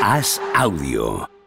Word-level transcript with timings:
Haz 0.00 0.40
audio. 0.56 1.39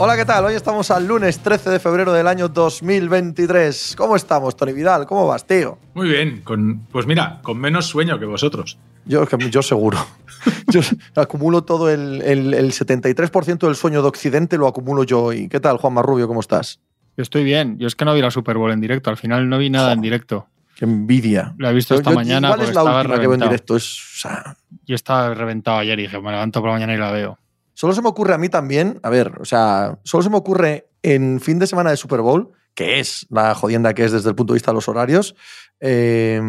Hola, 0.00 0.16
¿qué 0.16 0.24
tal? 0.24 0.44
Hoy 0.44 0.54
estamos 0.54 0.92
al 0.92 1.08
lunes 1.08 1.40
13 1.40 1.70
de 1.70 1.80
febrero 1.80 2.12
del 2.12 2.28
año 2.28 2.48
2023. 2.48 3.94
¿Cómo 3.96 4.14
estamos, 4.14 4.56
Tony 4.56 4.72
Vidal? 4.72 5.06
¿Cómo 5.06 5.26
vas, 5.26 5.44
tío? 5.44 5.76
Muy 5.94 6.08
bien, 6.08 6.42
con, 6.42 6.86
pues 6.92 7.04
mira, 7.06 7.40
con 7.42 7.58
menos 7.58 7.86
sueño 7.86 8.16
que 8.16 8.24
vosotros. 8.24 8.78
Yo, 9.06 9.26
yo 9.50 9.60
seguro. 9.60 9.98
yo 10.68 10.82
acumulo 11.16 11.64
todo 11.64 11.90
el, 11.90 12.22
el, 12.22 12.54
el 12.54 12.70
73% 12.70 13.58
del 13.66 13.74
sueño 13.74 14.00
de 14.02 14.08
Occidente, 14.08 14.56
lo 14.56 14.68
acumulo 14.68 15.02
yo 15.02 15.20
hoy. 15.24 15.48
¿Qué 15.48 15.58
tal, 15.58 15.78
Juan 15.78 15.94
Marrubio? 15.94 16.28
¿Cómo 16.28 16.40
estás? 16.40 16.78
Yo 17.16 17.22
estoy 17.22 17.42
bien. 17.42 17.76
Yo 17.78 17.88
es 17.88 17.96
que 17.96 18.04
no 18.04 18.14
vi 18.14 18.20
la 18.22 18.30
Super 18.30 18.56
Bowl 18.56 18.70
en 18.70 18.80
directo. 18.80 19.10
Al 19.10 19.16
final 19.16 19.48
no 19.48 19.58
vi 19.58 19.68
nada 19.68 19.92
en 19.92 20.00
directo. 20.00 20.46
Qué 20.76 20.84
envidia. 20.84 21.56
La 21.58 21.70
he 21.70 21.74
visto 21.74 21.96
esta 21.96 22.10
Yo- 22.10 22.14
mañana. 22.14 22.50
Porque 22.50 22.66
es 22.66 22.74
la 22.74 22.84
última 22.84 23.14
que 23.18 23.26
veo 23.26 23.34
en 23.34 23.40
directo. 23.40 23.74
Es, 23.74 23.98
o 23.98 24.18
sea, 24.20 24.56
Yo 24.86 24.94
estaba 24.94 25.34
reventado 25.34 25.78
ayer 25.78 25.98
y 25.98 26.02
dije, 26.02 26.20
me 26.20 26.30
levanto 26.30 26.60
por 26.60 26.68
la 26.70 26.74
mañana 26.76 26.94
y 26.94 26.98
la 26.98 27.10
veo. 27.10 27.38
Solo 27.78 27.92
se 27.92 28.02
me 28.02 28.08
ocurre 28.08 28.34
a 28.34 28.38
mí 28.38 28.48
también, 28.48 28.98
a 29.04 29.08
ver, 29.08 29.34
o 29.40 29.44
sea, 29.44 30.00
solo 30.02 30.24
se 30.24 30.30
me 30.30 30.36
ocurre 30.36 30.88
en 31.00 31.40
fin 31.40 31.60
de 31.60 31.66
semana 31.68 31.90
de 31.90 31.96
Super 31.96 32.22
Bowl, 32.22 32.50
que 32.74 32.98
es 32.98 33.24
la 33.30 33.54
jodienda 33.54 33.94
que 33.94 34.04
es 34.04 34.10
desde 34.10 34.30
el 34.30 34.34
punto 34.34 34.52
de 34.52 34.56
vista 34.56 34.72
de 34.72 34.74
los 34.74 34.88
horarios, 34.88 35.36
eh, 35.78 36.42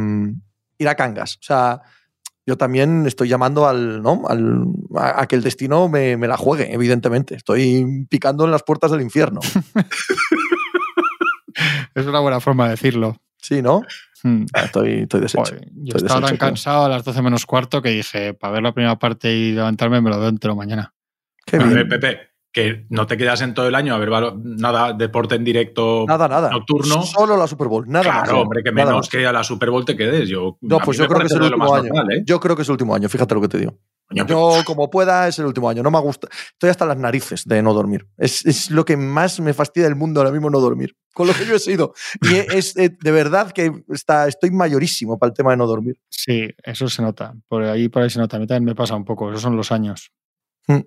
ir 0.79 0.87
a 0.87 0.95
Cangas. 0.95 1.35
O 1.35 1.43
sea, 1.43 1.81
yo 2.47 2.57
también 2.57 3.05
estoy 3.05 3.29
llamando 3.29 3.67
al, 3.67 4.01
¿no? 4.01 4.23
al, 4.27 4.63
a, 4.95 5.21
a 5.21 5.27
que 5.27 5.35
el 5.35 5.43
destino 5.43 5.87
me, 5.87 6.17
me 6.17 6.27
la 6.27 6.35
juegue, 6.35 6.73
evidentemente. 6.73 7.35
Estoy 7.35 8.07
picando 8.09 8.45
en 8.45 8.49
las 8.49 8.63
puertas 8.63 8.89
del 8.89 9.01
infierno. 9.01 9.39
Es 11.93 12.07
una 12.07 12.21
buena 12.21 12.39
forma 12.39 12.65
de 12.65 12.71
decirlo. 12.71 13.21
Sí, 13.37 13.61
¿no? 13.61 13.81
Hmm. 14.23 14.45
Ah, 14.53 14.63
Estoy, 14.63 15.01
estoy 15.01 15.21
deshecho. 15.21 15.43
Joder, 15.43 15.69
yo 15.75 15.95
Estoy 15.95 16.07
estaba 16.07 16.21
tan 16.21 16.21
deshecho, 16.21 16.39
cansado 16.39 16.85
a 16.85 16.89
las 16.89 17.03
12 17.03 17.21
menos 17.21 17.45
cuarto 17.45 17.83
que 17.83 17.89
dije, 17.89 18.33
para 18.33 18.53
ver 18.53 18.63
la 18.63 18.73
primera 18.73 18.97
parte 18.97 19.31
y 19.31 19.51
levantarme 19.51 20.01
me 20.01 20.09
lo 20.09 20.19
veo 20.19 20.29
entero 20.29 20.55
mañana. 20.55 20.91
Qué 21.49 21.57
A 21.57 21.59
bien. 21.63 21.73
ver, 21.73 21.87
Pepe, 21.87 22.19
que 22.51 22.85
no 22.89 23.05
te 23.07 23.15
quedas 23.17 23.41
en 23.41 23.53
todo 23.53 23.67
el 23.67 23.75
año 23.75 23.93
a 23.93 23.97
ver 23.99 24.09
nada 24.43 24.93
deporte 24.93 25.35
en 25.35 25.43
directo 25.43 26.05
Nada, 26.07 26.27
nada. 26.27 26.49
nocturno. 26.49 27.03
Solo 27.03 27.37
la 27.37 27.47
Super 27.47 27.67
Bowl. 27.67 27.85
Nada 27.87 28.11
más. 28.11 28.23
claro, 28.23 28.41
hombre, 28.41 28.63
que 28.63 28.71
menos 28.71 29.07
que 29.09 29.25
a 29.27 29.31
la 29.31 29.43
Super 29.43 29.69
Bowl 29.69 29.85
te 29.85 29.95
quedes. 29.95 30.27
Yo, 30.29 30.57
No, 30.61 30.79
pues 30.79 30.97
yo 30.97 31.07
creo 31.07 31.19
que 31.19 31.27
es 31.27 31.31
el 31.33 31.43
último 31.43 31.73
año. 31.75 31.83
normal, 31.93 32.11
¿eh? 32.17 32.23
Yo 32.25 32.39
creo 32.39 32.55
que 32.55 32.63
es 32.63 32.67
el 32.67 32.73
último 32.73 32.95
año, 32.95 33.07
fíjate 33.09 33.35
lo 33.35 33.41
que 33.41 33.47
te 33.49 33.57
digo. 33.59 33.77
Yo, 34.11 34.25
como 34.65 34.89
pueda, 34.89 35.27
es 35.27 35.37
el 35.37 35.45
último 35.45 35.69
año. 35.69 35.83
No 35.83 35.91
me 35.91 35.99
gusta. 35.99 36.27
Estoy 36.53 36.71
hasta 36.71 36.83
las 36.87 36.97
narices 36.97 37.43
de 37.45 37.61
no 37.61 37.75
dormir. 37.75 38.07
Es, 38.17 38.43
es 38.43 38.71
lo 38.71 38.83
que 38.83 38.97
más 38.97 39.39
me 39.39 39.53
fastidia 39.53 39.87
del 39.87 39.95
mundo 39.95 40.19
ahora 40.19 40.31
mismo 40.31 40.49
no 40.49 40.59
dormir. 40.59 40.95
Con 41.13 41.27
lo 41.27 41.33
que 41.33 41.45
yo 41.45 41.53
he 41.55 41.59
sido. 41.59 41.93
Y 42.23 42.33
es 42.57 42.75
eh, 42.75 42.97
de 42.99 43.11
verdad 43.11 43.51
que 43.51 43.71
está, 43.89 44.27
estoy 44.27 44.49
mayorísimo 44.49 45.19
para 45.19 45.29
el 45.29 45.35
tema 45.35 45.51
de 45.51 45.57
no 45.57 45.67
dormir. 45.67 45.99
Sí, 46.09 46.49
eso 46.63 46.89
se 46.89 47.03
nota. 47.03 47.35
Por 47.47 47.61
ahí, 47.61 47.87
por 47.89 48.01
ahí 48.01 48.09
se 48.09 48.17
nota. 48.17 48.37
A 48.37 48.39
mí 48.39 48.47
también 48.47 48.65
me 48.65 48.73
pasa 48.73 48.95
un 48.95 49.05
poco. 49.05 49.29
Esos 49.29 49.43
son 49.43 49.55
los 49.55 49.71
años. 49.71 50.11
Hmm. 50.65 50.79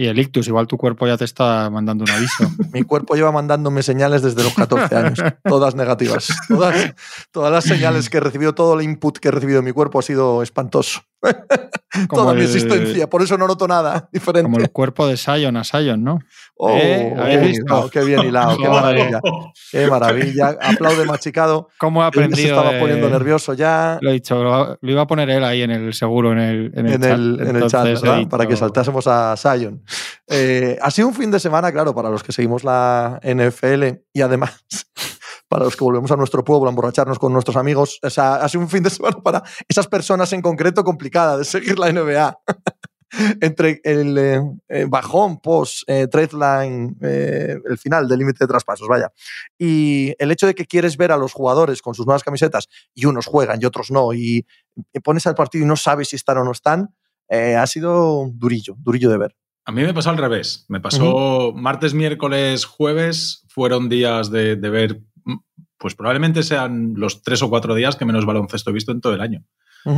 Y 0.00 0.06
el 0.06 0.18
ictus, 0.18 0.48
igual 0.48 0.66
tu 0.66 0.78
cuerpo 0.78 1.06
ya 1.06 1.18
te 1.18 1.26
está 1.26 1.68
mandando 1.68 2.04
un 2.04 2.10
aviso. 2.10 2.50
Mi 2.72 2.84
cuerpo 2.84 3.16
lleva 3.16 3.32
mandándome 3.32 3.82
señales 3.82 4.22
desde 4.22 4.42
los 4.42 4.54
14 4.54 4.96
años. 4.96 5.18
Todas 5.44 5.74
negativas. 5.74 6.28
Todas, 6.48 6.94
todas 7.30 7.52
las 7.52 7.64
señales 7.64 8.08
que 8.08 8.16
he 8.16 8.20
recibido, 8.20 8.54
todo 8.54 8.80
el 8.80 8.82
input 8.82 9.18
que 9.18 9.28
he 9.28 9.30
recibido 9.30 9.60
de 9.60 9.66
mi 9.66 9.72
cuerpo 9.72 9.98
ha 9.98 10.02
sido 10.02 10.42
espantoso. 10.42 11.02
Toda 12.10 12.34
mi 12.34 12.42
existencia. 12.42 13.08
Por 13.10 13.22
eso 13.22 13.36
no 13.36 13.46
noto 13.46 13.66
nada 13.68 14.08
diferente. 14.12 14.44
Como 14.50 14.58
el 14.58 14.70
cuerpo 14.70 15.06
de 15.06 15.16
Sion 15.16 15.56
a 15.56 15.64
Sion, 15.64 16.02
¿no? 16.02 16.18
Oh, 16.56 16.70
¿Eh? 16.76 17.12
qué 17.14 17.20
¿Habéis 17.20 17.40
bien 17.40 17.50
visto? 17.52 17.64
hilado, 17.66 17.90
qué 17.90 18.04
bien 18.04 18.22
hilado, 18.24 18.56
qué 18.58 18.68
maravilla. 18.68 19.20
Qué 19.72 19.86
maravilla. 19.88 20.56
Aplaude 20.60 21.04
machicado. 21.04 21.68
¿Cómo 21.78 22.02
ha 22.02 22.06
Él 22.08 22.12
se 22.14 22.20
aprendido? 22.20 22.56
estaba 22.56 22.72
de- 22.74 22.80
poniendo 22.80 23.08
nervioso 23.08 23.54
ya. 23.54 23.98
Lo 24.00 24.10
he 24.10 24.14
dicho, 24.14 24.42
lo, 24.42 24.78
lo 24.80 24.90
iba 24.90 25.02
a 25.02 25.06
poner 25.06 25.30
él 25.30 25.44
ahí 25.44 25.62
en 25.62 25.70
el 25.70 25.92
seguro, 25.94 26.32
en 26.32 26.38
el, 26.38 26.72
en 26.74 26.86
el 26.86 26.92
en 26.94 27.00
chat. 27.00 27.12
el, 27.12 27.40
en 27.48 27.56
el 27.56 27.66
chat, 27.66 28.28
Para 28.28 28.46
que 28.46 28.56
saltásemos 28.56 29.06
a 29.06 29.36
Sion. 29.36 29.82
Eh, 30.28 30.78
ha 30.80 30.90
sido 30.90 31.08
un 31.08 31.14
fin 31.14 31.30
de 31.30 31.40
semana, 31.40 31.72
claro, 31.72 31.94
para 31.94 32.08
los 32.10 32.22
que 32.22 32.32
seguimos 32.32 32.62
la 32.64 33.18
NFL 33.22 33.84
y 34.12 34.20
además 34.20 34.62
para 35.50 35.64
los 35.64 35.74
que 35.74 35.82
volvemos 35.82 36.08
a 36.12 36.16
nuestro 36.16 36.44
pueblo 36.44 36.68
a 36.68 36.70
emborracharnos 36.70 37.18
con 37.18 37.32
nuestros 37.32 37.56
amigos. 37.56 37.98
O 38.04 38.08
sea, 38.08 38.36
ha 38.36 38.48
sido 38.48 38.62
un 38.62 38.70
fin 38.70 38.84
de 38.84 38.90
semana 38.90 39.20
para 39.20 39.42
esas 39.68 39.88
personas 39.88 40.32
en 40.32 40.42
concreto 40.42 40.84
complicada 40.84 41.36
de 41.36 41.44
seguir 41.44 41.76
la 41.76 41.92
NBA. 41.92 42.38
Entre 43.40 43.80
el 43.82 44.16
eh, 44.16 44.40
eh, 44.68 44.86
bajón 44.88 45.40
post 45.40 45.82
eh, 45.88 46.06
trade 46.06 46.34
line, 46.34 46.94
eh, 47.02 47.56
el 47.68 47.76
final 47.76 48.06
del 48.06 48.20
límite 48.20 48.44
de 48.44 48.46
traspasos, 48.46 48.86
vaya. 48.86 49.10
Y 49.58 50.14
el 50.20 50.30
hecho 50.30 50.46
de 50.46 50.54
que 50.54 50.64
quieres 50.64 50.96
ver 50.96 51.10
a 51.10 51.16
los 51.16 51.32
jugadores 51.32 51.82
con 51.82 51.92
sus 51.92 52.06
nuevas 52.06 52.22
camisetas 52.22 52.68
y 52.94 53.06
unos 53.06 53.26
juegan 53.26 53.58
y 53.60 53.64
otros 53.64 53.90
no, 53.90 54.14
y, 54.14 54.46
y 54.92 55.00
pones 55.00 55.26
al 55.26 55.34
partido 55.34 55.64
y 55.64 55.66
no 55.68 55.74
sabes 55.74 56.10
si 56.10 56.14
están 56.14 56.38
o 56.38 56.44
no 56.44 56.52
están, 56.52 56.94
eh, 57.28 57.56
ha 57.56 57.66
sido 57.66 58.30
durillo, 58.32 58.76
durillo 58.78 59.10
de 59.10 59.18
ver. 59.18 59.36
A 59.64 59.72
mí 59.72 59.82
me 59.82 59.94
pasó 59.94 60.10
al 60.10 60.18
revés. 60.18 60.64
Me 60.68 60.80
pasó 60.80 61.52
martes, 61.54 61.94
miércoles, 61.94 62.64
jueves. 62.64 63.44
Fueron 63.48 63.88
días 63.88 64.30
de, 64.30 64.56
de 64.56 64.70
ver, 64.70 65.00
pues 65.80 65.96
probablemente 65.96 66.44
sean 66.44 66.92
los 66.96 67.22
tres 67.22 67.42
o 67.42 67.50
cuatro 67.50 67.74
días 67.74 67.96
que 67.96 68.04
menos 68.04 68.24
baloncesto 68.26 68.70
he 68.70 68.74
visto 68.74 68.92
en 68.92 69.00
todo 69.00 69.14
el 69.14 69.20
año. 69.20 69.42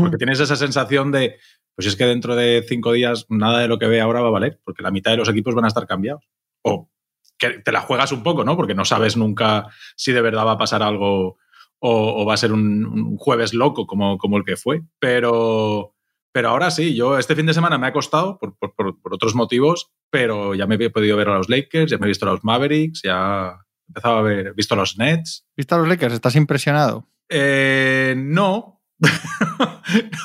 Porque 0.03 0.16
tienes 0.16 0.38
esa 0.41 0.54
sensación 0.56 1.10
de, 1.12 1.37
pues 1.75 1.88
es 1.88 1.97
que 1.97 2.04
dentro 2.06 2.37
de 2.37 2.65
cinco 2.66 2.93
días 2.93 3.26
nada 3.28 3.59
de 3.59 3.69
lo 3.69 3.78
que 3.81 3.87
ve 3.88 4.00
ahora 4.00 4.20
va 4.22 4.28
a 4.28 4.31
valer, 4.31 4.60
porque 4.65 4.82
la 4.84 4.93
mitad 4.93 5.10
de 5.10 5.16
los 5.19 5.28
equipos 5.28 5.54
van 5.56 5.65
a 5.65 5.69
estar 5.69 5.87
cambiados. 5.87 6.25
O 6.62 6.88
que 7.37 7.59
te 7.59 7.72
la 7.72 7.81
juegas 7.81 8.12
un 8.12 8.22
poco, 8.22 8.44
¿no? 8.44 8.56
Porque 8.56 8.75
no 8.76 8.84
sabes 8.84 9.16
nunca 9.16 9.66
si 9.97 10.12
de 10.12 10.20
verdad 10.22 10.47
va 10.47 10.53
a 10.53 10.59
pasar 10.59 10.82
algo 10.84 11.38
o, 11.81 12.22
o 12.22 12.25
va 12.25 12.34
a 12.34 12.37
ser 12.37 12.53
un, 12.53 12.87
un 12.87 13.16
jueves 13.19 13.53
loco 13.53 13.84
como, 13.88 14.16
como 14.19 14.37
el 14.38 14.44
que 14.44 14.56
fue. 14.56 14.82
Pero, 15.00 15.97
pero 16.31 16.50
ahora 16.50 16.70
sí, 16.70 16.94
yo 16.94 17.19
este 17.19 17.34
fin 17.34 17.47
de 17.47 17.54
semana 17.54 17.76
me 17.78 17.88
ha 17.88 17.93
costado 17.93 18.38
por, 18.38 18.56
por- 18.56 18.75
por- 18.76 19.00
por 19.03 19.14
otros 19.14 19.34
motivos, 19.34 19.91
pero 20.10 20.54
ya 20.54 20.69
me 20.69 20.76
he 20.76 20.91
podido 20.91 21.16
ver 21.16 21.28
a 21.31 21.37
los 21.38 21.49
Lakers, 21.49 21.91
ya 21.91 21.99
me 21.99 22.06
he 22.06 22.09
visto 22.09 22.25
a 22.28 22.31
los 22.32 22.44
Mavericks, 22.44 23.03
ya 23.03 23.56
empezado 23.92 24.16
a 24.19 24.22
ver, 24.22 24.54
visto 24.54 24.75
los 24.75 24.97
Nets. 24.98 25.47
¿Viste 25.56 25.75
a 25.75 25.78
los 25.78 25.88
Lakers? 25.88 26.14
¿Estás 26.14 26.34
impresionado? 26.36 27.08
Eh, 27.28 28.14
no. 28.16 28.80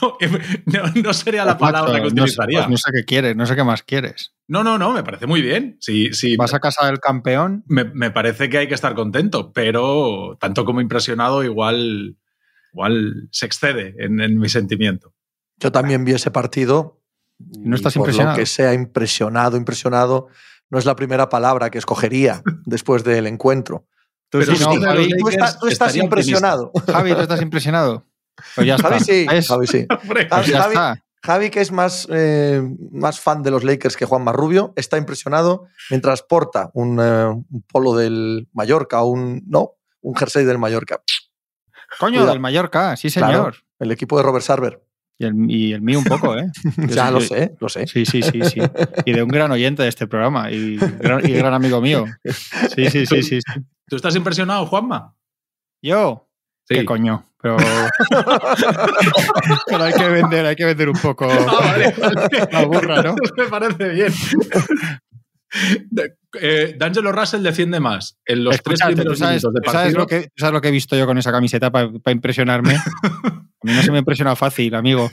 no, 0.02 0.18
no, 0.66 1.02
no 1.04 1.14
sería 1.14 1.44
la 1.46 1.58
Pues, 1.58 1.72
palabra 1.72 1.96
que 1.96 2.02
no 2.02 2.08
sé- 2.10 2.14
utilizaría. 2.14 2.60
pues 2.60 2.70
no 2.70 2.78
sé 2.78 2.92
qué 2.94 3.04
quieres, 3.06 3.36
no 3.36 3.46
sé 3.46 3.56
qué 3.56 3.64
más 3.64 3.84
quieres. 3.84 4.34
No, 4.48 4.64
no, 4.64 4.78
no, 4.78 4.92
me 4.94 5.04
parece 5.04 5.26
muy 5.28 5.42
bien. 5.42 5.78
Sí, 5.82 6.14
sí, 6.14 6.38
¿Vas 6.38 6.54
a 6.54 6.60
casa 6.60 6.86
del 6.86 7.00
campeón? 7.00 7.64
me, 7.68 7.84
me 7.86 8.12
parece 8.12 8.50
que 8.50 8.60
hay 8.60 8.68
que 8.68 8.76
estar 8.76 8.94
contento, 8.96 9.52
pero 9.52 10.38
tanto 10.40 10.64
como 10.66 10.80
impresionado, 10.82 11.44
igual, 11.44 12.18
igual 12.74 13.28
se 13.32 13.46
excede 13.46 13.96
en, 13.98 14.22
en 14.22 14.38
mi 14.38 14.48
sentimiento. 14.50 15.14
Yo 15.58 15.72
también 15.72 16.06
vi 16.06 16.14
ese 16.14 16.32
partido. 16.32 17.02
¿No 17.40 17.76
estás 17.76 17.96
y 17.96 18.00
por 18.00 18.08
impresionado? 18.08 18.38
Lo 18.38 18.42
que 18.42 18.46
sea 18.48 18.74
impresionado, 18.74 19.58
impresionado, 19.58 20.28
no 20.70 20.78
es 20.80 20.86
la 20.86 20.96
primera 20.96 21.30
palabra 21.30 21.70
que 21.70 21.78
escogería 21.78 22.42
después 22.66 23.04
del 23.04 23.28
encuentro. 23.28 23.88
No, 24.34 24.42
Javi, 24.82 25.08
Tú, 25.18 25.30
estás- 25.30 25.58
tú 25.60 25.68
estás 25.68 25.88
estaría 25.90 26.04
impresionado. 26.04 26.72
Javi, 26.86 27.14
¿tú 27.14 27.22
estás 27.22 27.42
impresionado? 27.42 28.06
Pues 28.56 28.68
ya 28.68 28.76
está. 28.76 28.90
Javi 28.90 29.00
sí. 29.04 29.26
Javi 29.48 29.68
sí. 29.68 29.88
Pues 30.08 30.28
ya 30.48 30.64
Javi- 30.64 30.68
está. 30.74 31.04
Javi, 31.24 31.50
que 31.50 31.62
es 31.62 31.72
más, 31.72 32.08
eh, 32.12 32.62
más 32.92 33.20
fan 33.20 33.42
de 33.44 33.52
los 33.52 33.64
Lakers 33.64 33.98
que 33.98 34.06
Juan 34.06 34.24
Marrubio, 34.24 34.74
está 34.76 34.98
impresionado 34.98 35.68
mientras 35.90 36.22
porta 36.24 36.70
un, 36.74 37.00
eh, 37.02 37.26
un 37.26 37.64
polo 37.72 37.96
del 37.96 38.48
Mallorca, 38.54 39.02
un, 39.04 39.44
no, 39.48 39.72
un 40.02 40.16
jersey 40.16 40.46
del 40.46 40.58
Mallorca. 40.60 41.02
Coño, 42.00 42.12
Cuidado. 42.16 42.30
del 42.32 42.40
Mallorca, 42.40 42.96
sí, 42.98 43.10
señor. 43.10 43.30
Claro. 43.32 43.52
El 43.80 43.92
equipo 43.92 44.18
de 44.18 44.24
Robert 44.24 44.46
Sarver. 44.46 44.84
Y, 45.20 45.26
el, 45.26 45.34
y 45.50 45.74
el 45.74 45.82
mío 45.82 46.00
un 46.00 46.06
poco, 46.06 46.38
¿eh? 46.38 46.52
Yo 46.78 46.88
ya 46.88 47.12
lo 47.12 47.22
sé, 47.22 47.56
lo 47.60 47.70
sé. 47.70 47.88
Sí, 47.88 48.06
sí, 48.06 48.22
sí, 48.22 48.42
sí. 48.44 48.62
Y 49.06 49.14
de 49.14 49.24
un 49.24 49.30
gran 49.30 49.52
oyente 49.52 49.84
de 49.84 49.90
este 49.90 50.08
programa 50.08 50.52
y 50.52 50.78
gran, 50.78 51.28
y 51.28 51.34
gran 51.34 51.54
amigo 51.54 51.82
mío. 51.82 52.06
Sí, 52.76 52.90
sí, 52.90 53.06
sí, 53.06 53.24
sí. 53.24 53.42
sí. 53.42 53.62
¿Tú 53.88 53.96
estás 53.96 54.16
impresionado, 54.16 54.66
Juanma? 54.66 55.16
¿Yo? 55.82 56.28
Sí. 56.66 56.76
¿Qué 56.76 56.86
coño? 56.86 57.28
Pero... 57.42 57.58
Pero 59.68 59.84
hay 59.84 59.94
que 59.94 60.10
vender, 60.10 60.46
hay 60.46 60.56
que 60.56 60.66
vender 60.66 60.90
un 60.90 61.00
poco 61.00 61.28
Ah, 61.32 61.46
vale, 61.62 61.94
vale. 61.98 62.48
la 62.52 62.66
burra, 62.66 63.02
¿no? 63.04 63.16
Me 63.38 63.46
parece 63.46 63.90
bien. 63.90 64.14
Eh, 66.40 66.76
D'Angelo 66.78 67.12
Russell 67.12 67.42
defiende 67.42 67.80
más 67.80 68.20
en 68.26 68.44
los 68.44 68.62
tres 68.62 68.80
Escúchate, 68.80 68.92
¿tú 68.92 68.96
primeros 68.98 69.20
sabes, 69.20 69.44
minutos 69.44 69.54
de 69.54 69.62
tú 69.62 69.72
sabes 69.72 69.94
partido. 69.96 70.00
lo 70.00 70.08
que, 70.08 70.32
sabes 70.36 70.54
lo 70.54 70.62
que 70.62 70.68
he 70.68 70.72
visto 70.72 70.96
yo 70.96 71.06
con 71.06 71.18
esa 71.18 71.32
camiseta 71.32 71.72
para 71.72 71.90
impresionarme? 72.12 72.76
A 73.04 73.66
mí 73.66 73.74
no 73.74 73.82
se 73.82 73.92
me 73.92 74.00
impresiona 74.00 74.36
fácil, 74.36 74.76
amigo. 74.76 75.10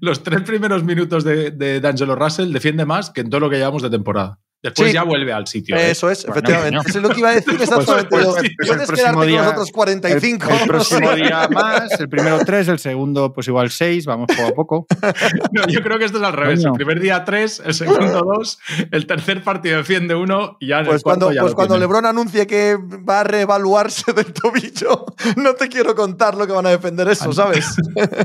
Los 0.00 0.22
tres 0.22 0.42
primeros 0.42 0.84
minutos 0.84 1.22
de, 1.22 1.50
de 1.50 1.80
D'Angelo 1.80 2.16
Russell 2.16 2.52
defiende 2.52 2.84
más 2.84 3.10
que 3.10 3.20
en 3.20 3.30
todo 3.30 3.40
lo 3.40 3.50
que 3.50 3.56
llevamos 3.56 3.82
de 3.82 3.90
temporada. 3.90 4.40
Después 4.62 4.92
ya 4.92 5.02
vuelve 5.02 5.32
al 5.32 5.48
sitio. 5.48 5.74
¿eh? 5.74 5.90
Eso 5.90 6.08
es, 6.08 6.24
efectivamente. 6.24 6.88
Eso 6.88 6.98
es 6.98 7.02
lo 7.02 7.08
que 7.08 7.18
iba 7.18 7.30
a 7.30 7.34
decir 7.34 7.54
exactamente. 7.60 8.08
Pues, 8.08 8.26
pues, 8.26 8.36
pues, 8.56 8.68
Puedes 8.68 8.90
quedarte 8.92 9.26
día, 9.26 9.38
con 9.38 9.46
los 9.46 9.52
otros 9.54 9.72
45. 9.72 10.48
El, 10.50 10.68
próximo 10.68 11.12
día 11.16 11.48
más, 11.48 11.98
el 11.98 12.08
primero 12.08 12.38
3, 12.44 12.68
el 12.68 12.78
segundo 12.78 13.32
pues 13.32 13.48
igual 13.48 13.70
6, 13.70 14.06
vamos 14.06 14.28
poco 14.28 14.48
a 14.48 14.52
poco. 14.52 14.86
No, 15.52 15.66
yo 15.66 15.82
creo 15.82 15.98
que 15.98 16.04
esto 16.04 16.18
es 16.18 16.24
al 16.24 16.32
revés. 16.32 16.64
El 16.64 16.72
primer 16.72 17.00
día 17.00 17.24
3, 17.24 17.62
el 17.66 17.74
segundo 17.74 18.22
2, 18.36 18.58
el 18.90 19.06
tercer 19.06 19.42
partido 19.42 19.78
defiende 19.78 20.14
1 20.14 20.56
y 20.60 20.68
ya 20.68 20.78
en 20.78 20.86
Pues 20.86 20.96
el 20.96 21.02
cuando, 21.02 21.30
pues 21.38 21.54
cuando 21.54 21.76
Lebron 21.76 22.06
anuncie 22.06 22.46
que 22.46 22.76
va 22.76 23.20
a 23.20 23.24
reevaluarse 23.24 24.12
del 24.12 24.32
tobillo, 24.32 25.06
no 25.36 25.54
te 25.54 25.68
quiero 25.68 25.94
contar 25.94 26.36
lo 26.36 26.46
que 26.46 26.52
van 26.52 26.66
a 26.66 26.70
defender 26.70 27.08
eso, 27.08 27.32
¿sabes? 27.32 27.76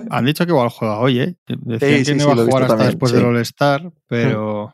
Han 0.09 0.25
dicho 0.25 0.45
que 0.45 0.51
igual 0.51 0.69
juega 0.69 0.99
hoy, 0.99 1.19
¿eh? 1.19 1.35
Decían 1.47 2.03
que 2.03 2.15
no 2.15 2.31
iba 2.33 2.43
a 2.43 2.45
jugar 2.45 2.63
hasta 2.63 2.85
después 2.85 3.11
del 3.11 3.25
All-Star, 3.25 3.91
pero... 4.07 4.73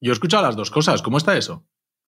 Yo 0.00 0.12
he 0.12 0.14
escuchado 0.14 0.42
las 0.42 0.56
dos 0.56 0.70
cosas. 0.70 1.02
¿Cómo 1.02 1.18
está 1.18 1.36
eso? 1.36 1.64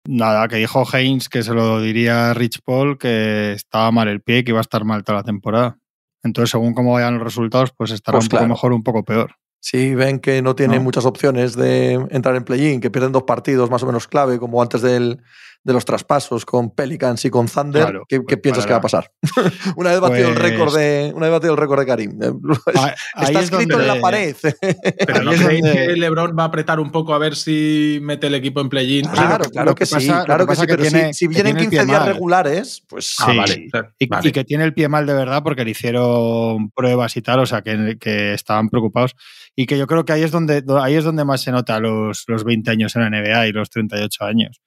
Nada, 0.07 0.47
que 0.47 0.55
dijo 0.55 0.83
Haynes 0.91 1.29
que 1.29 1.43
se 1.43 1.53
lo 1.53 1.79
diría 1.81 2.33
Rich 2.33 2.61
Paul 2.63 2.97
que 2.97 3.53
estaba 3.53 3.91
mal 3.91 4.07
el 4.07 4.21
pie 4.21 4.39
y 4.39 4.43
que 4.43 4.51
iba 4.51 4.59
a 4.59 4.61
estar 4.61 4.83
mal 4.83 5.03
toda 5.03 5.19
la 5.19 5.23
temporada. 5.23 5.77
Entonces, 6.23 6.51
según 6.51 6.73
cómo 6.73 6.93
vayan 6.93 7.15
los 7.15 7.23
resultados, 7.23 7.71
pues 7.75 7.91
estará 7.91 8.17
pues 8.17 8.25
un 8.25 8.29
poco 8.29 8.47
mejor, 8.47 8.73
un 8.73 8.83
poco 8.83 9.03
peor. 9.03 9.35
Si 9.59 9.93
ven 9.93 10.19
que 10.19 10.41
no 10.41 10.55
tiene 10.55 10.79
muchas 10.79 11.05
opciones 11.05 11.55
de 11.55 11.93
entrar 12.09 12.35
en 12.35 12.43
play-in, 12.43 12.81
que 12.81 12.89
pierden 12.89 13.11
dos 13.11 13.23
partidos 13.23 13.69
más 13.69 13.83
o 13.83 13.85
menos 13.85 14.07
clave, 14.07 14.39
como 14.39 14.61
antes 14.61 14.81
del, 14.81 15.21
de 15.63 15.73
los 15.73 15.85
traspasos 15.85 16.43
con 16.43 16.71
Pelicans 16.71 17.23
y 17.25 17.29
con 17.29 17.47
Thunder, 17.47 18.01
¿qué, 18.07 18.21
pues 18.21 18.39
piensas 18.39 18.65
que 18.65 18.71
va 18.71 18.79
a 18.79 18.81
pasar? 18.81 19.11
una 19.75 19.91
vez 19.91 19.99
batido 19.99 20.29
el 20.29 20.35
récord 20.35 20.71
pues 20.71 20.75
de 20.75 21.11
una 21.13 21.27
vez 21.27 21.33
batido 21.33 21.53
el 21.53 21.59
récord 21.59 21.79
de 21.79 21.85
Karim. 21.85 22.19
Está 23.21 23.39
escrito 23.41 23.79
en 23.79 23.87
la 23.87 23.99
pared. 23.99 24.35
Pero 25.05 25.23
no 25.23 25.31
creéis 25.31 25.63
que 25.63 25.95
LeBron 25.95 26.35
va 26.37 26.43
a 26.43 26.45
apretar 26.47 26.79
un 26.79 26.91
poco 26.91 27.13
a 27.13 27.19
ver 27.19 27.35
si 27.35 27.99
mete 28.01 28.27
el 28.27 28.35
equipo 28.35 28.61
en 28.61 28.69
play-in. 28.69 29.07
Claro, 29.07 29.45
claro 29.49 29.75
que, 29.75 29.85
sí, 29.85 30.07
claro 30.25 30.47
que, 30.47 30.55
sí, 30.55 30.63
pero 30.67 30.83
si, 31.13 31.27
vienen 31.27 31.55
15 31.55 31.85
días 31.85 32.05
regulares, 32.05 32.83
pues 32.87 33.15
ah, 33.19 33.33
vale, 33.33 33.69
y, 33.99 34.31
que 34.31 34.43
tiene 34.43 34.63
el 34.63 34.73
pie 34.73 34.87
mal 34.87 35.05
de 35.05 35.13
verdad 35.13 35.43
porque 35.43 35.63
le 35.63 35.71
hicieron 35.71 36.71
pruebas 36.71 37.15
y 37.17 37.21
tal, 37.21 37.39
o 37.39 37.45
sea, 37.45 37.61
que, 37.61 37.97
que 37.99 38.33
estaban 38.33 38.69
preocupados 38.69 39.15
y 39.55 39.65
que 39.65 39.77
yo 39.77 39.87
creo 39.87 40.05
que 40.05 40.13
ahí 40.13 40.23
es 40.23 40.31
donde 40.31 40.63
ahí 40.81 40.95
es 40.95 41.03
donde 41.03 41.25
más 41.25 41.41
se 41.41 41.51
nota 41.51 41.79
los, 41.79 42.23
los 42.27 42.43
20 42.43 42.71
años 42.71 42.95
en 42.95 43.01
la 43.03 43.09
NBA 43.09 43.47
y 43.47 43.51
los 43.51 43.69
38 43.69 44.23
años 44.25 44.61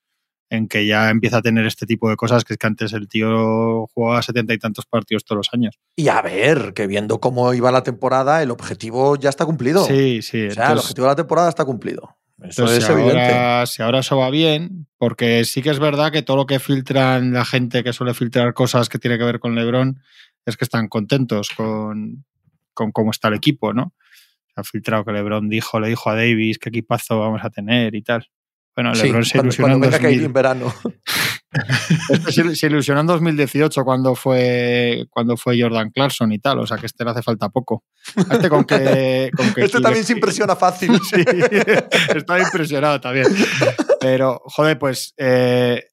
en 0.51 0.69
que 0.69 0.87
ya 0.87 1.11
empieza 1.11 1.39
a 1.39 1.43
tener 1.43 1.67
este 1.67 1.87
tipo 1.87 2.09
de 2.09 2.17
cosas, 2.17 2.45
que 2.45 2.55
es 2.55 2.59
que 2.59 2.67
antes 2.67 2.93
el 2.93 3.09
tío 3.09 3.87
jugaba 3.89 4.23
setenta 4.23 4.55
y 4.55 4.59
tantos 4.59 4.87
partidos 4.87 5.25
todos 5.25 5.39
los 5.39 5.49
años. 5.53 5.79
Y 5.97 6.09
a 6.09 6.23
ver, 6.23 6.75
que 6.75 6.87
viendo 6.87 7.21
cómo 7.21 7.53
iba 7.55 7.73
la 7.73 7.83
temporada, 7.83 8.43
el 8.43 8.51
objetivo 8.51 9.17
ya 9.17 9.31
está 9.31 9.47
cumplido. 9.47 9.85
Sí, 9.85 10.23
sí. 10.23 10.47
O 10.47 10.51
sea, 10.53 10.73
el 10.73 10.79
objetivo 10.79 11.07
de 11.07 11.13
la 11.13 11.17
temporada 11.17 11.49
está 11.49 11.65
cumplido. 11.65 12.17
Eso 12.43 12.67
es 12.67 12.85
si 12.85 12.93
evidente. 12.93 13.23
Ahora, 13.23 13.67
si 13.67 13.83
ahora 13.83 14.01
eso 14.01 14.19
va 14.19 14.29
bien, 14.29 14.87
porque 14.99 15.45
sí 15.45 15.63
que 15.63 15.71
es 15.71 15.79
verdad 15.79 16.13
que 16.13 16.23
todo 16.23 16.37
lo 16.37 16.47
que 16.47 16.59
filtran 16.59 17.33
la 17.33 17.45
gente 17.45 17.83
que 17.83 17.93
suele 17.93 18.13
filtrar 18.13 18.53
cosas 18.55 18.89
que 18.89 18.99
tiene 18.99 19.19
que 19.19 19.25
ver 19.25 19.41
con 19.41 19.55
LeBron 19.55 20.01
es 20.45 20.57
que 20.57 20.65
están 20.65 20.89
contentos 20.89 21.49
con, 21.57 22.25
con 22.75 22.93
cómo 22.93 23.13
está 23.13 23.29
el 23.29 23.35
equipo, 23.35 23.73
¿no? 23.73 23.95
Se 24.55 24.61
ha 24.61 24.65
filtrado 24.65 25.05
que 25.05 25.13
LeBron 25.13 25.49
dijo, 25.49 25.81
le 25.81 25.89
dijo 25.89 26.11
a 26.11 26.15
Davis 26.15 26.59
qué 26.59 26.69
equipazo 26.69 27.19
vamos 27.19 27.41
a 27.45 27.51
tener 27.51 27.95
y 27.95 28.03
tal. 28.03 28.29
Bueno, 28.77 28.93
LeBron 28.93 29.25
se 29.25 29.39
ilusionó 29.39 29.75
en, 29.75 30.33
verano. 30.33 30.73
se, 32.29 32.67
ilusionó 32.67 33.01
en 33.01 33.07
2018 33.07 33.85
cuando 33.85 34.15
fue, 34.15 35.07
cuando 35.11 35.37
fue 35.37 35.61
Jordan 35.61 35.91
Clarkson 35.91 36.33
y 36.33 36.39
tal, 36.39 36.59
o 36.59 36.67
sea 36.67 36.79
que 36.79 36.87
este 36.87 37.05
le 37.05 37.11
hace 37.11 37.23
falta 37.23 37.49
poco. 37.49 37.85
Este, 38.31 38.49
con 38.49 38.65
que, 38.65 39.31
este 39.57 39.81
también 39.81 40.05
se 40.05 40.15
impresiona 40.15 40.57
fácil. 40.57 40.99
sí, 41.03 41.25
estaba 42.15 42.41
impresionado 42.41 43.01
también. 43.01 43.27
Pero, 44.01 44.43
joder, 44.47 44.79
pues, 44.79 45.15
eh, 45.17 45.85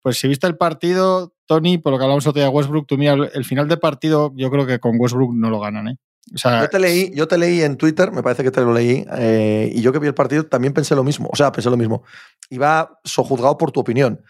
pues 0.00 0.18
si 0.18 0.28
viste 0.28 0.46
el 0.46 0.56
partido, 0.56 1.34
Tony, 1.46 1.78
por 1.78 1.92
lo 1.92 1.98
que 1.98 2.04
hablamos 2.04 2.26
otro 2.26 2.40
día 2.40 2.48
de 2.48 2.54
Westbrook, 2.54 2.86
tú 2.86 2.96
mira, 2.96 3.14
el 3.14 3.44
final 3.44 3.68
de 3.68 3.76
partido 3.76 4.32
yo 4.36 4.50
creo 4.50 4.66
que 4.66 4.78
con 4.78 4.96
Westbrook 4.98 5.34
no 5.34 5.50
lo 5.50 5.60
ganan, 5.60 5.88
¿eh? 5.88 5.96
Yo, 6.26 6.68
te 6.68 6.78
leí, 6.78 7.12
yo 7.14 7.26
te 7.28 7.36
leí 7.36 7.62
en 7.62 7.76
Twitter, 7.76 8.12
me 8.12 8.22
parece 8.22 8.42
que 8.42 8.50
te 8.50 8.60
lo 8.60 8.72
leí, 8.72 9.04
eh, 9.16 9.70
y 9.72 9.82
yo 9.82 9.92
que 9.92 9.98
vi 9.98 10.06
el 10.06 10.14
partido 10.14 10.46
también 10.46 10.72
pensé 10.72 10.94
lo 10.94 11.04
mismo. 11.04 11.28
O 11.32 11.36
sea, 11.36 11.52
pensé 11.52 11.68
lo 11.68 11.76
mismo. 11.76 12.02
Iba 12.48 13.00
sojuzgado 13.04 13.58
por 13.58 13.72
tu 13.72 13.80
opinión, 13.80 14.22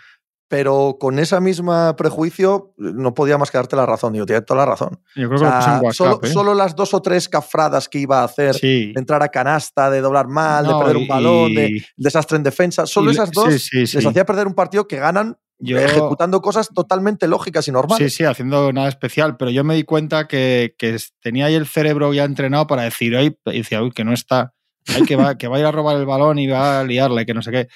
pero 0.49 0.97
con 1.01 1.19
esa 1.19 1.41
misma 1.41 1.97
prejuicio 1.97 2.75
no 2.77 3.15
podía 3.15 3.39
más 3.39 3.51
que 3.51 3.59
darte 3.59 3.77
la 3.77 3.87
razón. 3.87 4.15
Yo 4.15 4.27
tienes 4.27 4.45
toda 4.45 4.61
la 4.61 4.67
razón. 4.67 5.01
Yo 5.15 5.29
creo 5.29 5.41
que 5.41 5.93
solo, 5.95 6.21
¿eh? 6.23 6.29
solo, 6.29 6.55
las 6.55 6.75
dos 6.75 6.93
o 6.95 7.01
tres 7.01 7.29
cafradas 7.29 7.89
que 7.89 8.01
iba 8.01 8.21
a 8.21 8.25
hacer, 8.25 8.57
de 8.61 8.93
entrar 8.97 9.23
a 9.23 9.29
canasta, 9.29 9.91
de 9.91 10.01
doblar 10.01 10.29
mal, 10.29 10.67
de 10.67 10.75
perder 10.75 10.97
un 10.97 11.09
balón, 11.09 11.55
de 11.55 11.85
desastre 11.97 12.37
en 12.37 12.43
defensa, 12.43 12.87
solo 12.87 13.11
esas 13.11 13.31
dos 13.31 13.49
les 13.73 14.07
hacía 14.07 14.27
perder 14.27 14.47
un 14.47 14.55
partido 14.55 14.87
que 14.87 14.97
ganan 14.97 15.39
ejecutando 15.71 16.41
cosas 16.41 16.69
totalmente 16.75 17.29
lógicas 17.29 17.69
y 17.69 17.73
normales. 17.73 18.13
Sí, 18.13 18.19
sí, 18.19 18.25
haciendo 18.25 18.73
nada 18.73 18.89
especial, 18.89 19.37
pero 19.37 19.51
yo 19.51 19.65
me 19.65 19.75
di 19.75 19.85
cuenta 19.85 20.27
que, 20.27 20.75
tenía 21.21 21.47
ahí 21.47 21.55
el 21.55 21.67
cerebro 21.67 22.13
ya 22.13 22.25
entrenado 22.25 22.67
para 22.67 22.83
decir, 22.83 23.15
y 23.15 23.59
decía, 23.59 23.83
uy, 23.83 23.93
que 23.93 24.05
no 24.05 24.13
está, 24.13 24.55
hay 24.89 25.05
que 25.05 25.17
va, 25.17 25.37
que 25.39 25.49
va 25.49 25.57
a 25.57 25.61
ir 25.61 25.67
a 25.67 25.73
robar 25.73 25.97
el 25.97 26.07
balón 26.07 26.39
y 26.39 26.49
va 26.49 26.81
a 26.81 26.85
liarle, 26.85 27.27
que 27.27 27.35
no 27.35 27.43
sé 27.43 27.51
qué. 27.51 27.69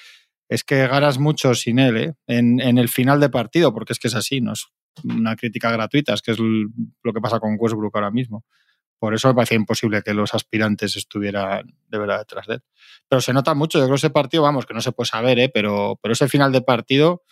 Es 0.49 0.63
que 0.63 0.87
ganas 0.87 1.19
mucho 1.19 1.55
sin 1.55 1.79
él, 1.79 1.97
¿eh? 1.97 2.13
en, 2.25 2.61
en, 2.61 2.77
el 2.77 2.89
final 2.89 3.19
de 3.19 3.29
partido, 3.29 3.73
porque 3.73 3.93
es 3.93 3.99
que 3.99 4.07
es 4.07 4.15
así, 4.15 4.39
no 4.39 4.53
es 4.53 4.67
una 5.03 5.35
crítica 5.35 5.71
gratuita, 5.71 6.13
es 6.13 6.21
que 6.21 6.31
es 6.31 6.39
lo 6.39 7.13
que 7.13 7.21
pasa 7.21 7.39
con 7.39 7.55
Westbrook 7.59 7.95
ahora 7.95 8.11
mismo. 8.11 8.45
Por 8.99 9.13
eso 9.13 9.27
me 9.27 9.35
parecía 9.35 9.57
imposible 9.57 10.01
que 10.01 10.13
los 10.13 10.33
aspirantes 10.33 10.95
estuvieran 10.95 11.75
de 11.87 11.97
verdad 11.99 12.19
detrás 12.19 12.47
de 12.47 12.55
él. 12.55 12.61
Pero 13.07 13.21
se 13.21 13.31
nota 13.31 13.53
mucho, 13.53 13.77
yo 13.77 13.85
creo 13.85 13.93
que 13.93 13.99
ese 13.99 14.09
partido, 14.09 14.43
vamos, 14.43 14.65
que 14.65 14.73
no 14.73 14.81
se 14.81 14.91
puede 14.91 15.07
saber, 15.07 15.37
¿eh? 15.39 15.49
pero, 15.53 15.99
pero 16.01 16.13
ese 16.13 16.27
final 16.27 16.51
de 16.51 16.61
partido 16.61 17.23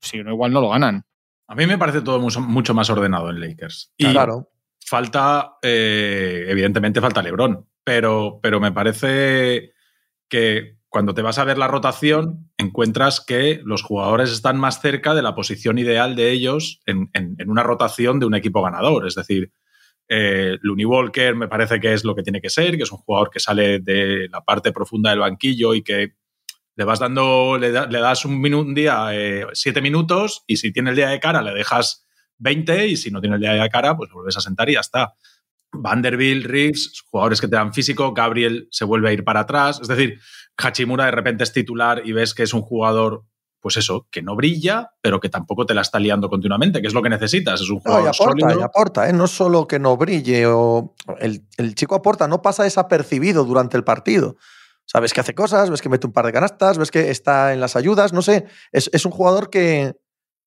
si 0.00 0.22
no, 0.22 0.32
igual 0.32 0.52
no 0.52 0.60
lo 0.60 0.70
ganan. 0.70 1.04
A 1.46 1.54
mí 1.54 1.66
me 1.66 1.78
parece 1.78 2.02
todo 2.02 2.20
mucho 2.20 2.74
más 2.74 2.90
ordenado 2.90 3.30
en 3.30 3.40
Lakers. 3.40 3.92
Y 3.96 4.10
claro. 4.10 4.50
falta, 4.84 5.56
eh, 5.62 6.46
evidentemente 6.48 7.00
falta 7.00 7.22
LeBron, 7.22 7.66
pero, 7.82 8.38
pero 8.42 8.60
me 8.60 8.72
parece 8.72 9.72
que 10.28 10.78
cuando 10.88 11.14
te 11.14 11.22
vas 11.22 11.38
a 11.38 11.44
ver 11.44 11.58
la 11.58 11.68
rotación, 11.68 12.50
encuentras 12.56 13.20
que 13.20 13.60
los 13.64 13.82
jugadores 13.82 14.30
están 14.30 14.58
más 14.58 14.80
cerca 14.80 15.14
de 15.14 15.22
la 15.22 15.34
posición 15.34 15.78
ideal 15.78 16.16
de 16.16 16.30
ellos 16.30 16.80
en, 16.86 17.10
una 17.46 17.62
rotación 17.62 18.20
de 18.20 18.26
un 18.26 18.34
equipo 18.34 18.62
ganador. 18.62 19.06
Es 19.06 19.14
decir, 19.14 19.52
eh, 20.08 20.56
Looney 20.62 20.86
Walker 20.86 21.34
me 21.34 21.48
parece 21.48 21.78
que 21.78 21.92
es 21.92 22.04
lo 22.04 22.14
que 22.14 22.22
tiene 22.22 22.40
que 22.40 22.48
ser, 22.48 22.76
que 22.76 22.84
es 22.84 22.92
un 22.92 22.98
jugador 22.98 23.30
que 23.30 23.40
sale 23.40 23.80
de 23.80 24.28
la 24.30 24.42
parte 24.42 24.72
profunda 24.72 25.10
del 25.10 25.18
banquillo 25.20 25.74
y 25.74 25.82
que 25.82 26.14
le 26.78 26.84
vas 26.84 27.00
dando, 27.00 27.58
le, 27.58 27.72
das 27.72 28.24
un, 28.24 28.72
día 28.72 29.08
eh, 29.10 29.44
siete 29.52 29.82
minutos 29.82 30.44
y 30.46 30.58
si 30.58 30.72
tiene 30.72 30.90
el 30.90 30.96
día 30.96 31.08
de 31.08 31.18
cara 31.18 31.42
le 31.42 31.52
dejas 31.52 32.06
20 32.38 32.86
y 32.86 32.96
si 32.96 33.10
no 33.10 33.20
tiene 33.20 33.34
el 33.34 33.42
día 33.42 33.52
de 33.52 33.68
cara 33.68 33.96
pues 33.96 34.12
vuelves 34.12 34.36
a 34.36 34.40
sentar 34.40 34.70
y 34.70 34.74
ya 34.74 34.80
está. 34.80 35.14
Vanderbilt, 35.72 36.46
Reeves, 36.46 37.02
jugadores 37.10 37.40
que 37.40 37.48
te 37.48 37.56
dan 37.56 37.74
físico, 37.74 38.14
Gabriel 38.14 38.68
se 38.70 38.84
vuelve 38.84 39.08
a 39.08 39.12
ir 39.12 39.24
para 39.24 39.40
atrás, 39.40 39.80
es 39.82 39.88
decir, 39.88 40.20
Hachimura 40.56 41.06
de 41.06 41.10
repente 41.10 41.42
es 41.42 41.52
titular 41.52 42.02
y 42.04 42.12
ves 42.12 42.32
que 42.32 42.44
es 42.44 42.54
un 42.54 42.62
jugador 42.62 43.24
pues 43.60 43.76
eso, 43.76 44.06
que 44.12 44.22
no 44.22 44.36
brilla, 44.36 44.92
pero 45.02 45.18
que 45.18 45.28
tampoco 45.28 45.66
te 45.66 45.74
la 45.74 45.80
está 45.80 45.98
liando 45.98 46.30
continuamente, 46.30 46.80
que 46.80 46.86
es 46.86 46.94
lo 46.94 47.02
que 47.02 47.08
necesitas. 47.08 47.60
Es 47.60 47.68
un 47.68 47.80
jugador 47.80 48.04
no, 48.04 48.06
y 48.06 48.14
aporta, 48.14 48.54
y 48.56 48.62
aporta, 48.62 49.08
¿eh? 49.08 49.12
no 49.12 49.26
solo 49.26 49.66
que 49.66 49.80
no 49.80 49.96
brille, 49.96 50.46
o 50.46 50.94
el, 51.18 51.44
el, 51.56 51.74
chico 51.74 51.96
aporta, 51.96 52.28
no 52.28 52.40
pasa 52.40 52.62
desapercibido 52.62 53.42
durante 53.42 53.76
el 53.76 53.82
partido. 53.82 54.36
Sabes 54.90 55.12
que 55.12 55.20
hace 55.20 55.34
cosas, 55.34 55.68
ves 55.68 55.82
que 55.82 55.90
mete 55.90 56.06
un 56.06 56.14
par 56.14 56.24
de 56.24 56.32
canastas, 56.32 56.78
ves 56.78 56.90
que 56.90 57.10
está 57.10 57.52
en 57.52 57.60
las 57.60 57.76
ayudas, 57.76 58.14
no 58.14 58.22
sé. 58.22 58.46
Es, 58.72 59.04
un 59.04 59.12
jugador 59.12 59.50
que, 59.50 59.94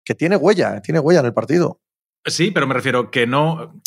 que, 0.04 0.16
tiene 0.16 0.36
huella, 0.36 0.82
tiene 0.82 1.00
huella 1.00 1.20
en 1.20 1.28
el 1.28 1.34
partido. 1.34 1.80
Sí, 2.26 2.50
pero 2.50 2.66
me 2.66 2.74
refiero 2.74 3.12
que 3.12 3.28
no, 3.28 3.80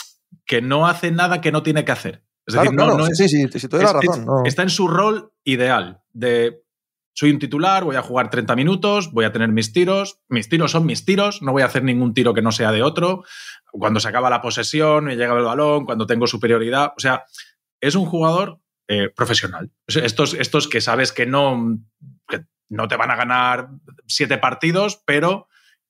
que 0.46 0.62
no 0.62 0.86
hace 0.86 1.10
nada 1.10 1.40
que 1.40 1.50
no 1.50 1.64
tiene 1.64 1.84
que 1.84 1.90
hacer. 1.90 2.24
Es 2.46 2.54
decir, 2.54 2.72
no, 2.72 2.96
no 2.96 3.04
sí, 3.06 3.28
sí, 3.28 3.48
sí, 3.50 3.68
te 3.68 3.76
doy 3.76 3.84
la 3.84 3.94
razón. 3.94 4.46
Está 4.46 4.62
en 4.62 4.70
su 4.70 4.86
rol 4.86 5.32
ideal 5.42 6.02
de 6.12 6.62
soy 7.14 7.30
un 7.30 7.40
titular, 7.40 7.82
voy 7.82 7.96
a 7.96 8.02
jugar 8.02 8.30
30 8.30 8.54
minutos, 8.54 9.12
voy 9.12 9.24
a 9.24 9.32
tener 9.32 9.48
mis 9.48 9.72
tiros, 9.72 10.20
mis 10.28 10.48
tiros 10.48 10.70
son 10.70 10.86
mis 10.86 11.04
tiros, 11.04 11.42
no 11.42 11.52
voy 11.52 11.62
a 11.62 11.66
hacer 11.66 11.82
ningún 11.82 12.14
tiro 12.14 12.32
que 12.32 12.42
no 12.42 12.52
sea 12.52 12.70
de 12.70 12.82
otro. 12.82 13.24
Cuando 13.72 13.98
se 13.98 14.08
acaba 14.08 14.30
la 14.30 14.40
posesión, 14.40 15.04
me 15.04 15.16
llega 15.16 15.36
el 15.36 15.44
balón, 15.44 15.84
cuando 15.84 16.06
tengo 16.06 16.28
superioridad. 16.28 16.92
O 16.96 17.00
sea, 17.00 17.24
es 17.80 17.96
un 17.96 18.04
jugador 18.06 18.60
eh, 18.88 19.08
profesional. 19.08 19.70
Estos, 19.86 20.34
estos 20.34 20.68
que 20.68 20.80
sabes 20.80 21.12
que 21.12 21.26
no, 21.26 21.78
no 22.68 22.88
te 22.88 22.96
van 22.96 23.10
a 23.10 23.16
ganar 23.16 23.68
siete 24.06 24.38
partidos, 24.38 25.02
pero 25.06 25.48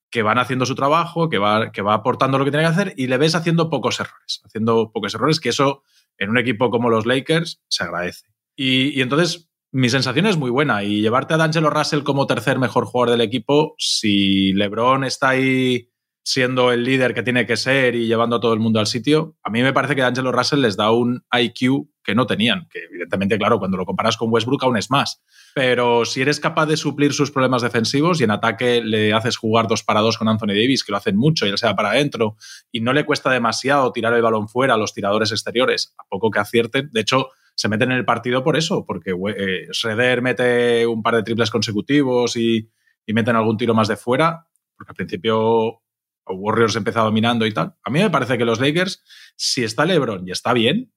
que 0.09 0.23
van 0.23 0.37
haciendo 0.37 0.65
su 0.65 0.75
trabajo, 0.75 1.29
que 1.29 1.37
va, 1.37 1.71
que 1.71 1.81
va 1.81 1.93
aportando 1.93 2.37
lo 2.37 2.45
que 2.45 2.51
tiene 2.51 2.65
que 2.65 2.71
hacer 2.71 2.93
y 2.95 3.07
le 3.07 3.17
ves 3.17 3.35
haciendo 3.35 3.69
pocos 3.69 3.99
errores, 3.99 4.41
haciendo 4.45 4.91
pocos 4.93 5.13
errores, 5.13 5.39
que 5.39 5.49
eso 5.49 5.83
en 6.17 6.29
un 6.29 6.37
equipo 6.37 6.69
como 6.69 6.89
los 6.89 7.05
Lakers 7.05 7.61
se 7.67 7.83
agradece. 7.83 8.27
Y, 8.55 9.01
entonces 9.01 9.49
mi 9.73 9.89
sensación 9.89 10.25
es 10.25 10.37
muy 10.37 10.49
buena 10.49 10.83
y 10.83 11.01
llevarte 11.01 11.33
a 11.33 11.37
D'Angelo 11.37 11.69
Russell 11.69 12.03
como 12.03 12.27
tercer 12.27 12.59
mejor 12.59 12.85
jugador 12.85 13.11
del 13.11 13.27
equipo, 13.27 13.75
si 13.77 14.53
LeBron 14.53 15.03
está 15.03 15.29
ahí 15.29 15.89
siendo 16.23 16.71
el 16.71 16.85
líder 16.85 17.13
que 17.13 17.23
tiene 17.23 17.45
que 17.45 17.57
ser 17.57 17.95
y 17.95 18.07
llevando 18.07 18.37
a 18.37 18.39
todo 18.39 18.53
el 18.53 18.59
mundo 18.61 18.79
al 18.79 18.87
sitio, 18.87 19.35
a 19.43 19.49
mí 19.49 19.61
me 19.61 19.73
parece 19.73 19.95
que 19.95 20.01
D'Angelo 20.01 20.31
Russell 20.31 20.61
les 20.61 20.77
da 20.77 20.91
un 20.91 21.25
IQ 21.37 21.89
que 22.05 22.15
no 22.15 22.25
tenían. 22.25 22.67
Que 22.69 22.85
evidentemente, 22.85 23.37
claro, 23.37 23.59
cuando 23.59 23.77
lo 23.77 23.85
comparas 23.85 24.15
con 24.15 24.31
Westbrook 24.31 24.63
aún 24.63 24.77
es 24.77 24.89
más. 24.89 25.21
Pero 25.53 26.05
si 26.05 26.21
eres 26.21 26.39
capaz 26.39 26.67
de 26.67 26.77
suplir 26.77 27.13
sus 27.13 27.31
problemas 27.31 27.61
defensivos 27.61 28.21
y 28.21 28.23
en 28.23 28.31
ataque 28.31 28.81
le 28.81 29.13
haces 29.13 29.37
jugar 29.37 29.67
dos 29.67 29.83
para 29.83 30.01
dos 30.01 30.17
con 30.17 30.27
Anthony 30.27 30.49
Davis, 30.49 30.83
que 30.83 30.91
lo 30.91 30.97
hacen 30.97 31.17
mucho 31.17 31.45
y 31.45 31.49
él 31.49 31.57
se 31.57 31.65
va 31.65 31.75
para 31.75 31.89
adentro, 31.89 32.37
y 32.71 32.81
no 32.81 32.93
le 32.93 33.05
cuesta 33.05 33.31
demasiado 33.31 33.91
tirar 33.91 34.13
el 34.13 34.21
balón 34.21 34.47
fuera 34.47 34.75
a 34.75 34.77
los 34.77 34.93
tiradores 34.93 35.31
exteriores, 35.31 35.93
a 35.97 36.03
poco 36.07 36.29
que 36.29 36.39
acierten. 36.39 36.89
De 36.91 37.01
hecho, 37.01 37.29
se 37.55 37.69
meten 37.69 37.91
en 37.91 37.97
el 37.97 38.05
partido 38.05 38.43
por 38.43 38.57
eso, 38.57 38.85
porque 38.85 39.11
eh, 39.11 40.21
mete 40.21 40.85
un 40.85 41.01
par 41.01 41.15
de 41.15 41.23
triples 41.23 41.49
consecutivos 41.49 42.35
y, 42.35 42.69
meten 43.07 43.35
algún 43.35 43.57
tiro 43.57 43.73
más 43.73 43.87
de 43.87 43.97
fuera, 43.97 44.47
porque 44.75 44.91
al 44.91 44.95
principio 44.95 45.81
Warriors 46.27 46.75
empezó 46.75 47.03
dominando 47.03 47.45
y 47.45 47.53
tal. 47.53 47.75
A 47.83 47.89
mí 47.89 47.99
me 47.99 48.09
parece 48.09 48.37
que 48.37 48.45
los 48.45 48.59
Lakers, 48.59 49.03
si 49.35 49.63
está 49.63 49.85
LeBron 49.85 50.27
y 50.27 50.31
está 50.31 50.53
bien, 50.53 50.91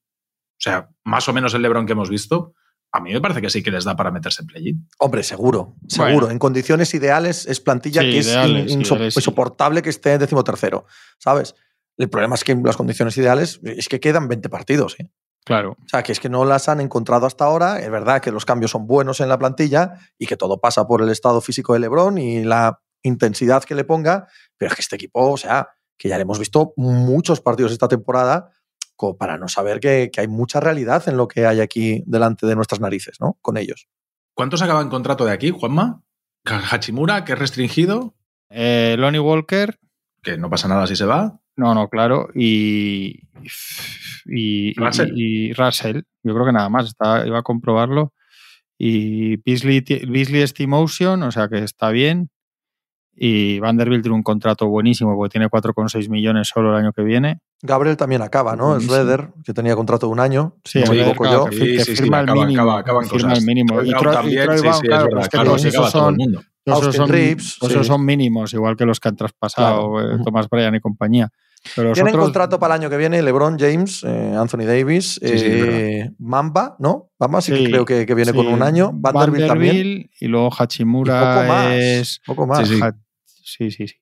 o 0.59 0.61
sea, 0.61 0.89
más 1.05 1.29
o 1.29 1.33
menos 1.33 1.55
el 1.55 1.63
LeBron 1.63 1.87
que 1.87 1.93
hemos 1.93 2.11
visto, 2.11 2.55
a 2.91 3.01
mí 3.01 3.13
me 3.13 3.21
parece 3.21 3.41
que 3.41 3.51
sí 3.51 3.63
que 3.63 3.71
les 3.71 3.85
da 3.85 3.95
para 3.95 4.11
meterse 4.11 4.43
en 4.43 4.47
play-in. 4.49 4.89
Hombre, 4.99 5.23
seguro, 5.23 5.77
seguro. 5.87 6.31
En 6.31 6.39
condiciones 6.39 6.93
ideales 6.95 7.47
es 7.47 7.61
plantilla 7.61 8.01
que 8.01 8.19
es 8.19 8.29
insoportable 8.69 9.83
que 9.83 9.91
esté 9.91 10.19
decimotercero, 10.19 10.87
¿sabes? 11.19 11.55
El 11.97 12.09
problema 12.09 12.35
es 12.35 12.45
que 12.45 12.53
en 12.53 12.63
las 12.63 12.77
condiciones 12.77 13.17
ideales 13.17 13.61
es 13.63 13.89
que 13.89 14.01
quedan 14.01 14.29
20 14.29 14.49
partidos. 14.49 14.97
¿eh? 14.99 15.11
Claro. 15.45 15.73
O 15.73 15.89
sea, 15.89 16.03
que 16.03 16.13
es 16.13 16.21
que 16.21 16.29
no 16.29 16.45
las 16.45 16.69
han 16.69 16.81
encontrado 16.81 17.27
hasta 17.27 17.45
ahora. 17.45 17.81
Es 17.81 17.91
verdad 17.91 18.21
que 18.21 18.31
los 18.31 18.45
cambios 18.45 18.71
son 18.71 18.87
buenos 18.87 19.21
en 19.21 19.29
la 19.29 19.39
plantilla 19.39 19.95
y 20.19 20.27
que 20.27 20.37
todo 20.37 20.61
pasa 20.61 20.87
por 20.87 21.03
el 21.03 21.11
estado 21.11 21.41
físico 21.41 21.75
de 21.75 21.81
LeBron 21.81 22.19
y 22.19 22.45
la 22.45 22.81
intensidad 23.03 23.65
que 23.65 23.75
le 23.75 23.85
ponga, 23.85 24.29
pero 24.57 24.71
es 24.71 24.77
que 24.77 24.83
este 24.83 24.97
equipo, 24.97 25.31
o 25.31 25.37
sea, 25.37 25.69
que 25.97 26.09
ya 26.09 26.17
le 26.17 26.23
hemos 26.23 26.39
visto 26.39 26.73
muchos 26.77 27.41
partidos 27.41 27.73
esta 27.73 27.89
temporada 27.89 28.51
como 28.99 29.17
para 29.17 29.39
no 29.39 29.47
saber 29.47 29.79
que, 29.79 30.11
hay 30.15 30.29
mucha 30.29 30.59
realidad 30.59 31.09
en 31.09 31.17
lo 31.17 31.29
que 31.29 31.47
hay 31.47 31.61
aquí 31.61 32.03
delante 32.05 32.47
de 32.47 32.57
nuestras 32.57 32.81
narices, 32.81 33.21
¿no? 33.21 33.39
Con 33.41 33.57
ellos. 33.57 33.89
¿Cuántos 34.35 34.61
acaban 34.61 34.89
contrato 34.89 35.25
de 35.25 35.33
aquí, 35.33 35.51
Juanma? 35.51 36.03
Hachimura, 36.45 37.25
que 37.25 37.35
es 37.35 37.39
restringido. 37.39 38.17
Eh, 38.51 38.97
Lonnie 38.99 39.21
Walker. 39.21 39.79
Que 40.21 40.37
no 40.37 40.51
pasa 40.51 40.67
nada 40.67 40.87
si 40.89 40.97
se 40.97 41.05
va. 41.05 41.41
No, 41.57 41.75
no, 41.75 41.89
claro. 41.89 42.29
Y, 42.35 43.21
y, 44.27 44.75
y, 45.15 45.53
Russell. 45.53 46.03
Yo 46.25 46.35
creo 46.35 46.47
que 46.47 46.53
nada 46.53 46.69
más. 46.69 46.97
iba 47.25 47.39
a 47.39 47.43
comprobarlo. 47.43 48.13
Y 48.77 49.37
Beasley, 49.37 49.81
Beasley 50.09 50.47
Steamotion, 50.47 51.23
o 51.23 51.31
sea 51.31 51.49
que 51.49 51.59
está 51.59 51.91
bien. 51.91 52.31
Y 53.15 53.61
Vanderbilt 53.61 54.03
tiene 54.03 54.17
un 54.17 54.25
contrato 54.25 54.67
buenísimo 54.67 55.15
porque 55.15 55.33
tiene 55.33 55.49
4,6 55.49 56.09
millones 56.09 56.49
solo 56.49 56.71
el 56.71 56.83
año 56.83 56.93
que 56.93 57.03
viene. 57.03 57.41
Gabriel 57.61 57.97
también 57.97 58.23
acaba, 58.23 58.55
¿no? 58.55 58.77
Es 58.77 58.87
Redder, 58.87 59.31
que 59.45 59.53
tenía 59.53 59.75
contrato 59.75 60.07
de 60.07 60.13
un 60.13 60.21
año. 60.21 60.57
Sí, 60.65 60.81
no 60.81 60.93
me 60.93 61.01
equivoco 61.01 61.25
yo. 61.25 61.45
Que, 61.47 61.85
firma 61.85 62.21
el 62.21 62.33
mínimo. 62.33 62.71
Acaba, 62.71 63.03
firma 63.05 63.33
el 63.33 63.45
mínimo. 63.45 63.83
Y 63.83 63.91
también, 63.93 64.59
sí, 64.59 64.69
sí, 64.73 64.81
claro, 64.87 65.21
es 65.21 65.29
que 65.29 65.39
todos 65.39 65.65
esos 65.65 65.91
son, 65.91 66.17
esos 66.65 66.95
son, 66.95 67.15
esos 67.15 67.87
son 67.87 68.05
mínimos, 68.05 68.55
igual 68.55 68.77
que 68.77 68.85
los 68.85 69.01
que 69.01 69.09
han 69.09 69.17
traspasado 69.17 69.93
claro. 69.93 70.15
eh, 70.15 70.23
Thomas 70.25 70.49
Bryan 70.49 70.75
y 70.77 70.81
compañía. 70.81 71.31
Pero 71.75 71.93
Tienen 71.93 72.15
otros... 72.15 72.27
contrato 72.27 72.61
para 72.61 72.77
el 72.77 72.83
año 72.83 72.91
que 72.91 72.97
viene 72.97 73.21
LeBron 73.21 73.59
James, 73.59 74.05
eh, 74.05 74.35
Anthony 74.37 74.65
Davis, 74.65 75.19
eh, 75.23 76.11
Mamba, 76.19 76.77
¿no? 76.79 77.11
Mamba 77.19 77.41
sí, 77.41 77.53
que 77.53 77.65
creo 77.65 77.85
que, 77.85 78.07
que 78.07 78.15
viene 78.15 78.33
con 78.33 78.47
un 78.47 78.63
año. 78.63 78.93
Vanderbilt, 78.95 79.49
Vanderbilt 79.49 79.49
también. 79.49 80.11
Y 80.21 80.29
luego 80.29 80.51
Hachimura 80.57 81.17
y 81.17 81.35
poco 81.35 81.49
más, 81.49 81.73
es... 81.73 82.21
Poco 82.25 82.47
más. 82.47 82.69
Sí, 83.43 83.71
sí, 83.73 83.89
sí. 83.89 83.95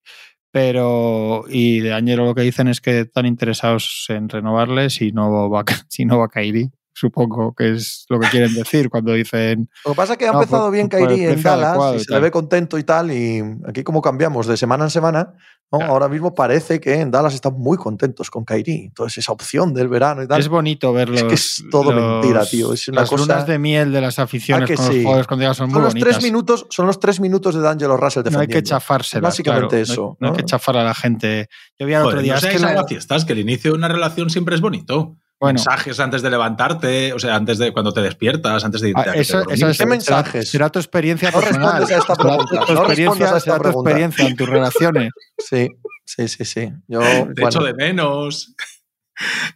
Pero, 0.56 1.44
y 1.50 1.80
de 1.80 1.92
Añero 1.92 2.24
lo 2.24 2.34
que 2.34 2.40
dicen 2.40 2.66
es 2.68 2.80
que 2.80 3.00
están 3.00 3.26
interesados 3.26 4.06
en 4.08 4.30
renovarles 4.30 4.94
si 4.94 5.12
no 5.12 5.50
va, 5.50 5.64
si 5.88 6.06
no 6.06 6.18
va 6.18 6.28
Kairi. 6.28 6.70
Supongo 6.98 7.54
que 7.54 7.72
es 7.72 8.06
lo 8.08 8.18
que 8.18 8.26
quieren 8.28 8.54
decir 8.54 8.88
cuando 8.90 9.12
dicen. 9.12 9.68
Lo 9.84 9.92
que 9.92 9.96
pasa 9.96 10.14
es 10.14 10.18
que 10.18 10.26
ha 10.26 10.32
empezado 10.32 10.70
bien 10.70 10.88
Kairi 10.88 11.26
en 11.26 11.42
Dallas 11.42 11.96
y 11.96 12.04
se 12.04 12.12
le 12.14 12.20
ve 12.20 12.30
contento 12.30 12.78
y 12.78 12.84
tal. 12.84 13.12
Y 13.12 13.42
aquí, 13.68 13.82
como 13.84 14.00
cambiamos 14.00 14.46
de 14.46 14.56
semana 14.56 14.84
en 14.84 14.90
semana, 14.90 15.34
¿no? 15.70 15.78
Claro. 15.78 15.92
ahora 15.92 16.08
mismo 16.08 16.32
parece 16.32 16.80
que 16.80 16.94
en 17.00 17.10
Dallas 17.10 17.34
están 17.34 17.52
muy 17.58 17.76
contentos 17.76 18.30
con 18.30 18.46
Kairi. 18.46 18.86
Entonces, 18.86 19.18
esa 19.18 19.32
opción 19.32 19.74
del 19.74 19.88
verano 19.88 20.22
y 20.22 20.26
tal. 20.26 20.40
Es 20.40 20.48
bonito 20.48 20.90
verlo. 20.94 21.16
Es 21.16 21.24
que 21.24 21.34
es 21.34 21.64
todo 21.70 21.92
los, 21.92 22.22
mentira, 22.22 22.46
tío. 22.46 22.72
Es 22.72 22.88
una 22.88 23.02
las 23.02 23.10
cosa... 23.10 23.22
lunas 23.24 23.46
de 23.46 23.58
miel 23.58 23.92
de 23.92 24.00
las 24.00 24.18
aficiones 24.18 24.70
con 24.74 24.86
sí? 24.86 24.94
los 24.94 25.02
jugadores 25.02 25.26
con 25.26 25.38
son, 25.42 25.54
son 25.54 25.68
muy 25.68 25.80
los 25.82 25.92
bonitas. 25.92 26.08
Tres 26.08 26.22
minutos, 26.22 26.66
son 26.70 26.86
los 26.86 26.98
tres 26.98 27.20
minutos 27.20 27.54
de 27.54 27.60
D'Angelo 27.60 27.98
Russell 27.98 28.22
defendiendo. 28.22 28.52
No 28.52 28.56
hay 28.56 28.62
que 28.62 28.66
chafársela. 28.66 29.28
Básicamente 29.28 29.68
claro. 29.68 29.82
eso. 29.82 30.02
No 30.02 30.08
hay, 30.08 30.16
no 30.20 30.28
hay, 30.28 30.36
que 30.36 30.44
chafar 30.44 30.78
a 30.78 30.84
la 30.84 30.94
gente. 30.94 31.48
Yo 31.78 31.86
vi 31.86 31.92
el 31.92 31.98
Joder, 31.98 32.08
otro 32.08 32.22
día. 32.22 32.32
No 32.32 32.38
es 32.38 32.46
que 32.46 32.58
la... 32.58 32.84
fiestas, 32.84 33.24
que 33.26 33.34
el 33.34 33.40
inicio 33.40 33.72
de 33.72 33.76
una 33.76 33.88
relación 33.88 34.30
siempre 34.30 34.54
es 34.54 34.62
bonito. 34.62 35.18
Bueno. 35.38 35.58
mensajes 35.58 36.00
antes 36.00 36.22
de 36.22 36.30
levantarte, 36.30 37.12
o 37.12 37.18
sea, 37.18 37.36
antes 37.36 37.58
de 37.58 37.70
cuando 37.70 37.92
te 37.92 38.00
despiertas, 38.00 38.64
antes 38.64 38.80
de 38.80 38.88
irte 38.88 39.02
ah, 39.04 39.12
a 39.12 39.14
esa, 39.16 39.42
esa 39.50 39.70
es, 39.70 39.78
¿Qué 39.78 39.84
mensajes? 39.84 40.50
Será 40.50 40.70
tu 40.70 40.78
experiencia 40.78 41.30
no 41.30 41.40
personal. 41.40 41.78
respondes 41.80 41.96
a 41.96 41.98
esta 41.98 42.14
pregunta. 42.14 42.60
tu 42.66 42.72
no 42.72 42.78
experiencia, 42.80 43.24
a 43.24 43.28
esta 43.28 43.40
será 43.40 43.56
tu 43.56 43.62
pregunta. 43.62 43.90
experiencia 43.90 44.26
en 44.26 44.36
tus 44.36 44.48
relaciones. 44.48 45.10
Sí, 45.36 45.68
sí, 46.06 46.28
sí, 46.28 46.44
sí. 46.46 46.72
Yo, 46.88 47.00
te 47.00 47.24
bueno, 47.24 47.48
echo 47.48 47.62
de 47.62 47.74
menos. 47.74 48.54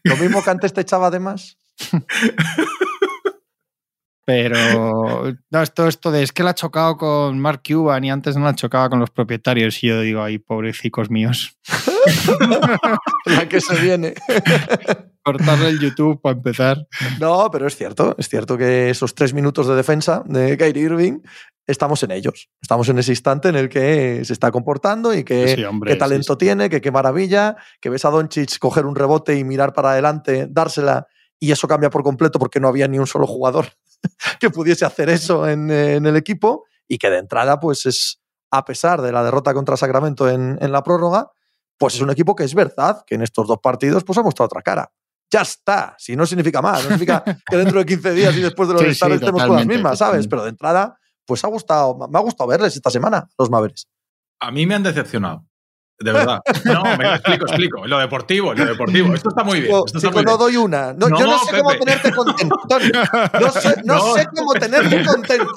Lo 0.05 0.17
mismo 0.19 0.45
que 0.45 0.51
antes 0.51 0.73
te 0.75 0.83
echaba 0.83 1.11
de 1.11 1.21
más. 1.21 1.57
Pero 4.25 5.35
no, 5.51 5.63
esto, 5.63 5.89
esto 5.89 6.11
de 6.11 6.23
es 6.23 6.33
que 6.33 6.43
la 6.43 6.51
ha 6.51 6.55
chocado 6.55 6.97
con 6.97 7.39
Mark 7.41 7.63
Cuban 7.67 8.05
y 8.05 8.11
antes 8.11 8.37
no 8.37 8.45
la 8.45 8.55
chocaba 8.55 8.89
con 8.89 9.01
los 9.01 9.11
propietarios. 9.11 9.83
Y 9.83 9.89
yo 9.89 10.01
digo, 10.01 10.23
ay, 10.23 10.39
pobrecicos 10.39 11.11
míos. 11.11 11.57
la 13.25 13.49
que 13.49 13.61
se 13.61 13.75
viene. 13.81 14.15
Cortarle 15.23 15.69
el 15.69 15.81
YouTube 15.81 16.21
para 16.21 16.37
empezar. 16.37 16.87
No, 17.19 17.51
pero 17.51 17.67
es 17.67 17.77
cierto, 17.77 18.15
es 18.19 18.29
cierto 18.29 18.57
que 18.57 18.91
esos 18.91 19.15
tres 19.15 19.35
minutos 19.35 19.67
de 19.67 19.75
defensa 19.75 20.23
de 20.27 20.57
Kyrie 20.57 20.85
Irving 20.85 21.21
estamos 21.67 22.03
en 22.03 22.11
ellos. 22.11 22.49
Estamos 22.61 22.89
en 22.89 22.99
ese 22.99 23.13
instante 23.13 23.49
en 23.49 23.57
el 23.57 23.69
que 23.69 24.25
se 24.25 24.33
está 24.33 24.51
comportando 24.51 25.15
y 25.15 25.25
que 25.25 25.57
sí, 25.57 25.65
hombre, 25.65 25.93
qué 25.93 25.99
talento 25.99 26.35
sí, 26.35 26.39
sí. 26.41 26.47
tiene, 26.47 26.71
que 26.71 26.81
qué 26.81 26.91
maravilla, 26.91 27.57
que 27.81 27.91
ves 27.91 28.05
a 28.05 28.11
Doncic 28.11 28.59
coger 28.59 28.87
un 28.87 28.97
rebote 28.97 29.37
y 29.39 29.45
mirar 29.45 29.73
para 29.73 29.93
adelante, 29.93 30.47
dársela 30.49 31.07
y 31.39 31.53
eso 31.53 31.69
cambia 31.69 31.91
por 31.91 32.03
completo 32.03 32.39
porque 32.39 32.61
no 32.61 32.69
había 32.69 32.89
ni 32.89 32.99
un 32.99 33.07
solo 33.07 33.27
jugador 33.27 33.67
que 34.41 34.51
pudiese 34.51 34.85
hacer 34.85 35.11
eso 35.11 35.49
en, 35.49 35.71
en, 35.71 36.07
el 36.07 36.17
equipo 36.17 36.65
y 36.89 36.99
que 36.99 37.11
de 37.11 37.19
entrada 37.19 37.61
pues 37.61 37.87
es, 37.87 38.21
a 38.51 38.65
pesar 38.65 39.03
de 39.03 39.13
la 39.13 39.23
derrota 39.23 39.55
contra 39.55 39.77
Sacramento 39.77 40.29
en, 40.29 40.59
en, 40.61 40.73
la 40.73 40.83
prórroga, 40.83 41.31
pues 41.79 41.95
es 41.95 42.01
un 42.01 42.11
equipo 42.11 42.35
que 42.35 42.45
es 42.45 42.55
verdad 42.55 43.03
que 43.07 43.15
en 43.15 43.23
estos 43.23 43.47
dos 43.47 43.59
partidos 43.63 44.05
pues 44.05 44.19
ha 44.19 44.23
mostrado 44.23 44.47
otra 44.47 44.63
cara. 44.63 44.91
Ya 45.33 45.43
está, 45.43 45.95
si 45.97 46.17
no 46.17 46.27
significa 46.27 46.61
más, 46.61 46.79
no 46.83 46.89
significa 46.89 47.23
que 47.25 47.57
dentro 47.57 47.79
de 47.79 47.87
15 47.87 48.13
días 48.13 48.37
y 48.37 48.41
después 48.41 48.69
de 48.69 48.75
los 48.75 48.83
sí, 48.83 48.95
sí, 48.95 49.13
estemos 49.13 49.45
con 49.45 49.57
las 49.57 49.67
mismas, 49.67 49.99
¿sabes? 49.99 50.27
Pero 50.27 50.43
de 50.43 50.51
entrada, 50.51 50.99
pues 51.25 51.45
ha 51.45 51.49
gustado, 51.49 52.09
me 52.09 52.19
ha 52.19 52.23
gustado 52.23 52.49
verles 52.49 52.75
esta 52.75 52.91
semana, 52.91 53.29
los 53.39 53.49
Mavericks. 53.49 53.87
A 54.41 54.51
mí 54.51 54.67
me 54.67 54.75
han 54.75 54.83
decepcionado. 54.83 55.45
De 56.03 56.13
verdad. 56.13 56.41
No, 56.65 56.83
me 56.97 57.15
explico, 57.15 57.47
explico. 57.47 57.87
Lo 57.87 57.99
deportivo, 57.99 58.55
lo 58.55 58.65
deportivo. 58.65 59.13
Esto 59.15 59.29
está 59.29 59.45
muy 59.45 59.61
bien. 59.61 59.75
Esto 59.85 59.99
está 59.99 60.23
no 60.23 60.37
doy 60.39 60.57
una. 60.57 60.95
No, 60.95 61.09
No, 61.09 61.19
yo 61.19 61.27
no 61.27 61.39
sé 61.41 61.51
Pepe. 61.51 61.63
cómo 61.63 61.79
tenerte 61.79 62.13
contento, 62.13 62.57
Tony. 62.69 62.91
No 63.41 63.51
sé, 63.53 63.75
no 63.85 63.95
No. 63.97 64.15
sé 64.15 64.27
cómo 64.35 64.55
tenerte 64.55 65.05
contento. 65.05 65.53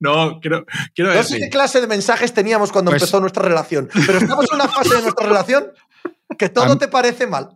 No, 0.00 0.40
quiero, 0.40 0.64
quiero 0.94 1.10
No 1.14 1.22
sé 1.22 1.34
decir. 1.34 1.40
qué 1.40 1.50
clase 1.50 1.80
de 1.80 1.86
mensajes 1.86 2.34
teníamos 2.34 2.72
cuando 2.72 2.90
Pues- 2.90 3.02
empezó 3.02 3.20
nuestra 3.20 3.44
relación, 3.44 3.88
pero 4.06 4.18
estamos 4.18 4.46
en 4.50 4.56
una 4.56 4.68
fase 4.68 4.96
de 4.96 5.02
nuestra 5.02 5.26
relación 5.26 5.66
que 6.36 6.48
todo 6.48 6.64
Am- 6.72 6.78
te 6.78 6.88
parece 6.88 7.26
mal. 7.28 7.48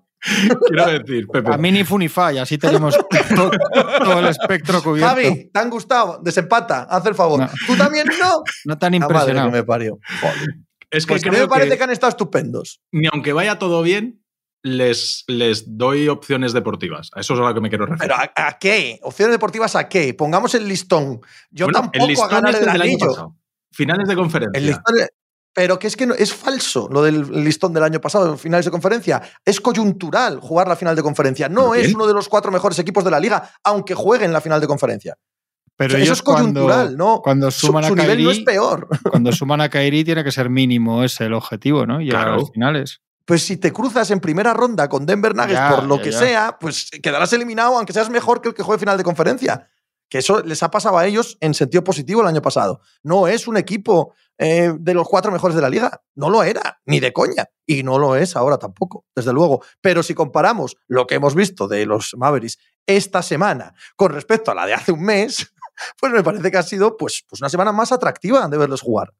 Quiero 0.68 0.86
decir, 0.86 1.26
Pepe. 1.28 1.52
A 1.52 1.56
mí 1.58 1.70
ni 1.72 1.84
fu 1.84 1.98
ni 1.98 2.08
fa, 2.08 2.32
y 2.32 2.38
así 2.38 2.58
tenemos 2.58 2.96
todo, 3.34 3.50
todo 3.98 4.18
el 4.20 4.26
espectro 4.26 4.82
cubierto. 4.82 5.08
Javi, 5.14 5.50
¿te 5.52 5.58
han 5.60 5.70
gustado? 5.70 6.20
Desempata, 6.22 6.82
haz 6.88 7.04
el 7.06 7.14
favor. 7.14 7.40
No. 7.40 7.48
¿Tú 7.66 7.76
también 7.76 8.06
no? 8.20 8.42
No 8.64 8.78
tan 8.78 8.92
La 8.92 9.00
madre 9.00 9.14
impresionado. 9.14 9.50
que 9.50 9.56
me 9.56 9.62
parió. 9.64 9.98
Joder. 10.20 10.48
Es 10.90 11.06
que 11.06 11.14
Pues 11.14 11.26
a 11.26 11.30
mí 11.30 11.38
me 11.38 11.48
parece 11.48 11.70
que, 11.70 11.78
que 11.78 11.84
han 11.84 11.90
estado 11.90 12.10
estupendos. 12.10 12.80
ni 12.92 13.08
aunque 13.12 13.32
vaya 13.32 13.58
todo 13.58 13.82
bien, 13.82 14.22
les, 14.62 15.24
les 15.28 15.76
doy 15.76 16.08
opciones 16.08 16.52
deportivas. 16.52 17.10
A 17.14 17.20
eso 17.20 17.34
es 17.34 17.40
a 17.40 17.42
lo 17.44 17.54
que 17.54 17.60
me 17.60 17.68
quiero 17.68 17.86
referir. 17.86 18.12
¿Pero 18.16 18.32
a, 18.36 18.48
a 18.48 18.58
qué? 18.58 18.98
¿Opciones 19.02 19.32
deportivas 19.32 19.76
a 19.76 19.88
qué? 19.88 20.12
Pongamos 20.14 20.54
el 20.54 20.66
listón. 20.66 21.20
Yo 21.50 21.66
Bueno, 21.66 21.80
tampoco 21.80 22.04
el 22.04 22.08
listón 22.10 22.30
a 22.30 22.34
ganar 22.34 22.50
es 22.54 22.60
el 22.60 22.66
el 22.66 22.72
del 22.72 22.82
año 22.82 22.98
pasado. 22.98 23.36
Finales 23.72 24.08
de 24.08 24.14
conferencia. 24.16 24.58
El 24.58 24.66
listón, 24.66 24.94
pero 25.54 25.78
que 25.78 25.86
es 25.86 25.96
que 25.96 26.06
no, 26.06 26.14
es 26.14 26.34
falso 26.34 26.88
lo 26.90 27.02
del 27.02 27.44
listón 27.44 27.72
del 27.72 27.82
año 27.82 27.98
pasado, 28.00 28.36
finales 28.36 28.66
de 28.66 28.70
conferencia. 28.70 29.22
Es 29.44 29.60
coyuntural 29.60 30.38
jugar 30.40 30.68
la 30.68 30.76
final 30.76 30.94
de 30.94 31.02
conferencia. 31.02 31.48
No 31.48 31.74
es 31.74 31.94
uno 31.94 32.06
de 32.06 32.12
los 32.12 32.28
cuatro 32.28 32.52
mejores 32.52 32.78
equipos 32.78 33.04
de 33.04 33.10
la 33.10 33.20
liga, 33.20 33.52
aunque 33.64 33.94
jueguen 33.94 34.32
la 34.34 34.42
final 34.42 34.60
de 34.60 34.66
conferencia. 34.66 35.16
Pero 35.76 35.94
O 35.94 35.96
sea, 35.96 36.02
eso 36.04 36.12
es 36.14 36.22
coyuntural, 36.22 36.86
cuando, 36.86 36.96
¿no? 37.04 37.20
Cuando 37.22 37.50
Su, 37.50 37.66
suman 37.68 37.84
su 37.84 37.92
a 37.92 37.96
nivel 37.96 38.24
no 38.24 38.30
es 38.30 38.40
peor. 38.40 38.88
cuando 39.10 39.30
suman 39.32 39.60
a 39.60 39.68
Kairi 39.68 40.04
tiene 40.04 40.24
que 40.24 40.32
ser 40.32 40.48
mínimo 40.50 41.04
ese 41.04 41.24
el 41.26 41.34
objetivo, 41.34 41.84
¿no? 41.86 42.00
Llegar 42.00 42.22
Claro. 42.22 42.34
a 42.34 42.38
las 42.40 42.50
finales. 42.50 43.00
Pues 43.26 43.42
si 43.42 43.56
te 43.56 43.72
cruzas 43.72 44.10
en 44.12 44.20
primera 44.20 44.54
ronda 44.54 44.88
con 44.88 45.04
Denver 45.04 45.34
Nuggets 45.34 45.52
Ya, 45.58 45.70
por 45.74 45.84
lo 45.84 45.96
ya, 45.96 46.02
que 46.02 46.10
ya. 46.12 46.18
sea, 46.18 46.56
pues 46.60 46.88
quedarás 47.02 47.32
eliminado 47.32 47.76
aunque 47.76 47.92
seas 47.92 48.08
mejor 48.08 48.40
que 48.40 48.48
el 48.48 48.54
que 48.54 48.62
juegue 48.62 48.78
final 48.80 48.96
de 48.96 49.04
conferencia. 49.04 49.68
que 50.08 50.18
eso 50.18 50.40
les 50.44 50.62
ha 50.62 50.70
pasado 50.70 50.96
a 50.98 51.04
ellos 51.06 51.36
en 51.40 51.52
sentido 51.52 51.82
positivo 51.82 52.20
el 52.22 52.28
año 52.28 52.40
pasado. 52.40 52.80
No 53.02 53.26
es 53.26 53.48
un 53.48 53.56
equipo 53.56 54.14
eh, 54.38 54.72
de 54.78 54.94
los 54.94 55.08
cuatro 55.08 55.32
mejores 55.32 55.56
de 55.56 55.62
la 55.62 55.68
liga. 55.68 56.00
No 56.14 56.30
lo 56.30 56.44
era, 56.44 56.78
ni 56.86 57.00
de 57.00 57.12
coña. 57.12 57.46
Y 57.66 57.82
no 57.82 57.98
lo 57.98 58.14
es 58.14 58.36
ahora 58.36 58.56
tampoco, 58.58 59.04
desde 59.16 59.32
luego. 59.32 59.60
Pero 59.80 60.04
si 60.04 60.14
comparamos 60.14 60.76
lo 60.86 61.08
que 61.08 61.16
hemos 61.16 61.34
visto 61.34 61.66
de 61.66 61.84
los 61.86 62.14
Mavericks 62.16 62.58
esta 62.86 63.20
semana 63.22 63.74
con 63.96 64.12
respecto 64.12 64.52
a 64.52 64.54
la 64.54 64.64
de 64.66 64.74
hace 64.74 64.92
un 64.92 65.02
mes, 65.02 65.52
pues 66.00 66.12
me 66.12 66.22
parece 66.22 66.50
que 66.50 66.58
ha 66.58 66.62
sido 66.62 66.96
pues, 66.96 67.24
pues 67.28 67.40
una 67.40 67.48
semana 67.48 67.72
más 67.72 67.92
atractiva 67.92 68.48
de 68.48 68.58
verlos 68.58 68.80
jugar. 68.80 69.12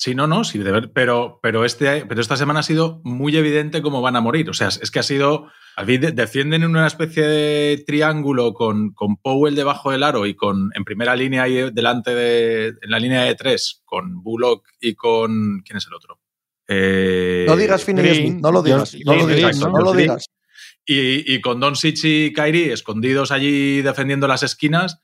Sí, 0.00 0.14
no, 0.14 0.28
no, 0.28 0.44
sí, 0.44 0.58
de 0.58 0.70
ver, 0.70 0.92
pero, 0.92 1.40
pero, 1.42 1.64
este, 1.64 2.06
pero 2.06 2.20
esta 2.20 2.36
semana 2.36 2.60
ha 2.60 2.62
sido 2.62 3.00
muy 3.02 3.36
evidente 3.36 3.82
cómo 3.82 4.00
van 4.00 4.14
a 4.14 4.20
morir. 4.20 4.48
O 4.48 4.54
sea, 4.54 4.68
es 4.68 4.90
que 4.90 5.00
ha 5.00 5.02
sido. 5.02 5.50
Defienden 5.86 6.64
en 6.64 6.70
una 6.70 6.88
especie 6.88 7.22
de 7.22 7.84
triángulo 7.86 8.52
con, 8.52 8.92
con 8.92 9.16
Powell 9.16 9.54
debajo 9.54 9.92
del 9.92 10.02
aro 10.02 10.26
y 10.26 10.34
con 10.34 10.70
en 10.74 10.84
primera 10.84 11.14
línea 11.14 11.44
ahí 11.44 11.70
delante 11.72 12.14
de. 12.14 12.68
en 12.68 12.90
la 12.90 13.00
línea 13.00 13.22
de 13.22 13.34
tres, 13.34 13.82
con 13.84 14.22
Bullock 14.22 14.68
y 14.80 14.94
con. 14.94 15.62
¿Quién 15.64 15.78
es 15.78 15.86
el 15.86 15.94
otro? 15.94 16.20
Eh, 16.68 17.44
no 17.48 17.56
digas 17.56 17.82
Finney 17.82 18.30
no 18.42 18.52
lo 18.52 18.62
digas. 18.62 18.94
no 19.04 19.14
lo 19.14 19.26
digas, 19.26 19.58
no, 19.58 19.70
lo 19.70 19.92
digas. 19.94 20.26
Y, 20.84 21.34
y, 21.34 21.40
con 21.40 21.60
Don 21.60 21.76
Sichi 21.76 22.26
y 22.26 22.32
Kairi 22.32 22.70
escondidos 22.70 23.30
allí 23.30 23.82
defendiendo 23.82 24.28
las 24.28 24.42
esquinas. 24.42 25.00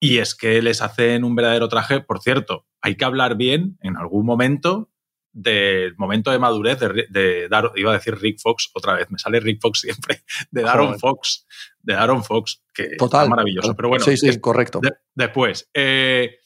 Y 0.00 0.18
es 0.18 0.34
que 0.34 0.60
les 0.62 0.82
hacen 0.82 1.24
un 1.24 1.34
verdadero 1.34 1.68
traje. 1.68 2.00
Por 2.00 2.20
cierto, 2.20 2.66
hay 2.80 2.96
que 2.96 3.04
hablar 3.04 3.36
bien 3.36 3.78
en 3.80 3.96
algún 3.96 4.26
momento 4.26 4.90
del 5.36 5.94
momento 5.98 6.30
de 6.30 6.38
madurez 6.38 6.80
de, 6.80 7.06
de 7.10 7.48
iba 7.74 7.90
a 7.90 7.94
decir 7.94 8.18
Rick 8.18 8.40
Fox 8.40 8.70
otra 8.72 8.94
vez, 8.94 9.10
me 9.10 9.18
sale 9.18 9.38
Rick 9.38 9.60
Fox 9.60 9.80
siempre, 9.82 10.22
de 10.50 10.62
Daron 10.62 10.98
Fox, 10.98 11.46
de 11.80 11.92
Daron 11.92 12.24
Fox, 12.24 12.62
que 12.72 12.96
Total, 12.96 13.28
maravilloso. 13.28 13.76
Pero 13.76 13.90
bueno, 13.90 14.04
sí, 14.04 14.16
sí, 14.16 14.28
es, 14.28 14.38
correcto. 14.38 14.80
después, 15.14 15.68
eh, 15.74 16.38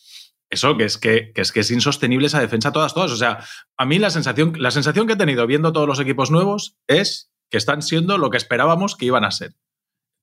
eso 0.51 0.77
que 0.77 0.85
es 0.85 0.99
que, 0.99 1.33
que, 1.33 1.43
es 1.43 1.53
que 1.53 1.61
es 1.61 1.71
insostenible 1.71 2.27
esa 2.27 2.41
defensa 2.41 2.73
todas, 2.73 2.93
todas. 2.93 3.13
O 3.13 3.17
sea, 3.17 3.45
a 3.77 3.87
mí 3.87 4.01
la 4.01 4.11
sensación, 4.11 4.55
la 4.59 4.73
sensación 4.73 5.07
que 5.07 5.13
he 5.13 5.17
tenido 5.17 5.47
viendo 5.47 5.73
todos 5.73 5.87
los 5.87 6.01
equipos 6.01 6.33
nuevos 6.33 6.77
es 6.89 7.33
que 7.49 7.59
están 7.59 7.83
siendo 7.83 8.19
lo 8.19 8.31
que 8.31 8.39
esperábamos 8.39 8.97
que 8.97 9.07
iban 9.07 9.25
a 9.25 9.31
ser 9.31 9.55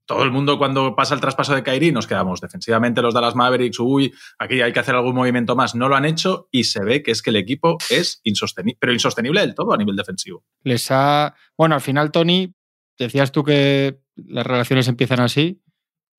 todo 0.08 0.24
el 0.24 0.32
mundo 0.32 0.58
cuando 0.58 0.96
pasa 0.96 1.14
el 1.14 1.22
traspaso 1.22 1.54
de 1.54 1.62
Kairi 1.62 1.92
nos 1.92 2.08
quedamos 2.08 2.42
defensivamente 2.42 3.02
los 3.02 3.14
Dallas 3.14 3.36
Mavericks, 3.36 3.80
uy, 3.80 4.14
aquí 4.40 4.62
hay 4.62 4.74
que 4.74 4.80
hacer 4.80 4.96
algún 4.96 5.14
movimiento 5.14 5.56
más, 5.56 5.76
no 5.76 5.90
lo 5.90 5.96
han 5.96 6.06
hecho 6.06 6.48
y 6.52 6.64
se 6.64 6.84
ve 6.84 7.04
que 7.04 7.12
es 7.12 7.22
que 7.22 7.30
el 7.30 7.36
equipo 7.36 7.78
es 7.90 8.22
insostenible, 8.24 8.78
pero 8.80 8.94
insostenible 8.94 9.42
del 9.42 9.54
todo 9.54 9.74
a 9.74 9.78
nivel 9.78 9.96
defensivo. 9.96 10.44
Les 10.64 10.90
ha, 10.90 11.36
bueno, 11.56 11.76
al 11.76 11.82
final 11.82 12.12
Tony, 12.12 12.56
decías 12.98 13.32
tú 13.32 13.44
que 13.44 14.00
las 14.16 14.48
relaciones 14.48 14.88
empiezan 14.88 15.20
así, 15.20 15.62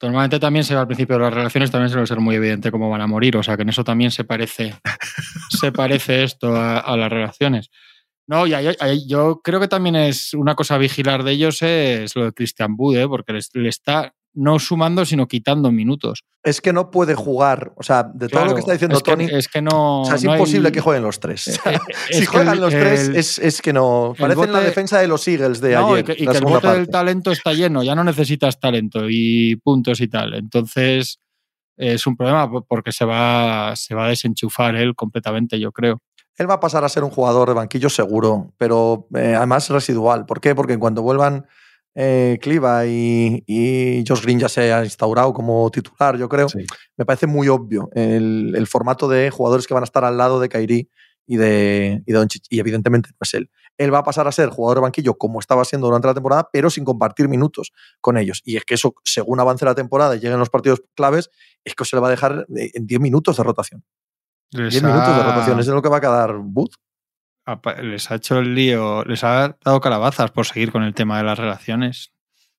Normalmente 0.00 0.38
también 0.38 0.64
se 0.64 0.75
ve 0.75 0.80
al 0.80 0.87
principio 0.87 1.16
de 1.16 1.23
las 1.23 1.35
relaciones, 1.35 1.73
también 1.73 1.90
suele 1.90 2.07
ser 2.07 2.21
muy 2.21 2.37
evidente 2.37 2.71
cómo 2.71 2.88
van 2.88 3.00
a 3.00 3.09
morir. 3.09 3.37
O 3.37 3.42
sea 3.42 3.57
que 3.57 3.62
en 3.62 3.71
eso 3.71 3.83
también 3.83 4.12
se 4.12 4.23
parece, 4.23 4.76
se 5.49 5.73
parece 5.73 6.23
esto 6.23 6.54
a 6.54 6.97
las 6.97 7.11
relaciones. 7.11 7.68
No, 8.29 8.47
y 8.47 8.53
yo 9.09 9.41
creo 9.43 9.59
que 9.59 9.69
también 9.69 9.97
es 9.97 10.35
una 10.35 10.55
cosa 10.55 10.75
a 10.75 10.79
vigilar 10.79 11.25
de 11.25 11.33
ellos 11.33 11.63
es 11.63 12.15
lo 12.15 12.27
de 12.27 12.33
Christian 12.33 12.77
Bude, 12.77 13.09
porque 13.09 13.33
le, 13.55 13.69
está 13.71 14.13
no 14.35 14.59
sumando, 14.59 15.07
sino 15.07 15.27
quitando 15.27 15.73
minutos. 15.73 16.25
Es 16.45 16.61
que 16.61 16.75
no 16.75 16.91
puede 16.91 17.15
jugar. 17.15 17.73
O 17.77 17.83
sea, 17.83 18.03
de 18.03 18.29
todo 18.29 18.45
lo 18.45 18.55
que 18.55 18.61
está 18.61 18.73
diciendo 18.73 19.01
Tony. 19.01 19.29
es 19.31 19.49
que 19.49 19.63
no. 19.63 20.03
O 20.03 20.05
sea, 20.05 20.17
es 20.17 20.25
imposible 20.25 20.71
que 20.71 20.83
jueguen 20.83 21.05
los 21.05 21.21
tres. 21.21 21.49
Eh, 21.49 21.61
eh, 22.11 22.15
si 22.19 22.27
juegan 22.27 22.61
los 22.61 22.71
tres, 22.71 23.39
es, 23.39 23.63
que 23.63 23.73
no. 23.73 24.15
Parecen 24.17 24.53
la 24.53 24.61
defensa 24.61 24.99
de 24.99 25.09
los 25.09 25.27
Eagles 25.27 25.63
de 25.63 25.77
ayer. 25.77 26.01
Y 26.01 26.05
que, 26.05 26.13
y 26.13 26.27
que 26.27 26.37
el 26.37 26.45
bote 26.45 26.69
del 26.69 26.89
talento 26.89 27.33
está 27.33 27.55
lleno, 27.55 27.83
ya 27.83 27.95
no 27.95 28.05
necesitas 28.05 28.61
talento 28.61 29.07
y 29.09 29.57
puntos 29.57 30.03
y 30.03 30.09
tal. 30.09 30.35
Entonces, 30.35 31.19
es 31.79 32.07
un 32.07 32.15
problema 32.15 32.51
porque 32.69 32.93
se 32.93 33.07
va, 33.07 33.75
se 33.75 33.95
va 33.95 34.05
a 34.05 34.09
desenchufar 34.11 34.77
él 34.77 34.95
completamente, 34.95 35.59
yo 35.59 35.73
creo. 35.73 36.03
Él 36.38 36.49
va 36.49 36.54
a 36.54 36.61
pasar 36.61 36.85
a 36.85 36.88
ser 36.88 37.02
un 37.04 37.11
jugador 37.11 37.49
de 37.49 37.54
banquillo 37.54 37.90
seguro, 37.90 38.54
pero 38.57 39.09
eh, 39.14 39.35
además 39.37 39.68
residual. 39.68 40.25
¿Por 40.25 40.40
qué? 40.40 40.54
Porque 40.54 40.78
cuando 40.78 41.02
vuelvan 41.02 41.47
eh, 41.97 42.38
Cliva 42.40 42.87
y, 42.87 43.42
y, 43.45 44.04
Josh 44.07 44.23
Green 44.23 44.38
ya 44.38 44.49
se 44.49 44.73
ha 44.73 44.85
instaurado 44.85 45.33
como 45.33 45.68
titular, 45.71 46.16
yo 46.16 46.28
creo, 46.28 46.47
me 46.97 47.04
parece 47.04 47.26
muy 47.26 47.49
obvio 47.49 47.90
el, 47.92 48.66
formato 48.68 49.09
de 49.09 49.30
jugadores 49.30 49.66
que 49.66 49.75
van 49.75 49.83
a 49.83 49.85
estar 49.85 50.04
al 50.04 50.16
lado 50.16 50.38
de 50.38 50.49
Kairi 50.49 50.88
y 51.26 51.37
de, 51.37 52.04
y, 52.07 52.14
y 52.50 52.61
evidentemente 52.61 53.11
no 53.11 53.18
es 53.21 53.35
él. 53.35 53.50
Él 53.76 53.92
va 53.92 53.99
a 53.99 54.04
pasar 54.04 54.28
a 54.28 54.33
ser 54.33 54.49
jugador 54.49 54.78
de 54.78 54.83
banquillo 54.83 55.14
como 55.14 55.40
estaba 55.40 55.64
siendo 55.64 55.88
durante 55.88 56.07
la 56.07 56.14
temporada, 56.14 56.49
pero 56.52 56.71
sin 56.71 56.85
compartir 56.85 57.28
minutos 57.28 57.72
con 58.01 58.16
ellos. 58.16 58.42
Y 58.44 58.57
es 58.57 58.64
que 58.64 58.74
eso, 58.74 58.94
según 59.05 59.40
avance 59.40 59.64
la 59.64 59.74
temporada 59.74 60.14
y 60.14 60.20
lleguen 60.20 60.38
los 60.38 60.51
partidos 60.51 60.83
claves, 60.94 61.31
es 61.64 61.74
que 61.74 61.85
se 61.85 61.96
le 61.96 62.01
va 62.01 62.09
a 62.09 62.11
dejar 62.11 62.46
en 62.48 62.87
10 62.87 63.01
minutos 63.01 63.37
de 63.37 63.42
rotación. 63.42 63.85
10 64.51 64.83
minutos 64.83 65.17
de 65.17 65.23
rotación, 65.23 65.61
es 65.61 65.67
lo 65.67 65.83
que 65.83 65.89
va 65.89 65.99
a 65.99 66.01
quedar 66.01 66.37
Booth. 66.39 66.75
Les 67.83 68.11
ha 68.11 68.17
hecho 68.17 68.39
el 68.39 68.55
lío, 68.55 69.05
les 69.05 69.25
ha 69.25 69.57
dado 69.65 69.81
calabazas 69.81 70.31
por 70.31 70.47
seguir 70.47 70.71
con 70.71 70.83
el 70.83 70.95
tema 70.95 71.19
de 71.19 71.25
las 71.25 71.39
relaciones. 71.39 72.13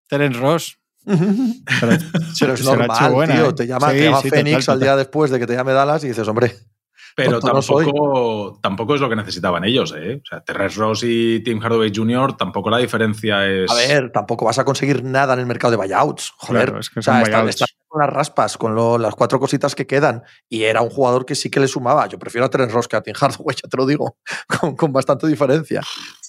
Terence 0.07 0.39
Ross. 0.39 0.79
Pero, 1.05 2.53
es 2.53 2.63
normal, 2.63 3.27
tío. 3.27 3.49
¿eh? 3.49 3.53
Te 3.53 3.67
llama, 3.67 3.89
Phoenix 3.89 4.67
al 4.67 4.79
día 4.79 4.95
después 4.95 5.31
de 5.31 5.39
que 5.39 5.47
te 5.47 5.53
llame 5.53 5.73
Dallas 5.73 6.03
y 6.03 6.09
dices, 6.09 6.27
hombre, 6.27 6.53
pero 7.15 7.39
tampoco, 7.39 8.59
tampoco 8.61 8.95
es 8.95 9.01
lo 9.01 9.09
que 9.09 9.15
necesitaban 9.15 9.63
ellos, 9.65 9.93
¿eh? 9.97 10.21
O 10.23 10.25
sea, 10.25 10.41
Terrence 10.41 10.79
Ross 10.79 11.03
y 11.03 11.41
Tim 11.41 11.59
Hardaway 11.59 11.91
Jr. 11.93 12.37
tampoco 12.37 12.69
la 12.69 12.77
diferencia 12.77 13.45
es. 13.47 13.69
A 13.69 13.75
ver, 13.75 14.11
tampoco 14.11 14.45
vas 14.45 14.59
a 14.59 14.65
conseguir 14.65 15.03
nada 15.03 15.33
en 15.33 15.39
el 15.39 15.45
mercado 15.45 15.71
de 15.71 15.77
buyouts. 15.77 16.31
Joder, 16.37 16.75
es 16.79 16.89
que 16.89 16.99
o 16.99 17.03
sea, 17.03 17.21
estás 17.21 17.75
con 17.89 18.01
las 18.01 18.09
raspas, 18.09 18.57
con 18.57 19.01
las 19.01 19.15
cuatro 19.15 19.39
cositas 19.39 19.75
que 19.75 19.85
quedan. 19.85 20.23
Y 20.47 20.63
era 20.63 20.81
un 20.81 20.89
jugador 20.89 21.25
que 21.25 21.35
sí 21.35 21.49
que 21.49 21.59
le 21.59 21.67
sumaba. 21.67 22.07
Yo 22.07 22.17
prefiero 22.17 22.45
a 22.45 22.49
Terrence 22.49 22.73
Ross 22.73 22.87
que 22.87 22.95
a 22.95 23.01
Tim 23.01 23.15
Hardaway, 23.15 23.55
ya 23.55 23.67
te 23.69 23.77
lo 23.77 23.85
digo, 23.85 24.17
con, 24.77 24.93
bastante 24.93 25.27
diferencia. 25.27 25.81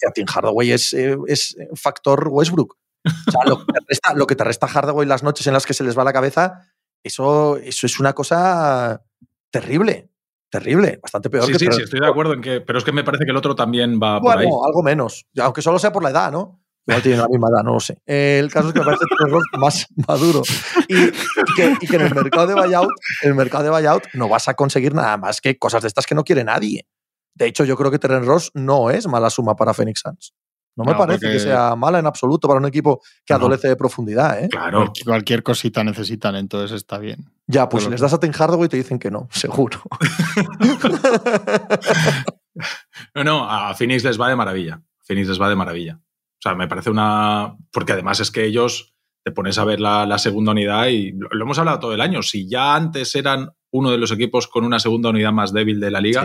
Y 0.02 0.08
a 0.08 0.10
Tim 0.10 0.26
Hardaway 0.26 0.72
es, 0.72 0.92
eh, 0.94 1.16
es 1.26 1.56
factor 1.74 2.28
Westbrook. 2.28 2.76
O 3.04 3.30
sea, 3.30 3.42
lo 3.46 3.64
que, 3.64 3.72
te 3.72 3.80
resta, 3.88 4.14
lo 4.14 4.26
que 4.26 4.36
te 4.36 4.44
resta 4.44 4.66
Hardaway 4.66 5.06
las 5.06 5.22
noches 5.22 5.46
en 5.46 5.52
las 5.52 5.64
que 5.64 5.74
se 5.74 5.84
les 5.84 5.96
va 5.96 6.04
la 6.04 6.12
cabeza, 6.12 6.66
eso, 7.02 7.56
eso 7.56 7.86
es 7.86 8.00
una 8.00 8.12
cosa 8.12 9.02
terrible 9.50 10.10
terrible, 10.50 10.98
bastante 11.00 11.30
peor. 11.30 11.46
Sí, 11.46 11.52
que 11.52 11.58
sí, 11.60 11.66
sí, 11.70 11.82
estoy 11.82 12.00
de 12.00 12.08
acuerdo 12.08 12.34
en 12.34 12.40
que, 12.40 12.60
pero 12.60 12.78
es 12.78 12.84
que 12.84 12.92
me 12.92 13.04
parece 13.04 13.24
que 13.24 13.30
el 13.30 13.36
otro 13.36 13.54
también 13.54 14.00
va 14.02 14.20
por 14.20 14.36
ahí. 14.36 14.46
algo 14.46 14.82
menos, 14.82 15.26
aunque 15.38 15.62
solo 15.62 15.78
sea 15.78 15.92
por 15.92 16.02
la 16.02 16.10
edad, 16.10 16.32
¿no? 16.32 16.60
Igual 16.86 17.02
tiene 17.02 17.18
la 17.18 17.28
misma 17.28 17.48
edad, 17.48 17.62
no 17.62 17.74
lo 17.74 17.80
sé. 17.80 17.98
el 18.06 18.50
caso 18.50 18.68
es 18.68 18.74
que 18.74 18.80
me 18.80 18.84
parece 18.84 19.04
Terence 19.06 19.58
más 19.58 19.86
maduro. 20.08 20.42
Y, 20.88 20.96
y, 20.96 21.12
que, 21.56 21.76
y, 21.80 21.86
que, 21.86 21.96
en 21.96 22.02
el 22.02 22.14
mercado 22.14 22.46
de 22.46 22.54
buyout, 22.54 22.90
el 23.22 23.34
mercado 23.34 23.64
de 23.64 23.70
buyout 23.70 24.06
no 24.14 24.28
vas 24.28 24.48
a 24.48 24.54
conseguir 24.54 24.94
nada 24.94 25.16
más 25.16 25.40
que 25.40 25.58
cosas 25.58 25.82
de 25.82 25.88
estas 25.88 26.06
que 26.06 26.14
no 26.14 26.24
quiere 26.24 26.42
nadie. 26.42 26.86
De 27.34 27.46
hecho, 27.46 27.64
yo 27.64 27.76
creo 27.76 27.90
que 27.90 27.98
Terence 27.98 28.26
Ross 28.26 28.50
no 28.54 28.90
es 28.90 29.06
mala 29.06 29.30
suma 29.30 29.56
para 29.56 29.74
Phoenix 29.74 30.00
Suns. 30.00 30.34
No 30.76 30.84
me 30.84 30.94
parece 30.94 31.30
que 31.30 31.40
sea 31.40 31.76
mala 31.76 31.98
en 31.98 32.06
absoluto 32.06 32.48
para 32.48 32.58
un 32.58 32.66
equipo 32.66 33.02
que 33.24 33.34
adolece 33.34 33.68
de 33.68 33.76
profundidad. 33.76 34.42
¿eh? 34.42 34.48
Claro. 34.48 34.92
Cualquier 35.04 35.42
cosita 35.42 35.84
necesitan, 35.84 36.36
entonces 36.36 36.76
está 36.76 36.98
bien. 36.98 37.30
Ya, 37.46 37.68
pues 37.68 37.84
si 37.84 37.90
les 37.90 38.00
das 38.00 38.14
a 38.14 38.20
Ten 38.20 38.32
Hardaway 38.32 38.68
te 38.68 38.76
dicen 38.76 38.98
que 38.98 39.10
no, 39.10 39.28
seguro. 39.30 39.82
no, 43.14 43.24
no, 43.24 43.50
a 43.50 43.74
Phoenix 43.74 44.04
les 44.04 44.18
va 44.18 44.28
de 44.28 44.36
maravilla. 44.36 44.74
A 44.74 45.04
Phoenix 45.04 45.28
les 45.28 45.40
va 45.40 45.48
de 45.48 45.56
maravilla. 45.56 46.00
O 46.40 46.42
sea, 46.42 46.54
me 46.54 46.68
parece 46.68 46.88
una. 46.88 47.54
Porque 47.70 47.92
además 47.92 48.20
es 48.20 48.30
que 48.30 48.44
ellos 48.44 48.94
te 49.22 49.30
pones 49.30 49.58
a 49.58 49.64
ver 49.64 49.78
la, 49.78 50.18
segunda 50.18 50.52
unidad 50.52 50.86
y 50.86 51.12
lo, 51.12 51.28
hemos 51.32 51.58
hablado 51.58 51.80
todo 51.80 51.92
el 51.92 52.00
año. 52.00 52.22
Si 52.22 52.48
ya 52.48 52.74
antes 52.74 53.14
eran 53.14 53.50
uno 53.70 53.90
de 53.90 53.98
los 53.98 54.10
equipos 54.10 54.48
con 54.48 54.64
una 54.64 54.78
segunda 54.78 55.10
unidad 55.10 55.32
más 55.32 55.52
débil 55.52 55.78
de 55.78 55.90
la 55.90 56.00
liga, 56.00 56.24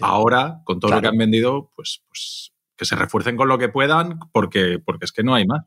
ahora, 0.00 0.60
con 0.64 0.80
todo 0.80 0.90
lo 0.90 1.00
que 1.00 1.06
han 1.06 1.16
vendido, 1.16 1.70
pues, 1.76 2.02
pues 2.08 2.52
que 2.76 2.84
se 2.84 2.96
refuercen 2.96 3.36
con 3.36 3.48
lo 3.48 3.56
que 3.56 3.68
puedan, 3.68 4.18
porque, 4.32 4.80
porque 4.84 5.04
es 5.04 5.12
que 5.12 5.22
no 5.22 5.34
hay 5.34 5.46
más. 5.46 5.62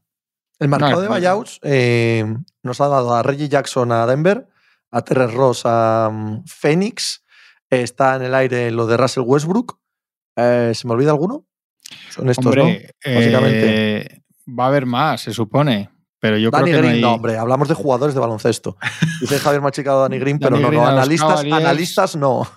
El 0.60 0.67
mercado 0.67 1.02
de 1.02 1.08
buyouts 1.08 1.60
eh, 1.63 2.26
nos 2.63 2.82
ha 2.82 2.88
dado 2.88 3.15
a 3.15 3.23
Reggie 3.23 3.47
Jackson 3.47 3.91
a 3.93 4.06
Denver, 4.06 4.47
a 4.91 5.02
Terrence 5.04 5.36
Ross 5.36 5.62
a 5.65 6.10
um, 6.12 6.43
Phoenix, 6.45 7.23
está 7.69 8.15
en 8.15 8.23
el 8.23 8.36
aire 8.36 8.71
lo 8.71 8.88
de 8.88 8.97
Russell 8.97 9.23
Westbrook. 9.26 9.80
Eh, 10.36 10.73
¿Se 10.73 10.88
me 10.88 10.93
olvida 10.93 11.12
alguno? 11.12 11.45
Son 12.10 12.30
estos, 12.30 12.56
¿no? 12.56 12.63
Básicamente. 12.63 13.97
Eh, 13.97 14.21
va 14.47 14.65
a 14.65 14.67
haber 14.67 14.86
más, 14.86 15.21
se 15.21 15.34
supone. 15.34 15.89
Pero 16.19 16.38
yo 16.38 16.50
creo 16.50 16.65
que 16.65 16.78
Green, 16.78 17.02
no, 17.02 17.13
hombre, 17.13 17.38
hablamos 17.38 17.67
de 17.67 17.76
jugadores 17.76 18.15
de 18.15 18.21
baloncesto. 18.21 18.76
Dice 19.21 19.38
Javier 19.39 19.62
Machicado 19.62 20.02
Dani 20.02 20.17
Green, 20.17 20.39
pero 20.39 20.58
no, 20.58 20.71
no, 20.71 20.86
analistas, 20.86 21.41
analistas 21.43 22.15
no. 22.15 22.47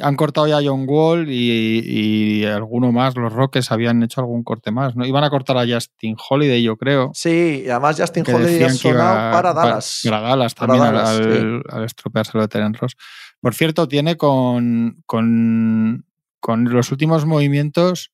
Han 0.00 0.14
cortado 0.14 0.46
ya 0.46 0.58
a 0.58 0.62
John 0.62 0.84
Wall 0.86 1.26
y, 1.28 2.44
alguno 2.44 2.92
más, 2.92 3.16
los 3.16 3.32
Rockets 3.32 3.72
habían 3.72 4.02
hecho 4.02 4.20
algún 4.20 4.44
corte 4.44 4.70
más, 4.70 4.94
¿no? 4.94 5.06
Iban 5.06 5.24
a 5.24 5.30
cortar 5.30 5.56
a 5.56 5.66
Justin 5.66 6.16
Holiday, 6.28 6.62
yo 6.62 6.76
creo. 6.76 7.10
Sí, 7.14 7.64
y 7.66 7.70
además 7.70 7.96
Justin 7.98 8.24
Holiday 8.28 8.62
ha 8.62 8.70
sonado 8.70 9.32
para 9.32 9.54
Dallas. 9.54 10.02
Para, 10.04 10.20
Dallas 10.20 10.54
también, 10.54 10.82
al, 10.82 11.84
estropearse 11.84 12.32
lo 12.34 12.42
de 12.42 12.48
Terence 12.48 12.78
Ross. 12.78 12.96
Por 13.40 13.54
cierto, 13.54 13.88
tiene 13.88 14.16
con, 14.16 15.02
con, 15.06 16.04
con 16.40 16.64
los 16.72 16.90
últimos 16.92 17.26
movimientos, 17.26 18.12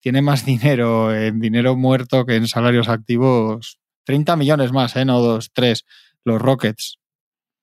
tiene 0.00 0.22
más 0.22 0.44
dinero 0.46 1.14
en 1.14 1.40
dinero 1.40 1.76
muerto 1.76 2.24
que 2.26 2.36
en 2.36 2.48
salarios 2.48 2.88
activos. 2.88 3.78
30 4.04 4.34
millones 4.36 4.72
más, 4.72 4.96
¿eh? 4.96 5.04
No 5.04 5.20
dos, 5.20 5.50
tres. 5.52 5.84
Los 6.24 6.40
Rockets. 6.40 6.98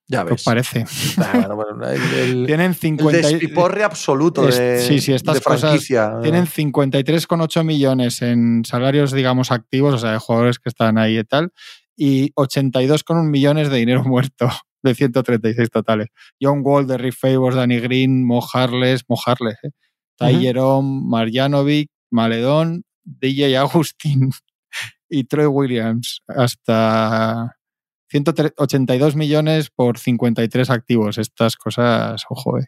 Ya 0.09 0.23
¿Qué 0.23 0.31
ves. 0.31 0.41
os 0.41 0.43
parece? 0.45 0.85
Bueno, 1.17 1.89
el, 1.89 2.01
el- 2.01 2.45
Tienen 2.47 2.67
el 2.67 2.75
50 2.75 3.19
y- 3.19 3.21
despiporre 3.33 3.83
absoluto 3.83 4.47
Es- 4.47 4.57
de, 4.57 4.79
sí, 4.79 5.01
sí, 5.01 5.11
estas 5.13 5.35
de 5.35 5.41
cosas. 5.41 5.83
Tienen 5.85 6.45
53,8 6.45 7.63
millones 7.65 8.21
en 8.21 8.63
salarios, 8.63 9.11
digamos, 9.11 9.51
activos, 9.51 9.95
o 9.95 9.97
sea, 9.97 10.11
de 10.11 10.19
jugadores 10.19 10.59
que 10.59 10.69
están 10.69 10.97
ahí 10.97 11.17
y 11.19 11.23
tal, 11.25 11.51
y 11.97 12.31
82,1 12.35 13.23
millones 13.29 13.69
de 13.69 13.77
dinero 13.77 14.03
muerto, 14.05 14.49
de 14.83 14.95
136 14.95 15.69
totales. 15.71 16.07
John 16.41 16.61
Wall, 16.63 16.87
de 16.87 16.97
Rick 16.97 17.15
Favors, 17.15 17.55
Danny 17.57 17.79
Green, 17.79 18.25
Mo 18.25 18.41
Harless, 18.53 19.03
Mo 19.09 19.17
Harless, 19.25 19.57
¿eh? 19.63 19.71
Ty 20.17 20.33
Ujú. 20.33 20.41
Jerome, 20.41 21.01
Marjanovic, 21.05 21.89
Maledón, 22.11 22.83
DJ 23.03 23.57
Agustín 23.57 24.31
y 25.09 25.23
Troy 25.25 25.45
Williams, 25.45 26.21
hasta 26.27 27.57
182 28.09 29.15
millones 29.15 29.69
por 29.69 29.97
53 29.97 30.69
activos. 30.69 31.17
Estas 31.17 31.55
cosas, 31.55 32.23
ojo, 32.29 32.59
eh. 32.59 32.65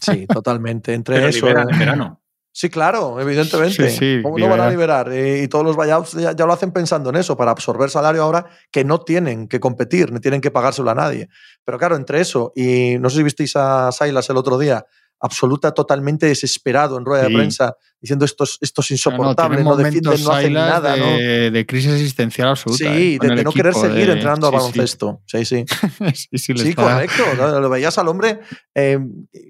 Sí, 0.00 0.26
totalmente. 0.26 0.94
Entre 0.94 1.16
Pero 1.16 1.28
eso. 1.28 1.46
liberan 1.46 1.70
en 1.70 1.78
verano. 1.78 2.20
Sí, 2.52 2.68
claro, 2.68 3.20
evidentemente. 3.20 3.90
Sí, 3.90 3.96
sí, 3.96 4.22
¿Cómo 4.22 4.36
no 4.36 4.48
van 4.48 4.60
a 4.60 4.70
liberar. 4.70 5.12
Eh, 5.12 5.42
y 5.44 5.48
todos 5.48 5.64
los 5.64 5.76
buyouts 5.76 6.12
ya, 6.12 6.32
ya 6.32 6.46
lo 6.46 6.52
hacen 6.52 6.72
pensando 6.72 7.10
en 7.10 7.16
eso, 7.16 7.36
para 7.36 7.52
absorber 7.52 7.90
salario 7.90 8.22
ahora 8.24 8.46
que 8.72 8.84
no 8.84 9.00
tienen 9.00 9.46
que 9.46 9.60
competir, 9.60 10.12
ni 10.12 10.18
tienen 10.18 10.40
que 10.40 10.50
pagárselo 10.50 10.90
a 10.90 10.94
nadie. 10.94 11.28
Pero 11.64 11.78
claro, 11.78 11.94
entre 11.94 12.20
eso 12.20 12.52
y 12.56 12.96
no 12.98 13.08
sé 13.08 13.18
si 13.18 13.22
visteis 13.22 13.54
a 13.54 13.92
Silas 13.92 14.28
el 14.30 14.36
otro 14.36 14.58
día, 14.58 14.84
absoluta, 15.20 15.72
totalmente 15.72 16.26
desesperado 16.26 16.96
en 16.98 17.04
rueda 17.04 17.24
Sí. 17.26 17.30
de 17.32 17.36
prensa, 17.38 17.74
diciendo 18.00 18.24
esto 18.24 18.44
es, 18.44 18.56
esto 18.60 18.80
es 18.80 19.06
No, 19.06 19.16
no, 19.18 19.34
no, 19.62 19.76
defienden, 19.76 20.24
no 20.24 20.30
hacen 20.32 20.52
nada. 20.54 20.96
¿no? 20.96 21.06
de, 21.06 21.50
de 21.50 21.66
crisis 21.66 21.92
existencial 21.92 22.48
absoluta. 22.48 22.78
Sí, 22.78 23.16
eh, 23.16 23.18
de, 23.20 23.34
de 23.36 23.44
no 23.44 23.52
querer 23.52 23.74
seguir 23.74 24.06
de- 24.06 24.12
entrenando 24.14 24.46
sí, 24.48 24.52
sí. 24.52 24.56
baloncesto. 24.56 25.20
Sí, 25.26 25.44
sí. 25.44 25.64
sí, 26.14 26.38
sí, 26.38 26.54
Sí, 26.56 26.74
correcto. 26.74 27.22
Lo 27.60 27.68
veías 27.68 27.96
al 27.98 28.08
hombre 28.08 28.40
eh, 28.74 28.98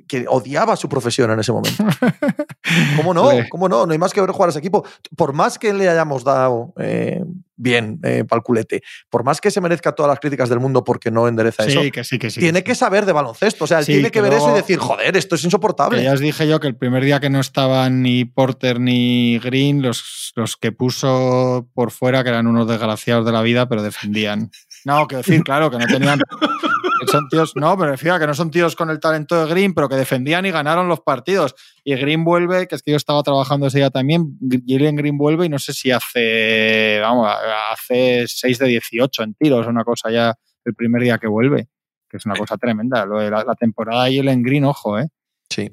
que 0.09 0.26
odiaba 0.28 0.74
su 0.76 0.88
profesión 0.88 1.30
en 1.30 1.38
ese 1.40 1.52
momento. 1.52 1.85
¿Cómo 2.96 3.14
no? 3.14 3.30
¿Cómo 3.48 3.68
no? 3.68 3.87
No 3.87 3.92
hay 3.92 3.98
más 3.98 4.12
que 4.12 4.20
ver 4.20 4.30
jugar 4.30 4.48
a 4.48 4.50
ese 4.50 4.59
equipo. 4.59 4.85
Por 5.16 5.33
más 5.33 5.59
que 5.59 5.72
le 5.72 5.88
hayamos 5.88 6.24
dado 6.24 6.72
eh, 6.78 7.22
bien 7.61 8.01
eh, 8.03 8.25
pa'l 8.29 8.42
culete, 8.42 8.83
por 9.11 9.23
más 9.25 9.40
que 9.40 9.51
se 9.51 9.61
merezca 9.61 9.92
todas 9.92 10.09
las 10.09 10.18
críticas 10.18 10.49
del 10.49 10.61
mundo 10.61 10.83
porque 10.83 11.11
no 11.11 11.29
endereza 11.29 11.64
eso, 11.64 11.83
Sí, 11.83 11.90
que 11.90 12.05
sí, 12.05 12.18
que 12.18 12.31
sí. 12.31 12.40
tiene 12.40 12.64
que 12.64 12.75
saber 12.75 13.05
de 13.07 13.12
baloncesto. 13.12 13.64
O 13.64 13.66
sea, 13.66 13.81
él 13.81 13.87
tiene 13.87 14.11
que, 14.11 14.20
ver 14.20 14.33
eso 14.33 14.51
y 14.51 14.55
decir, 14.55 14.79
joder, 14.79 15.16
esto 15.16 15.35
es 15.35 15.42
Que 15.42 15.46
insoportable. 15.46 16.03
ya 16.03 16.12
os 16.12 16.20
dije 16.20 16.49
yo 16.49 16.59
que 16.61 16.66
el 16.68 16.77
primer 16.77 17.05
día 17.05 17.20
que 17.20 17.31
no 17.31 17.40
estaban 17.40 18.03
ni 18.03 18.25
Porter 18.25 18.81
ni 18.81 19.38
Green, 19.38 19.83
los, 19.83 20.33
los 20.37 20.57
que 20.57 20.73
puso 20.73 21.68
por 21.75 21.90
fuera, 21.90 22.23
que 22.23 22.31
eran 22.31 22.46
unos 22.46 22.66
desgraciados 22.66 23.27
de 23.27 23.33
la 23.33 23.42
vida, 23.42 23.68
pero 23.68 23.83
defendían. 23.83 24.51
No, 24.84 25.06
quiero 25.06 25.22
decir, 25.22 25.42
claro, 25.44 25.70
que 25.70 25.78
no 25.78 25.86
tenían. 25.86 26.18
que 26.18 27.06
son 27.06 27.28
tíos, 27.28 27.52
no, 27.56 27.76
me 27.76 27.86
refiero 27.86 28.18
que 28.18 28.26
no 28.26 28.34
son 28.34 28.50
tíos 28.50 28.76
con 28.76 28.90
el 28.90 29.00
talento 29.00 29.44
de 29.44 29.50
Green, 29.50 29.74
pero 29.74 29.88
que 29.88 29.96
defendían 29.96 30.46
y 30.46 30.50
ganaron 30.50 30.88
los 30.88 31.00
partidos. 31.00 31.54
Y 31.84 31.94
Green 31.94 32.24
vuelve, 32.24 32.66
que 32.66 32.74
es 32.74 32.82
que 32.82 32.90
yo 32.90 32.96
estaba 32.96 33.22
trabajando 33.22 33.66
ese 33.66 33.78
día 33.78 33.90
también. 33.90 34.38
Jalen 34.66 34.96
Green 34.96 35.18
vuelve 35.18 35.46
y 35.46 35.48
no 35.48 35.58
sé 35.58 35.72
si 35.72 35.90
hace, 35.90 36.98
vamos, 37.00 37.28
hace 37.72 38.24
6 38.26 38.58
de 38.58 38.66
18 38.66 39.22
en 39.22 39.34
tiros, 39.34 39.66
una 39.66 39.84
cosa 39.84 40.10
ya 40.10 40.34
el 40.64 40.74
primer 40.74 41.02
día 41.02 41.18
que 41.18 41.26
vuelve, 41.26 41.68
que 42.08 42.16
es 42.16 42.26
una 42.26 42.36
cosa 42.36 42.56
tremenda. 42.56 43.04
Lo 43.06 43.18
de 43.20 43.30
la, 43.30 43.44
la 43.44 43.54
temporada 43.54 44.04
de 44.04 44.16
Jalen 44.16 44.42
Green, 44.42 44.64
ojo, 44.64 44.98
¿eh? 44.98 45.06
Sí. 45.48 45.70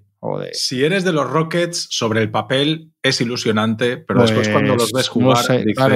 Si 0.53 0.83
eres 0.83 1.03
de 1.03 1.11
los 1.13 1.29
Rockets, 1.29 1.87
sobre 1.89 2.21
el 2.21 2.31
papel 2.31 2.93
es 3.01 3.21
ilusionante, 3.21 3.97
pero 3.97 4.21
después 4.21 4.49
cuando 4.49 4.75
Pues, 4.75 4.83
los 4.83 4.91
ves 4.91 5.07
no 5.07 5.13
jugar 5.13 5.43
sé, 5.45 5.57
dices, 5.59 5.75
claro. 5.75 5.95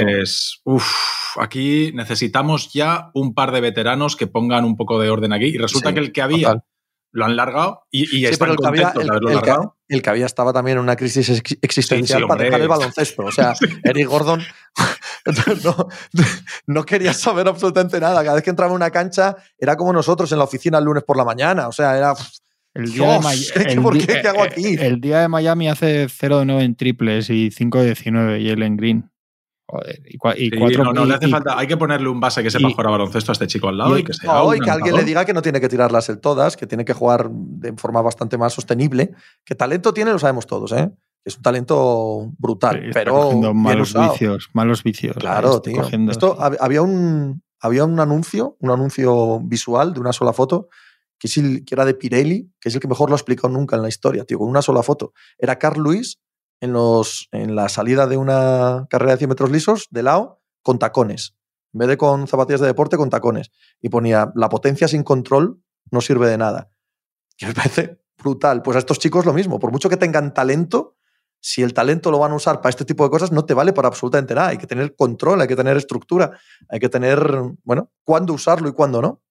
uff, 0.75 1.37
aquí 1.39 1.91
necesitamos 1.93 2.71
ya 2.73 3.09
un 3.13 3.33
par 3.33 3.51
de 3.51 3.61
veteranos 3.61 4.15
que 4.15 4.27
pongan 4.27 4.65
un 4.65 4.75
poco 4.77 4.99
de 4.99 5.09
orden 5.09 5.33
aquí. 5.33 5.45
Y 5.45 5.57
resulta 5.57 5.89
Sí, 5.89 5.95
que 5.95 5.99
el 6.01 6.11
que 6.11 6.21
había 6.21 6.47
total. 6.49 6.63
lo 7.13 7.25
han 7.25 7.35
largado 7.35 7.83
y, 7.91 8.03
y 8.03 8.05
Sí, 8.07 8.25
están 8.25 8.49
pero 8.49 8.51
el 8.53 8.57
que, 8.59 8.67
había, 8.67 8.87
el, 8.89 8.93
de 9.07 9.09
haberlo 9.11 9.29
el 9.29 9.39
que- 9.41 9.47
largado. 9.47 9.77
el 9.89 10.01
que 10.01 10.09
había 10.09 10.25
estaba 10.25 10.53
también 10.53 10.77
en 10.77 10.83
una 10.83 10.95
crisis 10.95 11.27
ex- 11.29 11.57
existencial 11.61 12.19
Sí, 12.19 12.23
sí, 12.23 12.27
para 12.27 12.43
dejar 12.43 12.61
el 12.61 12.67
baloncesto. 12.69 13.23
O 13.23 13.31
sea, 13.31 13.53
Eric 13.83 14.07
Gordon 14.07 14.41
no, 15.63 15.87
no 16.67 16.83
quería 16.85 17.13
saber 17.13 17.47
absolutamente 17.47 17.99
nada. 17.99 18.23
Cada 18.23 18.35
vez 18.35 18.43
que 18.43 18.49
entraba 18.49 18.71
en 18.71 18.75
una 18.77 18.91
cancha 18.91 19.35
era 19.57 19.75
como 19.75 19.91
nosotros 19.93 20.31
en 20.31 20.37
la 20.37 20.45
oficina 20.45 20.77
el 20.77 20.85
lunes 20.85 21.03
por 21.03 21.17
la 21.17 21.25
mañana. 21.25 21.67
O 21.67 21.71
sea, 21.71 21.97
era. 21.97 22.13
El 22.73 22.85
día, 22.91 23.03
de 23.05 23.19
Dios, 23.19 23.23
May- 23.23 23.39
¿qué- 23.67 23.73
el 23.73 23.81
por 23.81 23.93
di- 23.93 24.05
qué? 24.05 24.21
¿Qué 24.21 24.27
hago 24.27 24.43
aquí? 24.43 24.75
El 24.79 25.01
día 25.01 25.19
de 25.21 25.27
Miami 25.27 25.67
hace 25.69 26.07
0 26.09 26.39
de 26.39 26.45
9 26.45 26.63
en 26.63 26.75
triples 26.75 27.29
y 27.29 27.51
5 27.51 27.79
de 27.79 27.85
19 27.87 28.39
y 28.41 28.49
Ellen 28.49 28.77
Green. 28.77 29.11
Joder, 29.67 30.01
y, 30.05 30.17
cua- 30.17 30.35
y 30.37 30.49
Sí, 30.49 30.57
cuatro 30.57 30.83
no, 30.83 30.91
no, 30.93 31.05
y- 31.05 31.07
le 31.09 31.15
hace 31.15 31.27
y- 31.27 31.31
falta. 31.31 31.57
Hay 31.57 31.65
que 31.67 31.77
ponerle 31.77 32.09
un 32.09 32.19
base 32.19 32.43
que 32.43 32.51
sepa 32.51 32.67
y- 32.67 32.71
jugar 32.73 32.87
a 32.87 32.91
baloncesto 32.91 33.31
a 33.31 33.33
este 33.33 33.47
chico 33.47 33.69
al 33.69 33.77
lado 33.77 33.97
y, 33.97 34.01
y- 34.01 34.03
que 34.03 34.13
sea. 34.13 34.33
No, 34.33 34.47
un 34.49 34.57
y 34.57 34.59
que 34.59 34.69
alguien 34.69 34.95
le 34.95 35.03
diga 35.05 35.23
que 35.25 35.33
no 35.33 35.41
tiene 35.41 35.61
que 35.61 35.69
tirarlas 35.69 36.09
el 36.09 36.19
todas, 36.19 36.57
que 36.57 36.67
tiene 36.67 36.83
que 36.85 36.93
jugar 36.93 37.29
de 37.31 37.73
forma 37.73 38.01
bastante 38.01 38.37
más 38.37 38.53
sostenible. 38.53 39.11
Que 39.45 39.55
talento 39.55 39.93
tiene, 39.93 40.11
lo 40.11 40.19
sabemos 40.19 40.45
todos, 40.45 40.71
¿eh? 40.73 40.89
Que 41.23 41.29
es 41.29 41.37
un 41.37 41.43
talento 41.43 42.31
brutal, 42.37 42.83
está 42.85 42.99
pero 42.99 43.29
bien 43.39 43.55
malos 43.55 43.93
vicios, 43.93 44.49
malos 44.53 44.83
vicios. 44.83 45.15
Claro, 45.17 45.61
tío. 45.61 45.75
cogiendo, 45.75 46.11
Esto 46.11 46.35
sí. 46.37 46.41
hab- 46.43 46.57
había 46.59 46.81
un 46.81 47.41
había 47.61 47.85
un 47.85 47.99
anuncio, 47.99 48.57
un 48.59 48.71
anuncio 48.71 49.39
visual 49.41 49.93
de 49.93 49.99
una 49.99 50.11
sola 50.13 50.33
foto, 50.33 50.67
que, 51.21 51.27
es 51.27 51.37
el- 51.37 51.63
que 51.63 51.75
era 51.75 51.85
de 51.85 51.93
Pirelli, 51.93 52.51
que 52.59 52.69
es 52.69 52.75
el 52.75 52.81
que 52.81 52.87
mejor 52.87 53.09
lo 53.09 53.15
ha 53.15 53.17
explicado 53.19 53.49
nunca 53.53 53.75
en 53.75 53.83
la 53.83 53.89
historia, 53.89 54.25
tío, 54.25 54.39
con 54.39 54.49
una 54.49 54.63
sola 54.63 54.81
foto. 54.81 55.13
Era 55.37 55.59
Carl 55.59 55.83
Lewis 55.83 56.19
en, 56.61 56.73
en 57.31 57.55
la 57.55 57.69
salida 57.69 58.07
de 58.07 58.17
una 58.17 58.87
carrera 58.89 59.11
de 59.11 59.17
100 59.19 59.29
metros 59.29 59.51
lisos, 59.51 59.87
de 59.91 60.01
lado, 60.01 60.41
con 60.63 60.79
tacones. 60.79 61.35
En 61.73 61.77
vez 61.79 61.89
de 61.89 61.97
con 61.97 62.27
zapatillas 62.27 62.61
de 62.61 62.67
deporte, 62.67 62.97
con 62.97 63.11
tacones. 63.11 63.51
Y 63.81 63.89
ponía, 63.89 64.31
la 64.35 64.49
potencia 64.49 64.87
sin 64.87 65.03
control 65.03 65.61
no 65.91 66.01
sirve 66.01 66.27
de 66.27 66.39
nada. 66.39 66.71
Y 67.37 67.45
me 67.45 67.53
parece 67.53 68.01
brutal. 68.17 68.63
Pues 68.63 68.75
a 68.75 68.79
estos 68.79 68.97
chicos 68.97 69.23
lo 69.25 69.33
mismo. 69.33 69.59
Por 69.59 69.71
mucho 69.71 69.89
que 69.89 69.97
tengan 69.97 70.33
talento, 70.33 70.95
si 71.39 71.61
el 71.61 71.73
talento 71.73 72.09
lo 72.11 72.17
van 72.19 72.31
a 72.31 72.35
usar 72.35 72.61
para 72.61 72.71
este 72.71 72.85
tipo 72.85 73.03
de 73.03 73.09
cosas, 73.11 73.31
no 73.31 73.45
te 73.45 73.53
vale 73.53 73.73
para 73.73 73.87
absolutamente 73.87 74.33
nada. 74.35 74.49
Hay 74.49 74.57
que 74.57 74.67
tener 74.67 74.95
control, 74.95 75.39
hay 75.41 75.47
que 75.47 75.55
tener 75.55 75.77
estructura, 75.77 76.31
hay 76.67 76.79
que 76.79 76.89
tener, 76.89 77.31
bueno, 77.63 77.91
cuándo 78.03 78.33
usarlo 78.33 78.67
y 78.69 78.73
cuándo 78.73 79.01
no. 79.01 79.21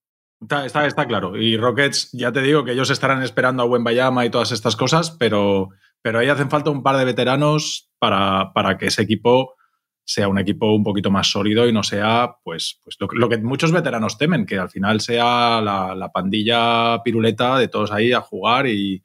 Está, 0.41 0.65
está, 0.65 0.87
está 0.87 1.07
claro. 1.07 1.37
Y 1.37 1.57
Rockets, 1.57 2.11
ya 2.13 2.33
te 2.33 2.41
digo 2.41 2.65
que 2.65 2.73
ellos 2.73 2.91
estarán 2.91 3.23
esperando 3.23 3.63
a 3.63 3.67
Buen 3.67 3.85
Bayama 3.85 4.25
y 4.25 4.31
todas 4.31 4.53
estas 4.53 4.75
cosas, 4.75 5.11
pero, 5.11 5.69
pero 6.03 6.19
ahí 6.19 6.29
hacen 6.29 6.49
falta 6.51 6.71
un 6.71 6.83
par 6.83 6.97
de 6.97 7.05
veteranos 7.05 7.91
para, 7.99 8.53
para 8.55 8.79
que 8.79 8.87
ese 8.87 9.03
equipo 9.03 9.55
sea 10.03 10.29
un 10.29 10.39
equipo 10.39 10.75
un 10.75 10.83
poquito 10.83 11.11
más 11.11 11.31
sólido 11.31 11.69
y 11.69 11.73
no 11.73 11.83
sea 11.83 12.37
pues, 12.43 12.81
pues 12.83 12.97
lo, 13.13 13.29
que- 13.29 13.39
muchos 13.39 13.71
veteranos 13.71 14.17
temen, 14.19 14.47
que 14.47 14.59
al 14.59 14.71
final 14.71 15.01
sea 15.01 15.61
la, 15.61 15.95
la 15.95 16.11
pandilla 16.11 17.03
piruleta 17.05 17.59
de 17.59 17.69
todos 17.69 17.93
ahí 17.93 18.13
a 18.13 18.21
jugar 18.23 18.67
y, 18.67 19.05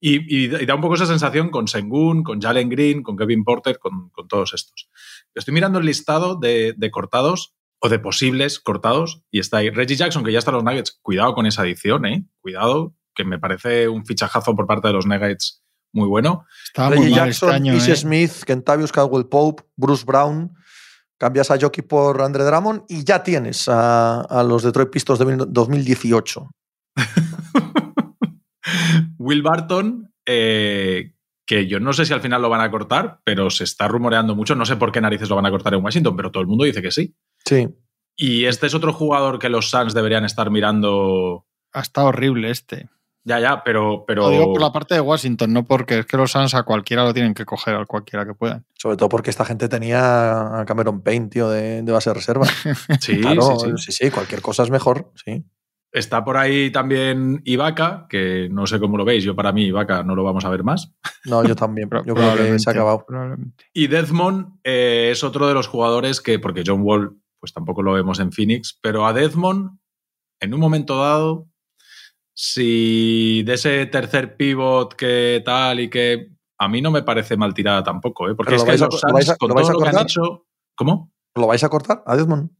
y, 0.00 0.46
y 0.46 0.48
da 0.66 0.74
un 0.74 0.80
poco 0.80 0.94
esa 0.94 1.06
sensación 1.06 1.50
con 1.50 1.68
Sengun, 1.68 2.24
con 2.24 2.40
Jalen 2.40 2.70
Green, 2.70 3.02
con 3.02 3.16
Kevin 3.16 3.44
Porter, 3.44 3.78
con, 3.78 4.08
con 4.08 4.26
todos 4.26 4.54
estos. 4.54 4.88
Estoy 5.34 5.52
mirando 5.54 5.78
el 5.78 5.86
listado 5.86 6.34
de, 6.36 6.74
de 6.76 6.90
cortados 6.90 7.54
o 7.84 7.88
de 7.88 7.98
posibles 7.98 8.60
cortados 8.60 9.22
y 9.30 9.40
está 9.40 9.56
ahí 9.58 9.70
Reggie 9.70 9.96
Jackson, 9.96 10.22
que 10.22 10.32
ya 10.32 10.38
está 10.38 10.50
en 10.52 10.56
los 10.56 10.64
Nuggets. 10.64 10.98
Cuidado 11.02 11.34
con 11.34 11.46
esa 11.46 11.62
adición, 11.62 12.06
¿eh? 12.06 12.24
Cuidado, 12.40 12.94
que 13.14 13.24
me 13.24 13.38
parece 13.40 13.88
un 13.88 14.06
fichajazo 14.06 14.54
por 14.54 14.66
parte 14.66 14.86
de 14.88 14.94
los 14.94 15.06
Nuggets 15.06 15.62
muy 15.92 16.06
bueno. 16.08 16.46
Muy 16.76 16.88
Reggie 16.90 17.10
mal 17.10 17.14
Jackson, 17.14 17.48
este 17.50 17.56
año. 17.56 17.74
Ish 17.74 17.88
¿eh? 17.88 17.96
Smith, 17.96 18.32
Kentavious 18.46 18.92
Caldwell 18.92 19.26
Pope, 19.26 19.64
Bruce 19.76 20.04
Brown. 20.04 20.54
Cambias 21.18 21.50
a 21.50 21.58
Jockey 21.60 21.82
por 21.84 22.20
Andre 22.22 22.44
Drummond 22.44 22.82
y 22.88 23.04
ya 23.04 23.22
tienes 23.22 23.68
a, 23.68 24.22
a 24.22 24.42
los 24.42 24.62
Detroit 24.62 24.90
Pistons 24.90 25.18
de 25.18 25.24
mil- 25.26 25.46
2018. 25.48 26.50
Will 29.18 29.42
Barton, 29.42 30.12
eh, 30.26 31.12
que 31.46 31.66
yo 31.66 31.80
no 31.80 31.92
sé 31.92 32.06
si 32.06 32.12
al 32.12 32.20
final 32.20 32.42
lo 32.42 32.48
van 32.48 32.60
a 32.60 32.70
cortar, 32.70 33.20
pero 33.24 33.50
se 33.50 33.64
está 33.64 33.88
rumoreando 33.88 34.34
mucho. 34.34 34.54
No 34.54 34.64
sé 34.66 34.76
por 34.76 34.90
qué 34.92 35.00
narices 35.00 35.28
lo 35.28 35.36
van 35.36 35.46
a 35.46 35.50
cortar 35.50 35.74
en 35.74 35.84
Washington, 35.84 36.16
pero 36.16 36.30
todo 36.30 36.40
el 36.40 36.48
mundo 36.48 36.64
dice 36.64 36.82
que 36.82 36.90
sí. 36.90 37.14
Sí. 37.44 37.68
Y 38.16 38.44
este 38.44 38.66
es 38.66 38.74
otro 38.74 38.92
jugador 38.92 39.38
que 39.38 39.48
los 39.48 39.70
Suns 39.70 39.94
deberían 39.94 40.24
estar 40.24 40.50
mirando. 40.50 41.46
Ha 41.72 41.80
estado 41.80 42.08
horrible 42.08 42.50
este. 42.50 42.88
Ya, 43.24 43.38
ya, 43.38 43.62
pero. 43.64 44.04
pero... 44.06 44.22
Lo 44.22 44.30
digo 44.30 44.52
por 44.52 44.60
la 44.60 44.72
parte 44.72 44.94
de 44.94 45.00
Washington, 45.00 45.52
no 45.52 45.64
porque 45.64 46.00
es 46.00 46.06
que 46.06 46.16
los 46.16 46.32
Suns 46.32 46.54
a 46.54 46.64
cualquiera 46.64 47.04
lo 47.04 47.14
tienen 47.14 47.34
que 47.34 47.44
coger, 47.44 47.76
a 47.76 47.86
cualquiera 47.86 48.26
que 48.26 48.34
puedan. 48.34 48.66
Sobre 48.74 48.96
todo 48.96 49.08
porque 49.08 49.30
esta 49.30 49.44
gente 49.44 49.68
tenía 49.68 50.60
a 50.60 50.64
Cameron 50.66 51.02
Payne, 51.02 51.28
tío, 51.28 51.48
de, 51.48 51.82
de 51.82 51.92
base 51.92 52.10
de 52.10 52.14
reserva. 52.14 52.46
Sí, 53.00 53.20
Claro, 53.20 53.58
sí, 53.58 53.70
sí. 53.76 53.92
sí, 53.92 53.92
sí, 53.92 54.10
cualquier 54.10 54.42
cosa 54.42 54.64
es 54.64 54.70
mejor, 54.70 55.12
sí. 55.24 55.44
Está 55.92 56.24
por 56.24 56.38
ahí 56.38 56.72
también 56.72 57.42
Ibaka, 57.44 58.06
que 58.08 58.48
no 58.50 58.66
sé 58.66 58.80
cómo 58.80 58.96
lo 58.96 59.04
veis. 59.04 59.24
Yo, 59.24 59.36
para 59.36 59.52
mí, 59.52 59.64
Ibaka 59.66 60.02
no 60.02 60.14
lo 60.14 60.24
vamos 60.24 60.46
a 60.46 60.48
ver 60.48 60.64
más. 60.64 60.94
No, 61.26 61.44
yo 61.44 61.54
también. 61.54 61.90
Yo 62.06 62.14
creo 62.14 62.34
que 62.34 62.58
se 62.58 62.70
ha 62.70 62.72
acabado. 62.72 63.04
probablemente. 63.06 63.66
Y 63.74 63.88
Desmond 63.88 64.58
eh, 64.64 65.10
es 65.12 65.22
otro 65.22 65.46
de 65.46 65.52
los 65.54 65.66
jugadores 65.66 66.22
que, 66.22 66.38
porque 66.38 66.64
John 66.66 66.80
Wall, 66.80 67.18
pues 67.42 67.52
tampoco 67.52 67.82
lo 67.82 67.92
vemos 67.94 68.20
en 68.20 68.30
Phoenix, 68.30 68.78
pero 68.80 69.04
a 69.04 69.12
Desmond, 69.12 69.76
en 70.40 70.54
un 70.54 70.60
momento 70.60 70.96
dado, 70.96 71.48
si 72.32 73.42
de 73.42 73.54
ese 73.54 73.84
tercer 73.86 74.36
pivot 74.36 74.94
que 74.94 75.42
tal 75.44 75.80
y 75.80 75.90
que 75.90 76.28
a 76.58 76.68
mí 76.68 76.80
no 76.80 76.92
me 76.92 77.02
parece 77.02 77.36
mal 77.36 77.52
tirada 77.52 77.82
tampoco, 77.82 78.28
¿eh? 78.30 78.34
porque 78.36 78.50
Pero 78.52 78.56
es 78.58 78.64
que 78.64 78.70
los 78.78 79.02
lo 79.02 79.12
vais 79.12 79.26
Suns, 79.26 79.34
a- 79.34 79.36
con 79.38 79.48
lo 79.48 79.54
todo 79.56 79.68
a 79.68 79.72
lo 79.72 79.78
que 79.80 79.88
han 79.88 79.98
hecho. 79.98 80.46
¿Cómo? 80.76 81.12
¿Lo 81.34 81.46
vais 81.48 81.64
a 81.64 81.68
cortar 81.68 82.04
a 82.06 82.16
Desmond? 82.16 82.50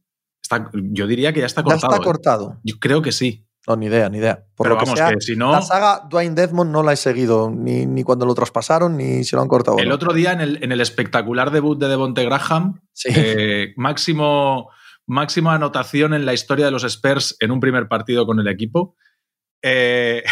Está, 0.41 0.69
yo 0.73 1.07
diría 1.07 1.31
que 1.31 1.39
ya 1.39 1.45
está 1.45 1.61
Ya 1.61 1.65
cortado. 1.65 1.93
está 1.93 2.01
¿eh? 2.03 2.05
cortado. 2.05 2.59
Yo 2.63 2.75
creo 2.79 3.01
que 3.01 3.13
sí. 3.13 3.47
No, 3.67 3.75
ni 3.77 3.85
idea, 3.85 4.09
ni 4.09 4.17
idea. 4.17 4.45
Por 4.55 4.65
Pero 4.65 4.75
lo 4.75 4.79
que 4.79 4.85
vamos, 4.85 4.99
sea, 4.99 5.13
que 5.13 5.21
si 5.21 5.35
no. 5.37 5.51
La 5.53 5.61
saga 5.61 6.05
Dwayne 6.09 6.35
Desmond 6.35 6.69
no 6.71 6.83
la 6.83 6.91
he 6.93 6.97
seguido, 6.97 7.49
ni, 7.49 7.85
ni 7.85 8.03
cuando 8.03 8.25
lo 8.25 8.35
traspasaron, 8.35 8.97
ni 8.97 9.23
si 9.23 9.35
lo 9.35 9.41
han 9.41 9.47
cortado. 9.47 9.77
El 9.77 9.89
no. 9.89 9.95
otro 9.95 10.11
día, 10.13 10.33
en 10.33 10.41
el, 10.41 10.63
en 10.63 10.71
el 10.73 10.81
espectacular 10.81 11.49
debut 11.51 11.79
de 11.79 11.87
Devonte 11.87 12.25
Graham, 12.25 12.81
Sí. 12.91 13.09
eh, 13.15 13.73
máximo, 13.77 14.69
máxima 15.07 15.55
anotación 15.55 16.13
en 16.13 16.25
la 16.25 16.33
historia 16.33 16.65
de 16.65 16.71
los 16.71 16.83
Spurs 16.83 17.37
en 17.39 17.51
un 17.51 17.59
primer 17.61 17.87
partido 17.87 18.25
con 18.25 18.39
el 18.39 18.47
equipo. 18.49 18.97
Eh, 19.61 20.23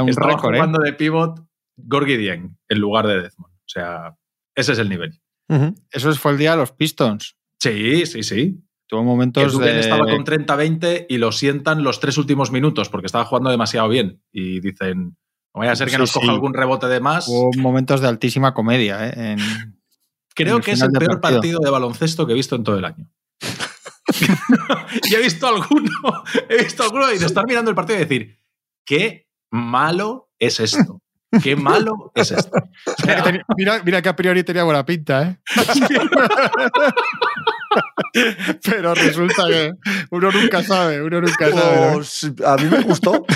un 0.00 0.08
estaba 0.08 0.28
récord, 0.30 0.54
¿eh? 0.54 0.58
jugando 0.58 0.80
de 0.82 0.92
pivot 0.92 1.40
Gorgie 1.76 2.16
Dieng 2.16 2.56
en 2.68 2.78
lugar 2.78 3.08
de 3.08 3.22
Desmond. 3.22 3.52
O 3.54 3.68
sea, 3.68 4.14
ese 4.54 4.72
es 4.72 4.78
el 4.78 4.88
nivel. 4.88 5.20
Ujú. 5.48 5.74
Eso 5.90 6.12
fue 6.14 6.30
el 6.32 6.38
día 6.38 6.52
de 6.52 6.58
los 6.58 6.70
Pistons. 6.72 7.36
Sí, 7.58 8.06
sí, 8.06 8.22
sí. 8.22 8.62
Tuvo 8.88 9.00
Que 9.00 9.06
momentos 9.06 9.52
Duken 9.52 9.66
de... 9.74 9.80
estaba 9.80 10.04
con 10.06 10.24
30-20 10.24 11.06
y 11.08 11.18
lo 11.18 11.32
sientan 11.32 11.82
los 11.82 11.98
tres 12.00 12.18
últimos 12.18 12.50
minutos 12.52 12.88
porque 12.88 13.06
estaba 13.06 13.24
jugando 13.24 13.50
demasiado 13.50 13.88
bien. 13.88 14.22
Y 14.32 14.60
dicen, 14.60 15.16
no 15.54 15.60
vaya 15.60 15.72
a 15.72 15.76
ser 15.76 15.88
que 15.88 15.94
Sí, 15.94 15.98
nos 15.98 16.12
coja 16.12 16.26
sí. 16.26 16.30
algún 16.32 16.54
rebote 16.54 16.86
de 16.86 17.00
más. 17.00 17.26
Hubo 17.28 17.50
momentos 17.58 18.00
de 18.00 18.08
altísima 18.08 18.54
comedia, 18.54 19.08
¿eh? 19.08 19.32
En- 19.32 19.76
Creo 20.34 20.60
que 20.60 20.72
es 20.72 20.80
el 20.82 20.90
peor 20.92 21.20
partido. 21.20 21.40
partido. 21.40 21.60
de 21.60 21.70
baloncesto 21.70 22.26
que 22.26 22.32
he 22.32 22.36
visto 22.36 22.54
en 22.56 22.62
todo 22.64 22.78
el 22.78 22.84
año. 22.84 23.08
y 25.10 25.14
he 25.14 25.22
visto 25.22 25.46
alguno, 25.48 25.90
he 26.48 26.62
visto 26.62 26.82
alguno 26.84 27.10
y 27.12 27.18
de 27.18 27.26
estar 27.26 27.44
mirando 27.46 27.70
el 27.70 27.74
partido 27.74 27.98
y 27.98 28.02
decir, 28.02 28.38
qué 28.84 29.28
malo 29.50 30.30
es 30.38 30.60
esto. 30.60 31.00
Qué 31.42 31.56
malo 31.56 32.12
es 32.14 32.30
esto. 32.30 32.52
Que 33.04 33.40
mira, 33.56 33.82
mira 33.82 34.00
que 34.02 34.08
a 34.10 34.14
priori 34.16 34.44
tenía 34.44 34.62
buena 34.62 34.84
pinta, 34.86 35.22
¿eh? 35.22 35.38
Pero 38.64 38.94
resulta 38.94 39.46
que 39.48 39.72
uno 40.10 40.30
nunca 40.30 40.62
sabe, 40.62 41.02
uno 41.02 41.20
nunca 41.20 41.50
sabe. 41.50 41.86
¿no? 41.86 41.94
Pues, 41.94 42.32
a 42.44 42.56
mí 42.56 42.64
me 42.70 42.80
gustó. 42.82 43.24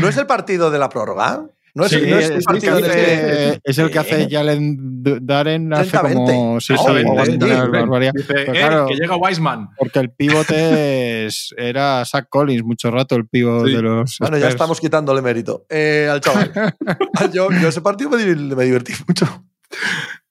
¿No 0.00 0.08
es 0.08 0.16
el 0.16 0.26
partido 0.26 0.70
de 0.70 0.78
la 0.78 0.88
prórroga? 0.88 1.44
¿No 1.74 1.86
es, 1.86 1.90
Sí, 1.90 2.02
no 2.06 2.18
es 2.18 2.28
el 2.28 2.36
es, 2.36 2.46
el 2.46 2.60
que 2.60 2.68
hace, 2.70 3.60
es 3.64 3.78
el 3.78 3.90
que 3.90 3.98
hace. 3.98 4.28
Jalen 4.30 4.76
Darren 5.22 5.72
hace 5.72 5.96
30-20. 5.96 6.12
como... 6.14 6.60
Sí, 6.60 6.74
o 6.76 7.18
así. 7.20 7.38
barbaridad. 7.38 8.12
dice, 8.14 8.42
"Eh, 8.42 8.46
claro, 8.52 8.86
que 8.88 8.94
llega 8.94 9.16
Wiseman. 9.16 9.68
porque 9.78 9.98
el 10.00 10.10
pivote 10.10 11.24
es- 11.26 11.54
era 11.56 12.04
Zach 12.04 12.26
Collins 12.28 12.62
mucho 12.62 12.90
rato, 12.90 13.16
el 13.16 13.26
pivote 13.26 13.70
Sí. 13.70 13.76
de 13.76 13.82
los 13.82 14.18
Bueno, 14.18 14.36
ya 14.36 14.48
estamos 14.48 14.80
quitándole 14.80 15.22
mérito 15.22 15.64
eh, 15.70 16.08
al 16.12 16.20
chaval. 16.20 16.52
yo, 17.32 17.48
yo 17.50 17.68
ese 17.68 17.80
partido 17.80 18.10
me, 18.10 18.18
me 18.26 18.64
divertí 18.64 18.92
mucho. 19.08 19.44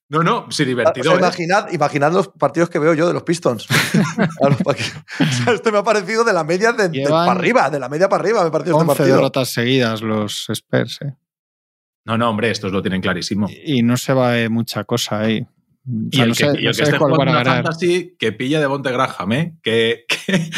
No, 0.10 0.22
no, 0.24 0.46
sí, 0.52 0.64
O 0.64 0.66
divertido. 0.66 1.04
sea, 1.06 1.14
¿eh? 1.16 1.74
imaginad, 1.74 2.12
los 2.14 2.28
partidos 2.28 2.70
que 2.70 2.78
veo 2.80 2.94
yo 2.94 3.08
de 3.08 3.14
los 3.14 3.24
Pistons. 3.24 3.66
O 4.42 4.74
sea, 4.74 5.54
este 5.54 5.72
me 5.72 5.78
ha 5.80 5.84
parecido 5.84 6.24
de 6.24 6.34
la 6.34 6.44
media 6.44 6.74
de, 6.74 7.04
para 7.10 7.32
arriba, 7.32 7.70
de 7.70 7.80
la 7.80 7.88
media 7.90 8.10
para 8.10 8.22
arriba, 8.22 8.42
me 8.42 8.50
ha 8.50 8.52
parecido 8.52 8.76
este 8.78 8.90
11 8.90 8.98
partido. 8.98 9.16
derrotas 9.18 9.50
seguidas 9.50 10.02
los 10.02 10.48
Spurs, 10.50 11.00
¿eh? 11.02 11.14
No, 12.06 12.18
no, 12.18 12.30
hombre, 12.30 12.50
estos 12.52 12.72
lo 12.72 12.82
tienen 12.82 13.02
clarísimo. 13.02 13.48
Y 13.66 13.84
no 13.84 13.96
se 13.98 14.14
va 14.14 14.32
de 14.32 14.50
mucha 14.50 14.84
cosa 14.86 15.22
ahí. 15.22 15.42
O 15.42 15.92
Y 16.12 16.22
el 16.22 16.30
no 16.30 16.36
que, 16.36 16.44
sé, 16.46 16.46
y 16.46 16.50
el 16.50 16.64
no 16.66 16.70
que 16.70 16.74
sé 16.74 16.84
esté 16.84 16.98
jugando 16.98 17.22
una 17.32 17.44
fantasy, 17.46 18.16
que 18.20 18.32
pille 18.34 18.60
de 18.60 18.66
Bonte 18.68 18.92
Graham, 18.92 19.32
¿eh? 19.34 19.56
Que, 19.64 20.06
que 20.08 20.50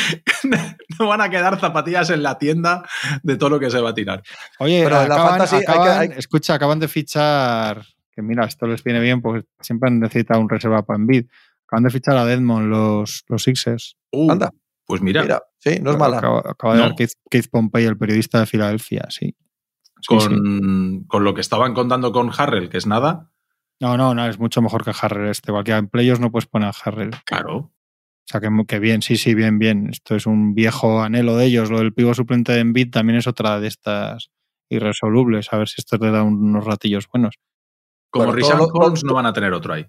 no 0.99 1.07
van 1.07 1.21
a 1.21 1.29
quedar 1.29 1.59
zapatillas 1.59 2.09
en 2.09 2.23
la 2.23 2.37
tienda 2.37 2.83
de 3.23 3.35
todo 3.37 3.49
lo 3.51 3.59
que 3.59 3.69
se 3.69 3.79
va 3.79 3.89
a 3.91 3.93
tirar. 3.93 4.21
Oye, 4.59 4.83
Pero 4.83 5.01
en 5.01 5.09
la 5.09 5.15
acaban, 5.15 5.29
fantasy 5.31 5.55
hay 5.57 5.61
que- 5.65 5.71
acaban- 5.71 5.99
hay- 5.99 6.09
escucha, 6.17 6.53
acaban 6.55 6.79
de 6.79 6.87
fichar, 6.87 7.83
que 8.11 8.21
mira, 8.21 8.45
esto 8.45 8.67
les 8.67 8.83
viene 8.83 8.99
bien 8.99 9.21
porque 9.21 9.45
siempre 9.61 9.89
han 9.89 9.99
necesitado 9.99 10.39
un 10.41 10.49
reserva 10.49 10.83
para 10.85 10.99
Envid. 10.99 11.25
Acaban 11.67 11.83
de 11.83 11.89
fichar 11.89 12.17
a 12.17 12.25
Deadmond 12.25 12.67
los, 12.67 13.23
los 13.27 13.43
Sixers. 13.43 13.95
Uh, 14.11 14.31
Anda, 14.31 14.51
Pues 14.85 15.01
mira, 15.01 15.23
mira, 15.23 15.41
sí, 15.57 15.79
no 15.81 15.91
es 15.91 15.97
mala. 15.97 16.17
Acaba, 16.17 16.39
acaba 16.45 16.73
de 16.73 16.79
No. 16.81 16.85
dar 16.87 16.95
Keith, 16.95 17.11
Keith 17.29 17.47
Pompey, 17.49 17.85
el 17.85 17.97
periodista 17.97 18.39
de 18.41 18.45
Filadelfia, 18.45 19.05
sí. 19.09 19.35
Con, 20.07 20.19
sí. 20.19 21.05
con 21.07 21.23
lo 21.23 21.33
que 21.33 21.41
estaban 21.41 21.73
contando 21.73 22.11
con 22.11 22.31
Harrell, 22.35 22.69
que 22.69 22.77
es 22.77 22.87
nada, 22.87 23.29
No, 23.79 23.97
no, 23.97 24.13
no, 24.13 24.25
es 24.27 24.39
mucho 24.39 24.61
mejor 24.61 24.83
que 24.83 24.91
Harrell 24.99 25.29
este. 25.29 25.51
Cualquiera 25.51 25.79
en 25.79 25.87
playoffs 25.87 26.19
no 26.19 26.31
puedes 26.31 26.47
poner 26.47 26.69
a 26.69 26.73
Harrell. 26.83 27.11
claro. 27.25 27.71
O 28.25 28.31
sea, 28.31 28.39
que, 28.39 28.49
que 28.65 28.79
bien, 28.79 29.01
sí, 29.01 29.17
sí, 29.17 29.35
bien, 29.35 29.59
bien. 29.59 29.89
Esto 29.89 30.15
es 30.15 30.25
un 30.25 30.55
viejo 30.55 31.01
anhelo 31.01 31.35
de 31.35 31.45
ellos. 31.45 31.69
Lo 31.69 31.79
del 31.79 31.93
pivo 31.93 32.13
suplente 32.13 32.53
de 32.53 32.59
Embiid 32.59 32.89
también 32.89 33.19
es 33.19 33.27
otra 33.27 33.59
de 33.59 33.67
estas 33.67 34.31
irresolubles. 34.69 35.51
A 35.51 35.57
ver 35.57 35.67
si 35.67 35.75
esto 35.79 35.99
te 35.99 36.09
da 36.09 36.23
unos 36.23 36.63
ratillos 36.63 37.09
buenos. 37.09 37.35
Como 38.09 38.25
Bueno, 38.25 38.37
Richard 38.37 38.61
Holmes 38.61 39.03
no 39.03 39.13
van 39.13 39.25
a 39.25 39.33
tener 39.33 39.51
otro 39.51 39.73
ahí. 39.73 39.85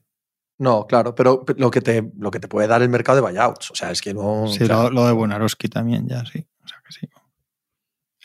No, 0.59 0.87
claro, 0.87 1.15
pero 1.15 1.45
lo 1.57 1.71
que, 1.71 1.81
te, 1.81 2.13
lo 2.17 2.31
que 2.31 2.41
te 2.41 2.49
puede 2.49 2.67
dar 2.67 2.83
el 2.83 2.89
mercado 2.89 3.17
de 3.17 3.23
buyouts. 3.23 3.71
O 3.71 3.75
sea, 3.75 3.91
es 3.91 4.01
que 4.01 4.15
no. 4.15 4.47
Sí, 4.49 4.67
lo 4.67 5.07
de 5.07 5.13
Bonarowski 5.13 5.69
también, 5.69 6.09
ya, 6.09 6.25
sí. 6.25 6.45
O 6.65 6.69
sea 6.69 6.79
que 6.85 6.93
sí. 6.93 7.09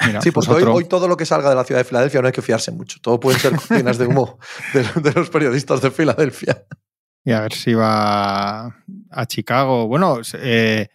Mira, 0.06 0.22
Sí, 0.22 0.32
pues 0.32 0.48
hoy, 0.48 0.86
todo 0.86 1.08
lo 1.08 1.18
que 1.18 1.26
salga 1.26 1.50
de 1.50 1.56
la 1.56 1.64
ciudad 1.64 1.82
de 1.82 1.86
Filadelfia 1.86 2.22
no 2.22 2.28
hay 2.28 2.34
que 2.34 2.42
fiarse 2.42 2.72
mucho. 2.72 3.00
Todo 3.02 3.20
pueden 3.20 3.40
ser 3.40 3.54
cortinas 3.56 3.98
de 3.98 4.08
humo 4.08 4.40
de, 4.74 4.84
de 5.02 5.12
los 5.14 5.30
periodistas 5.30 5.82
de 5.82 5.92
Filadelfia. 5.92 6.66
Y 7.26 7.32
a 7.34 7.42
ver 7.42 7.54
si 7.54 7.74
va 7.74 8.68
a 9.12 9.26
Chicago. 9.28 9.88
Bueno, 9.88 10.18
eh, 10.36 10.88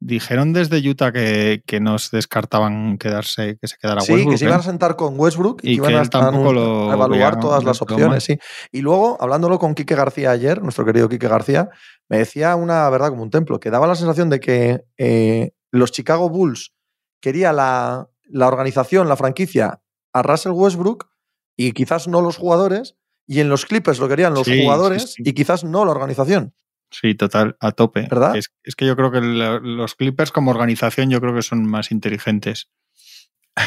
dijeron 0.00 0.52
desde 0.52 0.86
Utah 0.86 1.12
que, 1.12 1.62
que 1.66 1.80
nos 1.80 2.10
descartaban 2.10 2.98
quedarse, 2.98 3.56
que 3.60 3.68
se 3.68 3.76
quedara 3.80 4.02
Sí, 4.02 4.12
Westbrook. 4.12 4.32
que 4.34 4.38
se 4.38 4.44
¿eh? 4.44 4.48
iban 4.48 4.60
a 4.60 4.62
sentar 4.62 4.96
con 4.96 5.18
Westbrook 5.18 5.60
y, 5.62 5.72
Y 5.72 5.80
que 5.80 5.90
iban 5.90 5.94
a, 5.94 6.08
tampoco 6.08 6.50
a- 6.50 6.52
lo 6.52 6.90
a 6.90 6.94
evaluar 6.94 7.40
todas 7.40 7.64
las 7.64 7.80
opciones. 7.80 8.22
Sí. 8.24 8.38
Y 8.70 8.82
luego, 8.82 9.16
hablándolo 9.20 9.58
con 9.58 9.74
Quique 9.74 9.94
García 9.94 10.30
ayer, 10.30 10.62
nuestro 10.62 10.84
querido 10.84 11.08
Quique 11.08 11.26
García, 11.28 11.70
me 12.08 12.18
decía 12.18 12.54
una 12.56 12.88
verdad 12.90 13.08
como 13.08 13.22
un 13.22 13.30
templo, 13.30 13.58
que 13.58 13.70
daba 13.70 13.86
la 13.86 13.94
sensación 13.94 14.28
de 14.28 14.40
que 14.40 14.84
eh, 14.98 15.52
los 15.70 15.90
Chicago 15.90 16.28
Bulls 16.28 16.74
quería 17.20 17.52
la, 17.52 18.08
la 18.32 18.48
organización, 18.48 19.08
la 19.08 19.16
franquicia, 19.16 19.80
a 20.12 20.22
Russell 20.22 20.52
Westbrook 20.52 21.08
y 21.56 21.72
quizás 21.72 22.08
no 22.08 22.20
los 22.22 22.36
jugadores, 22.36 22.96
y 23.26 23.40
en 23.40 23.48
los 23.48 23.66
Clippers 23.66 23.98
lo 23.98 24.08
querían 24.08 24.34
los 24.34 24.46
Sí, 24.46 24.54
sí, 24.54 24.62
jugadores 24.62 25.12
sí. 25.14 25.22
y 25.24 25.32
quizás 25.32 25.64
no 25.64 25.84
la 25.84 25.90
organización. 25.92 26.54
Sí, 26.90 27.14
total, 27.14 27.56
a 27.60 27.72
tope. 27.72 28.06
¿Verdad? 28.10 28.36
Es, 28.36 28.52
es 28.64 28.74
que 28.76 28.86
yo 28.86 28.96
creo 28.96 29.10
que 29.10 29.20
la- 29.20 29.60
los 29.60 29.94
Clippers 29.94 30.30
como 30.32 30.50
organización 30.50 31.08
yo 31.10 31.20
creo 31.20 31.34
que 31.34 31.42
son 31.42 31.64
más 31.66 31.90
inteligentes. 31.92 32.68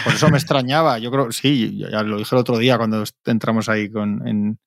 Por 0.04 0.13
eso 0.13 0.30
me 0.30 0.38
extrañaba. 0.38 0.97
Yo 0.99 1.12
creo, 1.12 1.32
sí, 1.32 1.78
ya 1.78 2.01
lo 2.04 2.17
dije 2.17 2.36
el 2.36 2.39
otro 2.39 2.58
día 2.58 2.78
cuando 2.78 3.04
entramos 3.25 3.69
ahí 3.69 3.89
con, 3.91 4.28
en, 4.28 4.60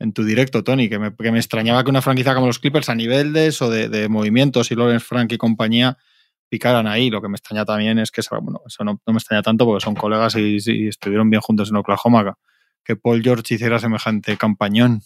en 0.00 0.12
tu 0.12 0.24
directo, 0.24 0.62
Tony, 0.64 0.88
que 0.88 0.98
me, 0.98 1.14
que 1.14 1.30
me 1.32 1.38
extrañaba 1.38 1.82
que 1.84 1.90
una 1.90 2.02
franquicia 2.02 2.34
como 2.34 2.46
los 2.48 2.58
Clippers 2.58 2.88
a 2.88 2.94
nivel 2.96 3.32
de 3.32 3.46
eso, 3.46 3.70
de, 3.70 3.88
de 3.88 4.08
movimientos 4.08 4.70
y 4.70 4.74
Lawrence 4.74 5.06
Frank 5.06 5.32
y 5.32 5.38
compañía 5.38 5.96
picaran 6.48 6.86
ahí. 6.86 7.10
Lo 7.10 7.20
que 7.22 7.28
me 7.28 7.36
extraña 7.36 7.64
también 7.64 7.98
es 7.98 8.10
que, 8.10 8.22
bueno, 8.40 8.60
eso 8.66 8.84
no, 8.84 9.00
no 9.06 9.12
me 9.12 9.18
extraña 9.18 9.42
tanto 9.42 9.64
porque 9.66 9.84
son 9.84 9.94
colegas 9.94 10.34
y, 10.36 10.58
y 10.64 10.88
estuvieron 10.88 11.28
bien 11.30 11.40
juntos 11.42 11.70
en 11.70 11.76
Oklahoma. 11.76 12.36
Que 12.84 12.96
Paul 12.96 13.22
George 13.22 13.54
hiciera 13.54 13.78
semejante 13.78 14.36
campañón. 14.36 15.02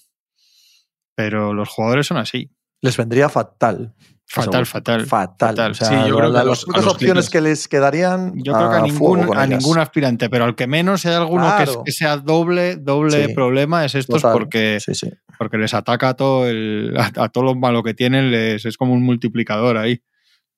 Pero 1.15 1.53
los 1.55 1.69
jugadores 1.69 2.07
son 2.07 2.17
así. 2.17 2.51
Les 2.83 2.97
vendría 2.97 3.29
fatal. 3.29 3.95
Fatal, 4.27 4.65
fatal. 4.65 5.07
Fatal. 5.07 5.49
fatal. 5.51 5.71
O 5.73 5.75
sea, 5.75 5.89
Sí, 5.89 5.95
yo 5.95 6.01
la- 6.01 6.17
creo 6.17 6.29
que 6.29 6.33
la- 6.35 6.41
a 6.41 6.45
los- 6.45 6.67
las 6.69 6.85
los 6.85 6.95
opciones 6.95 7.31
que 7.31 7.41
les 7.41 7.67
quedarían. 7.67 8.33
Yo 8.37 8.53
creo 8.55 8.71
que 8.71 8.77
a, 8.77 8.83
ningún, 8.83 9.79
a 9.79 9.83
aspirante, 9.83 10.31
pero 10.31 10.45
al 10.45 10.55
que 10.55 10.69
menos 10.69 11.05
hay 11.05 11.15
alguno 11.15 11.45
que, 11.57 11.65
es- 11.65 11.69
Claro. 11.71 11.85
que 11.85 11.93
sea 11.93 12.17
doble, 12.17 12.77
doble 12.77 13.27
Sí. 13.27 13.35
problema 13.35 13.85
es 13.85 13.97
estos 13.97 14.23
Total. 14.23 14.39
porque, 14.39 14.79
sí. 14.81 15.11
porque 15.37 15.59
les 15.59 15.75
ataca 15.75 16.11
a 16.11 16.15
todo, 16.15 16.47
el, 16.49 16.95
a, 16.97 17.25
a 17.25 17.29
todo 17.29 17.43
lo 17.45 17.55
malo 17.57 17.83
que 17.83 17.93
tienen, 17.93 18.31
les, 18.31 18.65
es 18.65 18.77
como 18.77 18.93
un 18.95 19.03
multiplicador 19.03 19.77
ahí 19.77 20.01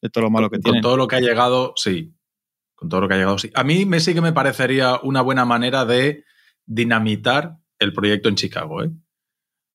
de 0.02 0.10
todo 0.10 0.24
lo 0.24 0.30
malo 0.30 0.50
que 0.50 0.56
Con 0.56 0.62
tienen. 0.62 0.82
todo 0.82 0.96
lo 0.96 1.06
que 1.06 1.16
ha 1.16 1.20
llegado, 1.20 1.72
sí. 1.76 2.14
Con 2.74 2.88
todo 2.88 3.00
lo 3.00 3.08
que 3.08 3.14
ha 3.14 3.18
llegado, 3.18 3.38
sí. 3.38 3.50
A 3.54 3.62
mí 3.64 3.86
me 3.86 4.00
sí 4.00 4.12
que 4.12 4.20
me 4.20 4.32
parecería 4.32 4.98
una 5.02 5.22
buena 5.22 5.44
manera 5.44 5.84
de 5.84 6.24
dinamitar 6.66 7.56
el 7.78 7.92
proyecto 7.92 8.28
en 8.28 8.34
Chicago. 8.34 8.82
¿eh? 8.82 8.90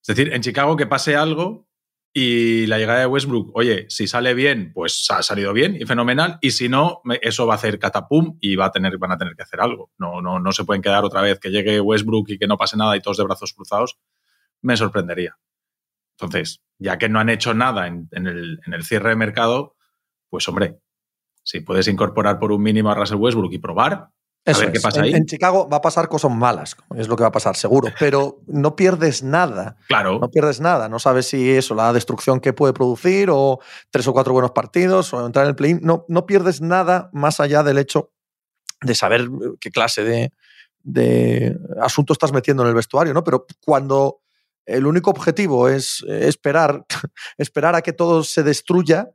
Es 0.02 0.16
decir, 0.16 0.34
en 0.34 0.42
Chicago 0.42 0.76
que 0.76 0.86
pase 0.86 1.16
algo 1.16 1.68
y 2.14 2.66
la 2.68 2.78
llegada 2.78 3.00
de 3.00 3.06
Westbrook, 3.06 3.52
oye, 3.56 3.86
si 3.90 4.08
sale 4.08 4.34
bien, 4.34 4.72
pues 4.74 5.06
ha 5.10 5.22
salido 5.24 5.54
bien 5.54 5.78
y 5.80 5.86
fenomenal. 5.86 6.40
Y 6.42 6.52
si 6.52 6.68
no, 6.68 7.02
eso 7.22 7.48
va 7.48 7.54
a 7.54 7.58
hacer 7.58 7.80
catapum 7.80 8.38
y 8.42 8.56
va 8.56 8.66
a 8.66 8.72
tener, 8.72 8.98
van 8.98 9.12
a 9.12 9.18
tener 9.18 9.36
que 9.36 9.44
hacer 9.44 9.62
algo. 9.62 9.92
No, 9.98 10.22
no, 10.22 10.40
no 10.40 10.52
se 10.52 10.66
pueden 10.66 10.82
quedar 10.82 11.06
otra 11.06 11.22
vez 11.22 11.40
que 11.40 11.52
llegue 11.52 11.80
Westbrook 11.80 12.30
y 12.30 12.38
que 12.38 12.48
no 12.48 12.58
pase 12.58 12.76
nada 12.76 12.98
y 12.98 13.02
todos 13.02 13.18
de 13.18 13.24
brazos 13.24 13.54
cruzados. 13.54 13.98
Me 14.62 14.76
sorprendería. 14.76 15.38
Entonces, 16.20 16.64
ya 16.80 16.98
que 16.98 17.08
no 17.08 17.20
han 17.20 17.30
hecho 17.30 17.54
nada 17.54 17.88
en, 17.88 18.10
en 18.12 18.28
el, 18.28 18.60
en 18.66 18.74
el 18.74 18.84
cierre 18.84 19.10
de 19.10 19.16
mercado, 19.16 19.77
pues 20.30 20.48
hombre, 20.48 20.80
si 21.44 21.62
puedes 21.62 21.88
incorporar 21.88 22.40
por 22.40 22.52
un 22.52 22.62
mínimo 22.62 22.92
a 22.92 22.96
Russell 22.96 23.18
Westbrook 23.18 23.54
y 23.54 23.58
probar, 23.60 24.10
Eso 24.44 24.62
ver 24.62 24.72
qué 24.72 24.80
pasa 24.82 25.02
ahí. 25.02 25.14
en 25.14 25.26
Chicago 25.26 25.70
va 25.70 25.78
a 25.78 25.82
pasar 25.82 26.08
cosas 26.10 26.32
malas, 26.32 26.76
es 26.96 27.08
lo 27.08 27.16
que 27.16 27.24
va 27.24 27.30
a 27.30 27.32
pasar, 27.32 27.56
seguro. 27.56 27.90
Pero 28.00 28.42
no 28.48 28.76
pierdes 28.76 29.24
nada. 29.24 29.78
claro, 29.88 30.20
No 30.20 30.30
pierdes 30.30 30.60
nada. 30.60 30.90
No 30.90 31.00
sabes 31.00 31.28
si 31.28 31.50
eso, 31.50 31.76
la 31.76 31.94
destrucción 31.94 32.40
que 32.40 32.54
puede 32.54 32.74
producir, 32.74 33.30
o 33.32 33.60
tres 33.92 34.08
o 34.08 34.14
cuatro 34.14 34.34
buenos 34.34 34.52
partidos, 34.52 35.14
o 35.14 35.26
entrar 35.26 35.46
en 35.46 35.50
el 35.50 35.56
play 35.56 35.80
No, 35.82 36.06
no 36.08 36.26
pierdes 36.26 36.62
nada 36.62 37.10
más 37.14 37.40
allá 37.40 37.64
del 37.64 37.78
hecho 37.78 38.12
de 38.82 38.94
saber 38.96 39.22
eh, 39.22 39.56
qué 39.60 39.72
clase 39.72 40.04
de, 40.04 40.32
de 40.84 41.58
asunto 41.82 42.14
estás 42.14 42.32
metiendo 42.32 42.64
en 42.64 42.70
el 42.70 42.76
vestuario, 42.76 43.14
¿no? 43.14 43.24
Pero 43.24 43.46
cuando 43.66 44.22
el 44.66 44.86
único 44.86 45.10
objetivo 45.10 45.70
es 45.70 46.04
eh, 46.08 46.28
esperar, 46.28 46.86
esperar 47.38 47.76
a 47.76 47.82
que 47.82 47.94
todo 47.94 48.24
se 48.24 48.44
destruya, 48.44 49.10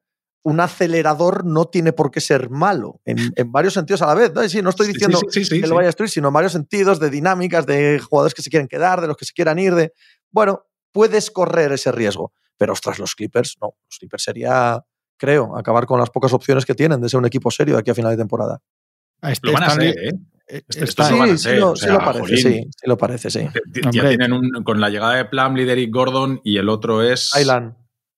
un 0.44 0.60
acelerador 0.60 1.44
no 1.44 1.66
tiene 1.66 1.92
por 1.92 2.10
qué 2.10 2.20
ser 2.20 2.50
malo 2.50 3.00
en, 3.04 3.32
varios 3.52 3.74
sentidos 3.74 4.02
a 4.02 4.06
la 4.06 4.14
vez. 4.14 4.32
¿no? 4.34 4.48
Sí, 4.48 4.60
no 4.60 4.70
estoy 4.70 4.88
diciendo 4.88 5.20
que 5.20 5.66
lo 5.66 5.76
vaya 5.76 5.86
a 5.86 5.88
destruir, 5.88 6.10
sino 6.10 6.28
en 6.28 6.34
varios 6.34 6.52
sentidos, 6.52 6.98
de 6.98 7.10
dinámicas, 7.10 7.64
de 7.66 8.00
jugadores 8.00 8.34
que 8.34 8.42
se 8.42 8.50
quieren 8.50 8.68
quedar, 8.68 9.00
de 9.00 9.06
los 9.06 9.16
que 9.16 9.24
se 9.24 9.32
quieran 9.32 9.58
ir, 9.58 9.74
de... 9.74 9.92
Bueno, 10.30 10.66
puedes 10.90 11.30
correr 11.30 11.72
ese 11.72 11.92
riesgo, 11.92 12.32
pero 12.56 12.72
ostras, 12.72 12.98
los 12.98 13.14
Clippers, 13.14 13.56
no. 13.60 13.74
Los 13.88 13.98
Clippers 13.98 14.24
sería, 14.24 14.82
creo, 15.16 15.56
acabar 15.56 15.86
con 15.86 16.00
las 16.00 16.10
pocas 16.10 16.32
opciones 16.32 16.66
que 16.66 16.74
tienen 16.74 17.00
de 17.00 17.08
ser 17.08 17.18
un 17.18 17.26
equipo 17.26 17.50
serio 17.50 17.74
de 17.74 17.80
aquí 17.80 17.90
a 17.90 17.94
final 17.94 18.10
de 18.10 18.16
temporada. 18.16 18.60
Este 19.22 19.46
lo 19.46 19.52
van 19.52 19.62
a 19.62 19.70
ser, 19.70 19.84
¿eh? 19.84 20.12
eh 20.48 20.62
esto 20.68 21.04
sí, 21.04 21.14
sí, 21.38 21.54
lo, 21.54 21.76
sí, 21.76 21.86
lo, 21.86 21.98
parece, 21.98 22.36
sí, 22.36 22.42
sí, 22.42 22.86
lo 22.86 22.98
parece, 22.98 23.30
sí. 23.30 23.46
Ya 23.92 24.08
tienen 24.08 24.32
un, 24.32 24.50
con 24.64 24.80
la 24.80 24.90
llegada 24.90 25.14
de 25.14 25.24
Plumlee, 25.24 25.64
Derek 25.64 25.90
Gordon 25.92 26.40
y 26.42 26.56
el 26.56 26.68
otro 26.68 27.02
es... 27.02 27.30
Island. 27.38 27.74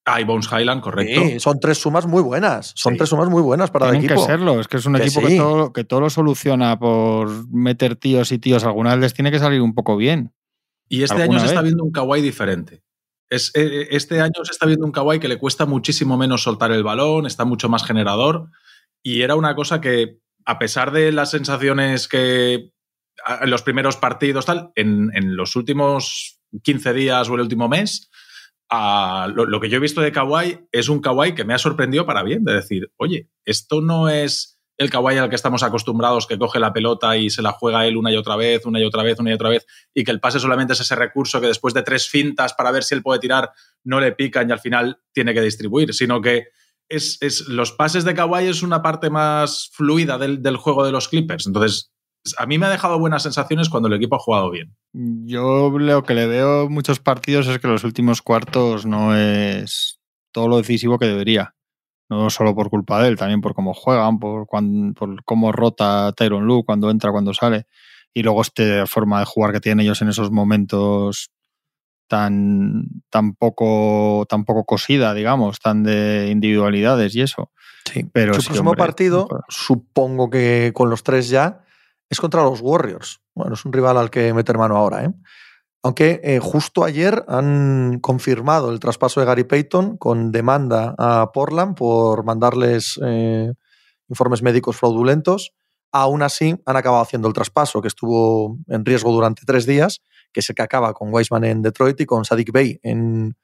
Ah, 0.07 0.23
Bones 0.25 0.49
Highland, 0.53 0.83
correcto. 0.83 1.23
Sí, 1.23 1.41
son 1.41 1.59
tres 1.59 1.79
sumas 1.79 2.07
muy 2.07 2.23
buenas. 2.23 2.73
Son 2.77 2.97
tres 2.97 3.09
sumas 3.09 3.31
muy 3.31 3.41
buenas 3.41 3.71
para 3.71 3.89
el 3.89 3.97
equipo. 3.97 4.15
Tienen 4.15 4.27
que 4.27 4.33
serlo. 4.33 4.61
Es 4.61 4.69
que 4.69 4.77
es 4.77 4.87
un 4.87 4.97
equipo 4.97 5.23
que 5.23 5.37
todo, 5.37 5.73
que 5.73 5.85
todo 5.85 6.01
lo 6.01 6.11
soluciona 6.11 6.79
por 6.79 7.49
meter 7.49 7.97
tíos 7.97 8.31
y 8.31 8.39
tíos. 8.39 8.65
Alguna 8.65 8.91
vez 8.91 9.01
les 9.01 9.15
tiene 9.15 9.31
que 9.31 9.39
salir 9.39 9.63
un 9.63 9.75
poco 9.75 9.97
bien. 9.97 10.35
Y 10.89 11.03
este 11.03 11.23
año 11.23 11.39
se 11.41 11.47
está 11.47 11.63
viendo 11.63 11.85
un 11.85 11.91
kawaii 11.91 12.23
diferente. 12.23 12.83
Es, 13.31 13.51
eh, 13.55 13.63
eh, 13.65 13.89
este 13.93 14.21
año 14.21 14.45
se 14.45 14.53
está 14.53 14.67
viendo 14.67 14.85
un 14.85 14.93
kawaii 14.93 15.21
que 15.21 15.29
le 15.29 15.39
cuesta 15.39 15.65
muchísimo 15.65 16.19
menos 16.19 16.43
soltar 16.43 16.71
el 16.73 16.85
balón, 16.85 17.25
está 17.25 17.47
mucho 17.47 17.71
más 17.71 17.85
generador. 17.85 18.51
Y 19.03 19.23
era 19.23 19.37
una 19.37 19.55
cosa 19.55 19.81
que, 19.81 20.19
a 20.45 20.59
pesar 20.59 20.93
de 20.93 21.13
las 21.13 21.31
sensaciones 21.31 22.09
que 22.09 22.73
en 23.41 23.51
los 23.51 23.63
primeros 23.63 23.97
partidos, 23.97 24.45
tal, 24.45 24.71
en, 24.75 25.11
en 25.15 25.35
los 25.35 25.57
últimos 25.57 26.41
15 26.63 26.93
días 26.93 27.29
o 27.31 27.35
el 27.37 27.41
último 27.41 27.69
mes, 27.69 28.11
lo, 28.71 29.61
que 29.61 29.69
yo 29.69 29.77
he 29.77 29.81
visto 29.81 30.01
de 30.01 30.13
Kawhi 30.13 30.67
es 30.73 30.89
un 30.89 31.01
Kawhi 31.01 31.35
que 31.35 31.45
me 31.45 31.55
ha 31.55 31.59
sorprendido 31.59 32.07
para 32.07 32.23
bien, 32.23 32.45
de 32.45 32.55
decir, 32.55 32.91
oye, 32.97 33.29
esto 33.45 33.81
no 33.81 34.09
es 34.09 34.61
el 34.77 34.91
Kawhi 34.91 35.19
al 35.19 35.29
que 35.29 35.37
estamos 35.37 35.63
acostumbrados, 35.63 36.27
que 36.27 36.39
coge 36.39 36.59
la 36.59 36.73
pelota 36.73 37.17
y 37.17 37.31
se 37.31 37.43
la 37.43 37.53
juega 37.53 37.87
él 37.87 37.97
una 37.97 38.11
y 38.11 38.17
otra 38.17 38.37
vez, 38.37 38.67
una 38.67 38.81
y 38.81 38.85
otra 38.85 39.03
vez, 39.03 39.21
una 39.21 39.31
y 39.31 39.35
otra 39.35 39.49
vez, 39.49 39.67
y 39.95 40.03
que 40.03 40.11
el 40.11 40.21
pase 40.21 40.41
solamente 40.41 40.73
es 40.73 40.81
ese 40.81 40.97
recurso 40.97 41.41
que 41.41 41.47
después 41.47 41.75
de 41.75 41.83
tres 41.83 42.09
fintas 42.09 42.55
para 42.55 42.73
ver 42.73 42.83
si 42.83 42.95
él 42.95 43.03
puede 43.03 43.21
tirar, 43.21 43.53
no 43.85 44.01
le 44.01 44.13
pican 44.13 44.49
y 44.49 44.53
al 44.53 44.61
final 44.61 44.99
tiene 45.13 45.33
que 45.33 45.43
distribuir, 45.43 45.95
sino 45.95 46.21
que 46.21 46.49
es, 46.89 47.19
los 47.49 47.73
pases 47.73 48.05
de 48.05 48.15
Kawhi 48.15 48.47
es 48.47 48.63
una 48.63 48.83
parte 48.83 49.11
más 49.11 49.71
fluida 49.73 50.19
del 50.19 50.57
juego 50.57 50.85
de 50.85 50.93
los 50.93 51.09
Clippers. 51.09 51.47
Entonces, 51.47 51.94
a 52.39 52.47
mí 52.47 52.59
me 52.59 52.67
ha 52.67 52.71
dejado 52.71 52.99
buenas 52.99 53.23
sensaciones 53.23 53.69
cuando 53.69 53.89
el 53.89 53.95
equipo 53.95 54.17
ha 54.17 54.21
jugado 54.21 54.51
bien. 54.51 54.75
Yo 54.93 55.71
lo 55.79 56.03
que 56.05 56.15
le 56.15 56.27
veo 56.27 56.69
muchos 56.69 57.01
partidos 57.01 57.47
es 57.49 57.59
que 57.59 57.69
los 57.69 57.85
últimos 57.85 58.23
cuartos 58.23 58.87
no 58.87 59.17
es 59.17 60.01
todo 60.33 60.49
lo 60.49 60.57
decisivo 60.57 60.99
que 60.99 61.07
debería. 61.07 61.55
No 62.09 62.29
solo 62.31 62.55
por 62.55 62.71
culpa 62.71 63.03
de 63.03 63.09
él, 63.09 63.17
también 63.17 63.41
por 63.41 63.55
cómo 63.55 63.73
juegan, 63.73 64.19
por, 64.19 64.47
por 64.47 65.25
cómo 65.25 65.53
rota 65.53 66.13
Tyron 66.13 66.47
Lu 66.47 66.65
cuando 66.65 66.91
entra, 66.91 67.13
cuando 67.13 67.33
sale. 67.35 67.67
Y 68.13 68.23
luego 68.23 68.43
esta 68.43 68.87
forma 68.87 69.21
de 69.21 69.27
jugar 69.27 69.53
que 69.53 69.61
tienen 69.61 69.85
ellos 69.85 70.01
en 70.03 70.09
esos 70.09 70.31
momentos 70.31 71.31
tan, 72.07 72.85
tan, 73.11 73.35
poco, 73.35 74.27
tan 74.29 74.45
poco 74.45 74.65
cosida, 74.65 75.15
digamos, 75.15 75.59
tan 75.61 75.83
de 75.83 76.29
individualidades 76.31 77.15
y 77.17 77.23
eso. 77.23 77.51
Sí, 77.91 78.05
pero 78.13 78.35
su 78.35 78.45
próximo 78.45 78.75
partido, 78.75 79.29
supongo 79.49 80.31
que 80.31 80.73
con 80.75 80.91
los 80.91 81.03
tres 81.03 81.29
ya, 81.29 81.65
es 82.09 82.21
contra 82.21 82.43
los 82.43 82.61
Warriors. 82.61 83.21
Bueno, 83.35 83.55
es 83.55 83.65
un 83.65 83.73
rival 83.73 83.97
al 83.97 84.11
que 84.11 84.33
meter 84.33 84.59
mano 84.59 84.77
ahora. 84.77 85.05
¿eh? 85.05 85.13
Aunque 85.83 86.21
eh, 86.25 86.39
justo 86.39 86.85
ayer 86.85 87.25
han 87.29 87.99
confirmado 88.01 88.71
el 88.71 88.81
traspaso 88.81 89.21
de 89.21 89.27
Gary 89.27 89.45
Payton 89.45 89.97
con 89.97 90.33
demanda 90.33 90.95
a 90.99 91.31
Portland 91.33 91.77
por 91.77 92.25
mandarles 92.25 92.99
eh, 93.05 93.53
informes 94.09 94.43
médicos 94.43 94.77
fraudulentos. 94.77 95.53
Aún 95.93 96.23
así, 96.23 96.57
han 96.67 96.77
acabado 96.77 97.03
haciendo 97.03 97.29
el 97.29 97.35
traspaso, 97.35 97.81
que 97.81 97.89
estuvo 97.89 98.59
en 98.67 98.85
riesgo 98.85 99.13
durante 99.13 99.43
tres 99.45 99.65
días, 99.65 100.01
que 100.33 100.43
se 100.43 100.55
que 100.55 100.63
acaba 100.63 100.93
con 100.93 101.13
Weisman 101.13 101.45
en 101.45 101.63
Detroit 101.63 102.01
y 102.01 102.07
con 102.07 102.25
Sadik 102.25 102.51
Bey 102.51 102.81
en, 102.83 103.37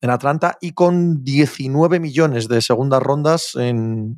Atlanta, 0.00 0.58
y 0.60 0.72
con 0.72 1.22
19 1.22 2.00
millones 2.00 2.48
de 2.48 2.60
segundas 2.60 3.00
rondas 3.00 3.54
en 3.54 4.16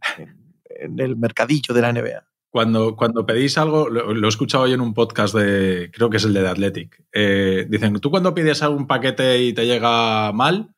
el 0.96 1.16
mercadillo 1.16 1.74
de 1.74 1.83
la 1.83 1.92
NBA. 1.92 2.33
Cuando, 2.54 2.94
cuando 2.94 3.26
pedís 3.26 3.58
algo, 3.58 3.88
lo, 3.88 4.24
he 4.24 4.28
escuchado 4.28 4.62
hoy 4.62 4.72
en 4.74 4.80
un 4.80 4.94
podcast 4.94 5.34
de, 5.34 5.90
creo 5.92 6.08
que 6.08 6.18
es 6.18 6.24
el 6.24 6.32
de 6.32 6.40
The 6.40 6.48
Athletic, 6.50 7.04
eh, 7.12 7.66
dicen, 7.68 7.98
tú 7.98 8.12
cuando 8.12 8.32
pides 8.32 8.62
algún 8.62 8.86
paquete 8.86 9.42
y 9.42 9.52
te 9.52 9.66
llega 9.66 10.30
mal, 10.30 10.72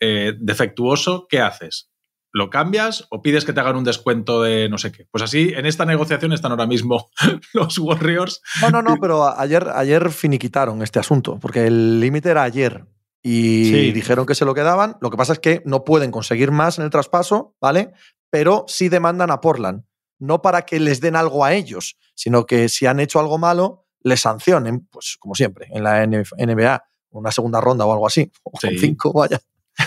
eh, 0.00 0.32
defectuoso, 0.40 1.28
¿qué 1.28 1.38
haces? 1.38 1.88
¿Lo 2.32 2.50
cambias 2.50 3.06
o 3.10 3.22
pides 3.22 3.44
que 3.44 3.52
te 3.52 3.60
hagan 3.60 3.76
un 3.76 3.84
descuento 3.84 4.42
de 4.42 4.68
no 4.68 4.76
sé 4.76 4.90
qué? 4.90 5.06
Pues 5.08 5.22
así, 5.22 5.52
en 5.54 5.66
esta 5.66 5.84
negociación 5.84 6.32
están 6.32 6.50
ahora 6.50 6.66
mismo 6.66 7.08
los 7.54 7.78
Warriors. 7.78 8.42
No, 8.60 8.70
no, 8.70 8.82
no, 8.82 8.96
pero 9.00 9.38
ayer, 9.38 9.68
ayer 9.72 10.10
finiquitaron 10.10 10.82
este 10.82 10.98
asunto, 10.98 11.38
porque 11.40 11.68
el 11.68 12.00
límite 12.00 12.30
era 12.30 12.42
ayer 12.42 12.86
y 13.22 13.92
dijeron 13.92 14.26
que 14.26 14.34
se 14.34 14.44
lo 14.44 14.52
quedaban. 14.52 14.96
Lo 15.00 15.10
que 15.10 15.16
pasa 15.16 15.34
es 15.34 15.38
que 15.38 15.62
no 15.64 15.84
pueden 15.84 16.10
conseguir 16.10 16.50
más 16.50 16.80
en 16.80 16.84
el 16.86 16.90
traspaso, 16.90 17.54
¿vale? 17.60 17.92
Pero 18.30 18.64
sí 18.66 18.88
demandan 18.88 19.30
a 19.30 19.40
Portland 19.40 19.84
no 20.18 20.42
para 20.42 20.62
que 20.62 20.80
les 20.80 21.00
den 21.00 21.16
algo 21.16 21.44
a 21.44 21.54
ellos, 21.54 21.96
sino 22.14 22.46
que 22.46 22.68
si 22.68 22.86
han 22.86 23.00
hecho 23.00 23.20
algo 23.20 23.38
malo, 23.38 23.86
les 24.02 24.20
sancionen, 24.20 24.86
pues 24.90 25.16
como 25.18 25.34
siempre, 25.34 25.68
en 25.70 25.82
la 25.82 26.06
NBA, 26.06 26.84
una 27.10 27.30
segunda 27.30 27.60
ronda 27.60 27.86
o 27.86 27.92
algo 27.92 28.06
así, 28.06 28.30
o 28.44 28.52
cinco, 28.78 29.12
vaya, 29.12 29.40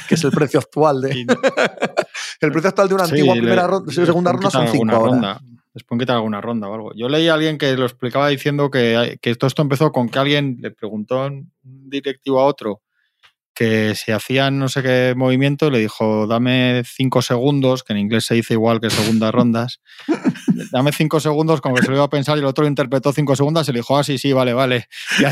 que 0.08 0.16
es 0.16 0.24
el 0.24 0.32
precio 0.32 0.60
actual 0.60 1.02
de. 1.02 1.10
el 2.42 2.52
precio 2.52 2.70
actual 2.70 2.90
de 2.90 2.96
una 2.96 3.04
antigua 3.04 3.34
primera 3.34 3.68
ronda, 3.68 3.92
segunda 3.92 4.32
ronda 4.32 4.50
son 4.50 4.68
cinco 4.68 5.06
ronda. 5.06 5.42
Después 5.74 6.00
que 6.00 6.08
te 6.08 6.12
alguna 6.12 6.42
ronda 6.42 6.68
o 6.68 6.74
algo. 6.74 6.92
Yo 6.96 7.08
leí 7.08 7.28
a 7.28 7.36
alguien 7.36 7.60
que 7.60 7.78
lo 7.78 7.86
explicaba 7.86 8.30
diciendo 8.30 8.72
que, 8.72 9.20
que 9.22 9.36
todo 9.36 9.48
esto 9.48 9.62
empezó 9.62 9.92
con 9.92 10.10
que 10.10 10.18
alguien 10.18 10.58
le 10.60 10.72
preguntó 10.72 11.22
a 11.22 11.28
un 11.28 11.52
directivo 11.62 12.40
a 12.40 12.46
otro 12.46 12.82
que 13.58 13.96
si 13.96 14.12
hacían 14.12 14.60
no 14.60 14.70
sé 14.70 14.84
qué 14.84 15.14
movimiento, 15.18 15.72
le 15.72 15.80
dijo, 15.80 16.28
dame 16.28 16.84
cinco 16.86 17.24
segundos, 17.24 17.84
que 17.84 17.94
en 17.94 18.00
inglés 18.00 18.26
se 18.26 18.36
dice 18.36 18.54
igual 18.54 18.80
que 18.80 18.92
segundas 18.92 19.32
rondas, 19.32 19.82
dame 20.72 20.92
cinco 20.92 21.20
segundos, 21.20 21.60
como 21.60 21.76
que 21.76 21.82
se 21.82 21.90
lo 21.90 21.96
iba 21.96 22.06
a 22.06 22.10
pensar, 22.10 22.38
y 22.38 22.42
el 22.42 22.46
otro 22.46 22.68
interpretó 22.68 23.12
cinco 23.12 23.36
segundos 23.36 23.68
y 23.68 23.72
le 23.72 23.80
dijo, 23.80 23.98
ah, 23.98 24.04
sí, 24.04 24.20
sí, 24.20 24.32
vale, 24.34 24.54
vale. 24.54 24.88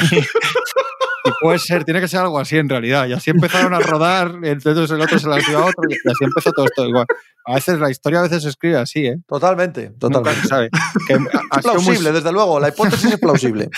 Y, 1.28 1.32
puede 1.42 1.58
ser, 1.58 1.84
tiene 1.84 2.00
que 2.00 2.08
ser 2.08 2.20
algo 2.20 2.38
así 2.38 2.56
en 2.56 2.70
realidad. 2.70 3.08
Y 3.08 3.14
así 3.14 3.32
empezaron 3.32 3.74
a 3.74 3.80
rodar, 3.80 4.36
entonces 4.44 4.92
el 4.92 5.02
otro 5.02 5.18
se 5.18 5.28
las 5.28 5.44
dio 5.48 5.58
a 5.58 5.66
otro, 5.66 5.82
y 5.90 5.94
así 5.96 6.24
empezó 6.24 6.52
todo 6.52 6.66
esto. 6.66 6.86
Igual. 6.86 7.08
A 7.48 7.56
veces 7.56 7.80
la 7.80 7.90
historia 7.90 8.20
a 8.20 8.22
veces 8.22 8.44
se 8.44 8.50
escribe 8.50 8.78
así, 8.78 9.08
¿eh? 9.08 9.18
Totalmente, 9.28 9.90
totalmente. 10.00 10.48
sabe. 10.48 10.70
es 11.10 11.18
plausible, 11.64 12.12
desde 12.12 12.32
luego, 12.32 12.60
la 12.60 12.70
hipótesis 12.70 13.14
es 13.14 13.20
plausible. 13.20 13.70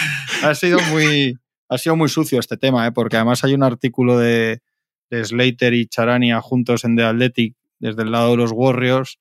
Ha 0.43 0.55
sido 0.55 0.77
muy 0.91 1.37
ha 1.69 1.77
sido 1.77 1.95
muy 1.95 2.09
sucio 2.09 2.39
este 2.39 2.57
tema, 2.57 2.87
¿eh? 2.87 2.91
porque 2.91 3.17
además 3.17 3.43
hay 3.43 3.53
un 3.53 3.63
artículo 3.63 4.17
de, 4.17 4.61
Slater 5.09 5.73
y 5.73 5.87
Charania 5.87 6.41
juntos 6.41 6.83
en 6.83 6.97
The 6.97 7.03
Athletic 7.03 7.55
desde 7.79 8.03
el 8.03 8.11
lado 8.11 8.31
de 8.31 8.37
los 8.37 8.51
Warriors, 8.51 9.19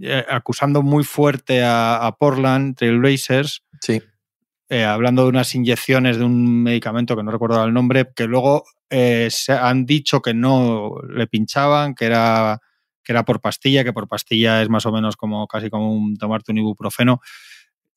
eh, 0.00 0.24
acusando 0.28 0.82
muy 0.82 1.04
fuerte 1.04 1.62
a, 1.64 2.14
Portland 2.18 2.76
Trailblazers. 2.76 3.62
Sí. 3.80 4.02
Eh, 4.68 4.84
hablando 4.84 5.22
de 5.22 5.30
unas 5.30 5.54
inyecciones 5.54 6.18
de 6.18 6.24
un 6.24 6.62
medicamento 6.62 7.16
que 7.16 7.22
no 7.22 7.30
recuerdo 7.30 7.64
el 7.64 7.72
nombre, 7.72 8.10
que 8.14 8.26
luego 8.26 8.64
se 8.90 9.52
han 9.52 9.86
dicho 9.86 10.20
que 10.20 10.34
no 10.34 10.96
le 11.08 11.26
pinchaban, 11.26 11.94
que 11.94 12.04
era, 12.04 12.60
que 13.02 13.12
era 13.12 13.24
por 13.24 13.40
pastilla, 13.40 13.84
que 13.84 13.94
por 13.94 14.06
pastilla 14.06 14.60
es 14.60 14.68
más 14.68 14.84
o 14.84 14.92
menos 14.92 15.16
como 15.16 15.46
casi 15.46 15.70
como 15.70 15.94
un, 15.94 16.16
tomarte 16.18 16.52
un 16.52 16.58
ibuprofeno 16.58 17.20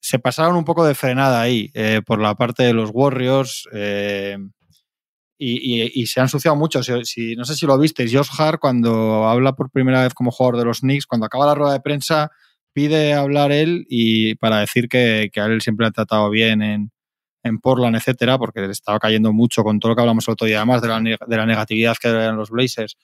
se 0.06 0.20
pasaron 0.20 0.56
un 0.56 0.65
poco 0.65 0.86
de 0.86 0.94
frenada 0.94 1.41
ahí 1.41 1.72
eh, 1.74 2.00
por 2.06 2.22
la 2.22 2.36
parte 2.36 2.62
de 2.62 2.74
los 2.74 2.91
Warriors 2.94 3.68
eh, 3.74 4.38
y, 5.39 6.06
se 6.06 6.20
han 6.20 6.26
ensuciado 6.26 6.56
mucho. 6.56 6.84
Si, 6.84 7.36
no 7.36 7.44
sé 7.44 7.56
si 7.56 7.65
lo 7.65 7.76
visteis, 7.80 8.13
Josh 8.13 8.30
Hart 8.38 8.60
cuando 8.60 9.28
habla 9.28 9.54
por 9.54 9.72
primera 9.72 10.04
vez 10.04 10.13
como 10.13 10.30
jugador 10.30 10.60
de 10.60 10.65
los 10.65 10.82
Knicks, 10.82 11.08
cuando 11.08 11.26
acaba 11.26 11.48
la 11.48 11.56
rueda 11.56 11.74
de 11.74 11.80
prensa, 11.80 12.30
pide 12.72 13.15
hablar 13.15 13.52
él 13.52 13.88
y 13.89 14.36
para 14.36 14.60
decir 14.60 14.89
que, 14.89 15.32
a 15.36 15.46
él 15.46 15.62
siempre 15.62 15.88
ha 15.88 15.91
tratado 15.91 16.30
bien 16.30 16.62
en, 16.62 16.91
Portland, 17.63 17.96
etcétera, 17.96 18.38
porque 18.38 18.62
le 18.62 18.72
estaba 18.72 19.00
cayendo 19.00 19.34
mucho 19.34 19.63
con 19.63 19.80
todo 19.80 19.89
lo 19.89 19.96
que 19.96 20.02
hablamos 20.02 20.28
el 20.28 20.34
otro 20.34 20.46
día, 20.46 20.58
además 20.58 20.84
de 20.84 20.88
la, 20.88 21.46
negatividad 21.48 21.96
que 22.00 22.10
eran 22.10 22.38
los 22.38 22.52
Blazers. 22.52 22.96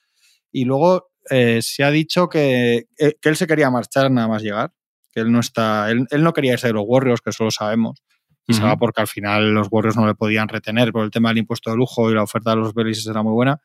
Y 0.52 0.66
luego 0.66 1.10
eh, 1.32 1.62
se 1.64 1.84
ha 1.84 1.90
dicho 1.90 2.30
que, 2.30 2.86
que 2.96 3.30
él 3.30 3.36
se 3.36 3.48
quería 3.48 3.72
marchar 3.72 4.12
nada 4.12 4.28
más 4.28 4.44
llegar 4.44 4.72
que 5.12 5.22
él 5.22 5.32
no 5.32 5.40
está, 5.40 5.90
él, 5.90 6.08
no 6.10 6.34
quería 6.34 6.58
ser 6.58 6.70
de 6.70 6.74
los 6.76 6.86
Warriors, 6.86 7.22
que 7.22 7.32
eso 7.32 7.44
lo 7.44 7.52
sabemos. 7.52 8.04
Y 8.48 8.54
se 8.54 8.64
va 8.64 8.76
porque 8.76 9.02
al 9.02 9.08
final 9.08 9.54
los 9.54 9.68
Warriors 9.72 9.96
no 9.96 10.06
le 10.06 10.16
podían 10.16 10.50
retener 10.50 10.92
por 10.92 11.06
el 11.06 11.12
tema 11.12 11.30
del 11.30 11.38
impuesto 11.38 11.70
de 11.70 11.78
lujo 11.78 12.12
y 12.12 12.16
la 12.16 12.24
oferta 12.24 12.50
de 12.50 12.58
los 12.58 12.74
Blazers 12.74 13.08
era 13.08 13.24
muy 13.24 13.32
buena. 13.32 13.62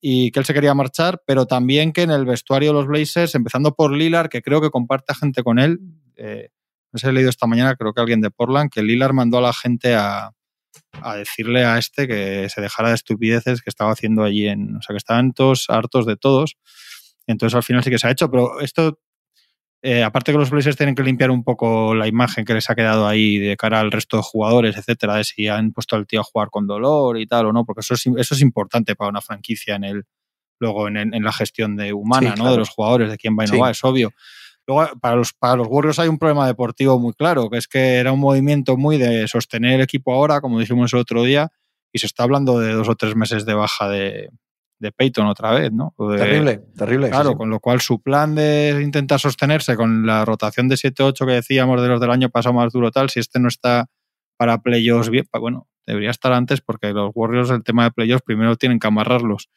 Y 0.00 0.30
que 0.30 0.40
él 0.40 0.44
se 0.44 0.54
quería 0.54 0.74
marchar, 0.74 1.22
pero 1.26 1.46
también 1.46 1.92
que 1.92 2.02
en 2.02 2.10
el 2.10 2.24
vestuario 2.24 2.70
de 2.70 2.74
los 2.74 2.86
Blazers, 2.86 3.34
empezando 3.34 3.74
por 3.74 3.92
Lillard, 3.92 4.28
que 4.28 4.42
creo 4.42 4.60
que 4.60 4.70
comparte 4.70 5.14
gente 5.14 5.42
con 5.42 5.58
él, 5.58 5.78
eh, 6.16 6.48
no 6.92 6.98
sé, 6.98 7.08
he 7.08 7.12
leído 7.12 7.30
esta 7.30 7.46
mañana, 7.46 7.76
creo 7.76 7.92
que 7.92 8.00
alguien 8.00 8.20
de 8.20 8.30
Portland, 8.30 8.70
que 8.70 8.82
Lillard 8.82 9.12
mandó 9.12 9.38
a 9.38 9.42
la 9.42 9.52
gente 9.52 9.94
a, 9.94 10.32
a 11.02 11.16
decirle 11.16 11.64
a 11.64 11.78
este 11.78 12.06
que 12.06 12.48
se 12.48 12.60
dejara 12.60 12.90
de 12.90 12.94
estupideces 12.94 13.62
que 13.62 13.70
estaba 13.70 13.92
haciendo 13.92 14.22
allí 14.24 14.48
en. 14.48 14.76
O 14.76 14.82
sea, 14.82 14.94
que 14.94 14.98
estaban 14.98 15.32
todos 15.32 15.66
hartos 15.68 16.06
de 16.06 16.16
todos 16.16 16.56
Entonces 17.26 17.54
al 17.54 17.62
final 17.62 17.82
sí 17.82 17.90
que 17.90 17.98
se 17.98 18.06
ha 18.06 18.10
hecho, 18.10 18.30
pero 18.30 18.60
esto, 18.60 18.98
eh, 19.82 20.02
aparte 20.02 20.32
que 20.32 20.38
los 20.38 20.50
Blazers 20.50 20.76
tienen 20.76 20.94
que 20.94 21.02
limpiar 21.02 21.30
un 21.30 21.44
poco 21.44 21.94
la 21.94 22.08
imagen 22.08 22.44
que 22.44 22.54
les 22.54 22.68
ha 22.70 22.74
quedado 22.74 23.06
ahí 23.06 23.38
de 23.38 23.56
cara 23.56 23.80
al 23.80 23.92
resto 23.92 24.16
de 24.16 24.22
jugadores, 24.22 24.76
etcétera, 24.76 25.16
de 25.16 25.24
si 25.24 25.48
han 25.48 25.72
puesto 25.72 25.96
al 25.96 26.06
tío 26.06 26.20
a 26.20 26.24
jugar 26.24 26.48
con 26.50 26.66
dolor 26.66 27.18
y 27.18 27.26
tal 27.26 27.46
o 27.46 27.52
no, 27.52 27.64
porque 27.64 27.80
eso 27.80 27.94
es, 27.94 28.06
eso 28.06 28.34
es 28.34 28.40
importante 28.40 28.96
para 28.96 29.10
una 29.10 29.20
franquicia 29.20 29.76
en 29.76 29.84
el 29.84 30.04
luego 30.58 30.88
en, 30.88 31.10
la 31.22 31.32
gestión 31.32 31.76
de 31.76 31.92
humana, 31.92 32.34
¿no? 32.36 32.50
De 32.50 32.56
los 32.56 32.70
jugadores, 32.70 33.10
de 33.10 33.18
quién 33.18 33.36
va 33.38 33.44
y 33.44 33.48
no 33.48 33.58
va, 33.58 33.70
es 33.70 33.84
obvio. 33.84 34.10
Luego, 34.66 34.98
para 35.00 35.14
los, 35.14 35.34
para 35.34 35.56
los 35.56 35.68
Warriors 35.68 35.98
hay 35.98 36.08
un 36.08 36.18
problema 36.18 36.46
deportivo 36.46 36.98
muy 36.98 37.12
claro, 37.12 37.50
que 37.50 37.58
es 37.58 37.68
que 37.68 37.96
era 37.96 38.10
un 38.10 38.20
movimiento 38.20 38.76
muy 38.76 38.96
de 38.96 39.28
sostener 39.28 39.74
el 39.74 39.80
equipo 39.82 40.14
ahora, 40.14 40.40
como 40.40 40.58
dijimos 40.58 40.92
el 40.94 41.00
otro 41.00 41.22
día, 41.22 41.52
y 41.92 41.98
se 41.98 42.06
está 42.06 42.22
hablando 42.22 42.58
de 42.58 42.72
dos 42.72 42.88
o 42.88 42.96
tres 42.96 43.14
meses 43.14 43.44
de 43.44 43.54
baja 43.54 43.88
de, 43.88 44.30
de 44.78 44.92
Peyton 44.92 45.26
otra 45.26 45.52
vez, 45.52 45.72
¿no? 45.72 45.94
terrible, 46.16 46.62
terrible. 46.76 47.10
Claro, 47.10 47.36
con 47.36 47.50
lo 47.50 47.60
cual 47.60 47.80
su 47.80 48.00
plan 48.00 48.34
de 48.34 48.80
intentar 48.82 49.18
sostenerse 49.18 49.76
con 49.76 50.06
la 50.06 50.24
rotación 50.24 50.68
de 50.68 50.76
7-8 50.76 51.26
que 51.26 51.32
decíamos 51.32 51.80
de 51.80 51.88
los 51.88 52.00
del 52.00 52.10
año 52.10 52.28
pasado 52.28 52.54
más 52.54 52.72
duro 52.72 52.90
tal, 52.90 53.10
si 53.10 53.20
este 53.20 53.40
no 53.40 53.48
está 53.48 53.86
para 54.36 54.58
playoffs 54.60 55.08
bien, 55.08 55.26
bueno, 55.40 55.66
debería 55.86 56.10
estar 56.10 56.32
antes 56.32 56.60
porque 56.60 56.92
los 56.92 57.10
Warriors 57.14 57.50
el 57.50 57.62
tema 57.62 57.84
de 57.84 57.90
playoffs 57.92 58.22
primero 58.22 58.56
tienen 58.56 58.78
que 58.78 58.86
amarrarlos. 58.86 59.48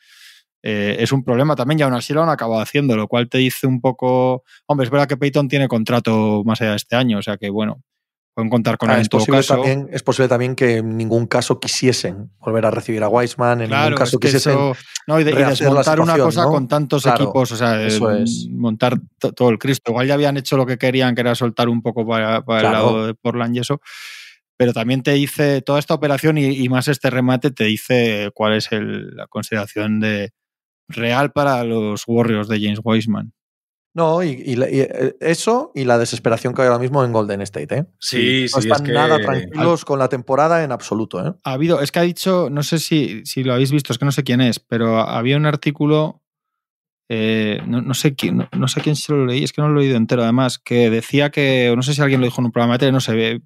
Eh, 0.61 0.97
es 0.99 1.11
un 1.11 1.24
problema 1.24 1.55
también 1.55 1.80
y 1.80 1.84
aún 1.84 1.93
así 1.93 2.13
lo 2.13 2.24
han 2.24 2.30
acabado 2.30 2.61
haciendo, 2.61 2.95
lo 2.95 3.07
cual 3.07 3.30
te 3.30 3.38
dice 3.38 3.65
un 3.65 3.80
poco, 3.80 4.43
hombre, 4.67 4.86
es 4.86 4.91
verdad 4.91 5.07
que 5.07 5.17
Peyton 5.17 5.47
tiene 5.47 5.67
contrato 5.67 6.43
más 6.45 6.61
allá 6.61 6.72
de 6.72 6.78
este 6.78 6.95
año, 6.95 7.20
o 7.20 7.22
sea 7.22 7.38
que 7.38 7.49
bueno, 7.49 7.82
pueden 8.34 8.49
contar 8.49 8.77
con 8.77 8.89
ah, 8.89 8.95
él 8.95 9.01
en 9.01 9.07
todo 9.07 9.25
caso. 9.25 9.55
También, 9.55 9.89
es 9.91 10.03
posible 10.03 10.27
también 10.27 10.55
que 10.55 10.77
en 10.77 10.97
ningún 10.97 11.27
caso 11.27 11.59
quisiesen 11.59 12.32
volver 12.39 12.65
a 12.65 12.71
recibir 12.71 13.03
a 13.03 13.09
Weisman, 13.09 13.61
en 13.61 13.69
ningún 13.69 13.95
caso 13.95 14.19
quisiesen. 14.19 14.57
no, 15.07 15.19
y, 15.19 15.23
desmontar 15.23 15.99
una 15.99 16.17
cosa 16.17 16.45
con 16.45 16.67
tantos 16.67 17.05
equipos, 17.05 17.51
o 17.51 17.57
sea, 17.57 17.88
montar 18.51 18.99
todo 19.36 19.49
el 19.49 19.59
Cristo. 19.59 19.91
Igual 19.91 20.07
ya 20.07 20.13
habían 20.13 20.38
hecho 20.38 20.57
lo 20.57 20.65
que 20.65 20.77
querían, 20.77 21.15
que 21.15 21.21
era 21.21 21.36
soltar 21.36 21.69
un 21.69 21.82
poco 21.82 22.05
para, 22.07 22.38
el 22.38 22.63
lado 22.63 23.07
de 23.07 23.13
Portland 23.13 23.55
y 23.55 23.59
eso. 23.59 23.82
Pero 24.57 24.73
también 24.73 25.03
te 25.03 25.13
dice, 25.13 25.61
toda 25.61 25.80
esta 25.80 25.93
operación 25.93 26.38
y, 26.38 26.67
más 26.69 26.88
este 26.88 27.09
remate 27.09 27.51
te 27.51 27.63
dice 27.63 28.30
cuál 28.34 28.53
es 28.53 28.67
la 28.71 29.27
consideración 29.27 29.99
de 29.99 30.32
real 30.89 31.32
para 31.32 31.63
los 31.63 32.03
Warriors 32.07 32.47
de 32.47 32.59
James 32.59 32.80
Weisman. 32.84 33.34
No, 33.93 34.23
y, 34.23 34.43
eh, 34.45 35.15
eso 35.19 35.71
y 35.73 35.83
la 35.83 35.97
desesperación 35.97 36.53
que 36.53 36.61
hay 36.61 36.67
ahora 36.67 36.79
mismo 36.79 37.03
en 37.03 37.11
Golden 37.11 37.41
State, 37.41 37.75
¿eh? 37.75 37.85
Sí, 37.99 38.47
sí. 38.47 38.53
No 38.53 38.59
están 38.59 38.83
nada 38.93 39.19
tranquilos 39.19 39.83
con 39.83 39.97
la 39.97 40.07
temporada 40.07 40.63
en 40.63 40.71
absoluto, 40.71 41.25
¿eh? 41.25 41.33
Ha 41.43 41.53
habido, 41.53 41.81
es 41.81 41.91
que 41.91 41.99
ha 41.99 42.03
dicho, 42.03 42.49
no 42.51 42.61
sé 42.61 42.77
si, 42.77 43.25
si 43.25 43.43
lo 43.43 43.53
habéis 43.53 43.71
visto, 43.71 43.91
es 43.91 43.97
que 43.97 44.05
no 44.05 44.11
sé 44.11 44.23
quién 44.23 44.41
es, 44.41 44.59
pero 44.59 44.99
había 44.99 45.37
un 45.37 45.47
artículo, 45.47 46.21
eh, 47.09 47.61
no, 47.65 47.93
sé 47.95 48.13
quién, 48.13 48.47
no, 48.55 48.67
sé 48.67 48.81
quién 48.81 48.95
se 48.95 49.11
lo 49.11 49.25
leí, 49.25 49.43
es 49.43 49.53
que 49.53 49.61
no 49.61 49.69
lo 49.69 49.79
he 49.79 49.83
leído 49.83 49.97
entero 49.97 50.21
además, 50.21 50.59
que 50.59 50.91
decía 50.91 51.31
que, 51.31 51.73
no 51.75 51.81
sé 51.81 51.95
si 51.95 52.01
alguien 52.01 52.21
lo 52.21 52.27
dijo 52.27 52.41
en 52.41 52.45
un 52.45 52.51
programa 52.51 52.75
de 52.75 52.79
tele, 52.79 52.91
no 52.91 53.01
sé, 53.01 53.15
ve 53.15 53.41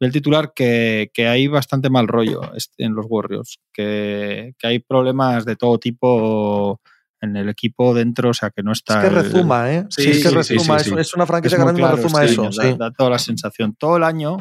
el 0.00 0.12
titular 0.12 0.52
que, 0.54 1.10
que, 1.12 1.28
hay 1.28 1.46
bastante 1.46 1.90
mal 1.90 2.08
rollo 2.08 2.40
en 2.78 2.94
los 2.94 3.06
Warriors, 3.08 3.60
que, 3.72 4.54
que 4.58 4.66
hay 4.66 4.78
problemas 4.78 5.44
de 5.44 5.56
todo 5.56 5.78
tipo 5.78 6.80
en 7.24 7.36
el 7.36 7.48
equipo 7.48 7.94
dentro, 7.94 8.30
o 8.30 8.34
sea, 8.34 8.50
que 8.50 8.62
no 8.62 8.72
está. 8.72 9.02
Es 9.02 9.08
que 9.08 9.14
rezuma, 9.14 9.72
¿eh? 9.72 9.86
Sí, 9.90 10.10
es 10.10 10.22
que 10.22 10.30
rezuma, 10.30 10.76
es, 10.76 11.14
una 11.14 11.26
franquicia 11.26 11.58
que 11.58 11.62
ahora 11.62 11.96
rezuma 11.96 12.24
eso. 12.24 12.48
Da, 12.78 12.90
toda 12.92 13.10
la 13.10 13.18
sensación. 13.18 13.74
Todo 13.74 13.96
el 13.96 14.04
año, 14.04 14.38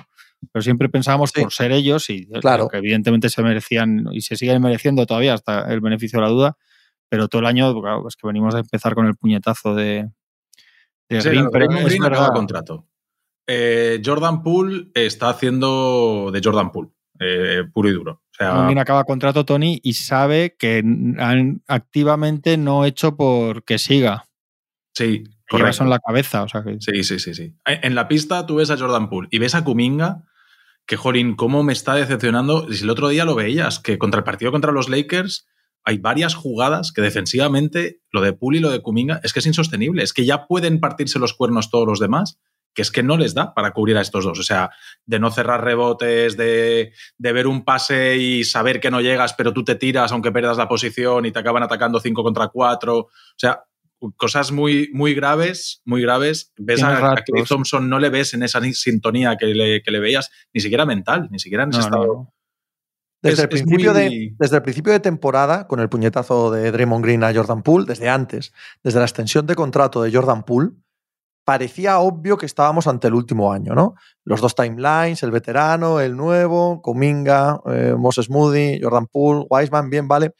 pero 0.51 0.61
siempre 0.61 0.89
pensábamos 0.89 1.31
por 1.31 1.51
ser 1.51 1.71
ellos 1.71 2.09
y 2.09 2.27
claro. 2.41 2.67
que 2.67 2.77
evidentemente 2.77 3.29
se 3.29 3.41
merecían 3.41 4.07
y 4.11 4.21
se 4.21 4.35
siguen 4.35 4.61
mereciendo 4.61 5.05
todavía 5.05 5.33
hasta 5.33 5.71
el 5.73 5.81
beneficio 5.81 6.19
de 6.19 6.25
la 6.25 6.31
duda, 6.31 6.57
pero 7.09 7.27
todo 7.27 7.41
el 7.41 7.47
año, 7.47 7.73
claro, 7.81 8.07
es 8.07 8.15
que 8.15 8.27
venimos 8.27 8.55
a 8.55 8.59
empezar 8.59 8.95
con 8.95 9.07
el 9.07 9.15
puñetazo 9.15 9.75
de, 9.75 10.09
de 11.09 11.19
Green, 11.21 11.49
pero 11.51 11.69
es 11.71 11.99
verdad. 11.99 12.29
contrato. 12.33 12.87
Eh, 13.45 14.01
Jordan 14.03 14.41
Poole 14.41 14.89
está 14.93 15.29
haciendo 15.29 16.29
de 16.31 16.41
Jordan 16.43 16.71
Poole, 16.71 16.91
eh, 17.23 17.63
puro 17.71 17.89
y 17.89 17.93
duro. 17.93 18.21
O 18.31 18.35
sea, 18.35 18.67
acaba 18.67 19.03
contrato 19.03 19.45
Tony 19.45 19.79
y 19.83 19.93
sabe 19.93 20.55
que 20.57 20.83
han 21.19 21.61
activamente 21.67 22.57
no 22.57 22.85
hecho 22.85 23.15
por 23.15 23.63
que 23.63 23.77
siga. 23.77 24.25
Sí, 24.93 25.23
con 25.49 25.67
eso 25.67 25.83
en 25.83 25.89
la 25.89 25.99
cabeza. 25.99 26.43
O 26.43 26.49
sea 26.49 26.63
Sí, 26.79 27.03
sí, 27.03 27.19
sí, 27.19 27.33
sí. 27.33 27.55
En 27.65 27.95
la 27.95 28.07
pista 28.07 28.45
tú 28.45 28.55
ves 28.55 28.71
a 28.71 28.77
Jordan 28.77 29.09
Poole 29.09 29.27
y 29.31 29.39
ves 29.39 29.55
a 29.55 29.63
Kuminga, 29.63 30.23
que 30.85 30.97
jolín, 30.97 31.35
cómo 31.35 31.63
me 31.63 31.73
está 31.73 31.95
decepcionando. 31.95 32.71
Si 32.71 32.83
el 32.83 32.89
otro 32.89 33.09
día 33.09 33.25
lo 33.25 33.35
veías, 33.35 33.79
que 33.79 33.97
contra 33.97 34.19
el 34.19 34.23
partido 34.23 34.51
contra 34.51 34.71
los 34.71 34.89
Lakers 34.89 35.47
hay 35.85 35.97
varias 35.97 36.33
jugadas 36.33 36.91
que 36.91 37.01
defensivamente, 37.01 38.01
lo 38.11 38.21
de 38.21 38.33
Poole 38.33 38.57
y 38.57 38.61
lo 38.61 38.71
de 38.71 38.81
Kuminga, 38.81 39.19
es 39.23 39.33
que 39.33 39.39
es 39.39 39.45
insostenible. 39.45 40.01
Es 40.01 40.13
que 40.13 40.25
ya 40.25 40.47
pueden 40.47 40.79
partirse 40.79 41.19
los 41.19 41.33
cuernos 41.33 41.69
todos 41.69 41.87
los 41.87 41.99
demás 41.99 42.39
que 42.73 42.81
es 42.81 42.91
que 42.91 43.03
no 43.03 43.17
les 43.17 43.33
da 43.33 43.53
para 43.53 43.71
cubrir 43.71 43.97
a 43.97 44.01
estos 44.01 44.25
dos. 44.25 44.39
O 44.39 44.43
sea, 44.43 44.71
de 45.05 45.19
no 45.19 45.31
cerrar 45.31 45.63
rebotes, 45.63 46.37
de, 46.37 46.91
ver 47.17 47.47
un 47.47 47.63
pase 47.63 48.17
y 48.17 48.43
saber 48.43 48.79
que 48.79 48.91
no 48.91 49.01
llegas, 49.01 49.33
pero 49.33 49.53
tú 49.53 49.63
te 49.63 49.75
tiras 49.75 50.11
aunque 50.11 50.31
pierdas 50.31 50.57
la 50.57 50.67
posición 50.67 51.25
y 51.25 51.31
te 51.31 51.39
acaban 51.39 51.63
atacando 51.63 51.99
5 51.99 52.23
contra 52.23 52.47
4. 52.47 52.97
O 52.97 53.09
sea, 53.37 53.63
cosas 54.17 54.51
muy, 54.51 54.89
muy 54.93 55.13
graves, 55.13 55.81
muy 55.85 56.01
graves. 56.01 56.51
Ves 56.57 56.83
a, 56.83 57.15
Clay 57.25 57.43
Thompson, 57.43 57.89
no 57.89 57.99
le 57.99 58.09
ves 58.09 58.33
en 58.33 58.43
esa 58.43 58.61
sintonía 58.73 59.37
que 59.37 59.47
le, 59.47 59.99
veías, 59.99 60.31
ni 60.53 60.61
siquiera 60.61 60.85
mental, 60.85 61.29
ni 61.31 61.39
siquiera 61.39 61.63
en 61.63 61.69
ese 61.69 61.81
estado. 61.81 62.33
Desde, 63.21 63.43
el 63.43 63.49
principio 63.49 63.93
de, 63.93 64.33
desde 64.37 64.57
el 64.57 64.61
principio 64.63 64.91
de 64.91 64.99
temporada, 64.99 65.65
con 65.67 65.79
el 65.79 65.87
puñetazo 65.87 66.51
de 66.51 66.73
Draymond 66.73 67.05
Green 67.05 67.23
a 67.23 67.33
Jordan 67.33 67.63
Poole, 67.63 67.85
desde 67.87 68.09
antes, 68.09 68.51
desde 68.83 68.99
la 68.99 69.05
extensión 69.05 69.47
de 69.47 69.55
contrato 69.55 70.03
de 70.03 70.11
Jordan 70.11 70.43
Poole, 70.43 70.71
parecía 71.45 71.99
obvio 71.99 72.37
que 72.37 72.45
estábamos 72.45 72.87
ante 72.87 73.07
el 73.07 73.13
último 73.13 73.51
año, 73.51 73.73
¿no? 73.75 73.95
Los 74.23 74.41
dos 74.41 74.55
timelines, 74.55 75.23
el 75.23 75.31
veterano, 75.31 75.99
el 75.99 76.15
nuevo, 76.15 76.81
Cominga, 76.81 77.59
eh, 77.65 77.95
Moses 77.97 78.29
Moody, 78.29 78.79
Jordan 78.81 79.07
Poole, 79.07 79.45
Wiseman, 79.49 79.89
bien, 79.89 80.07
vale. 80.07 80.33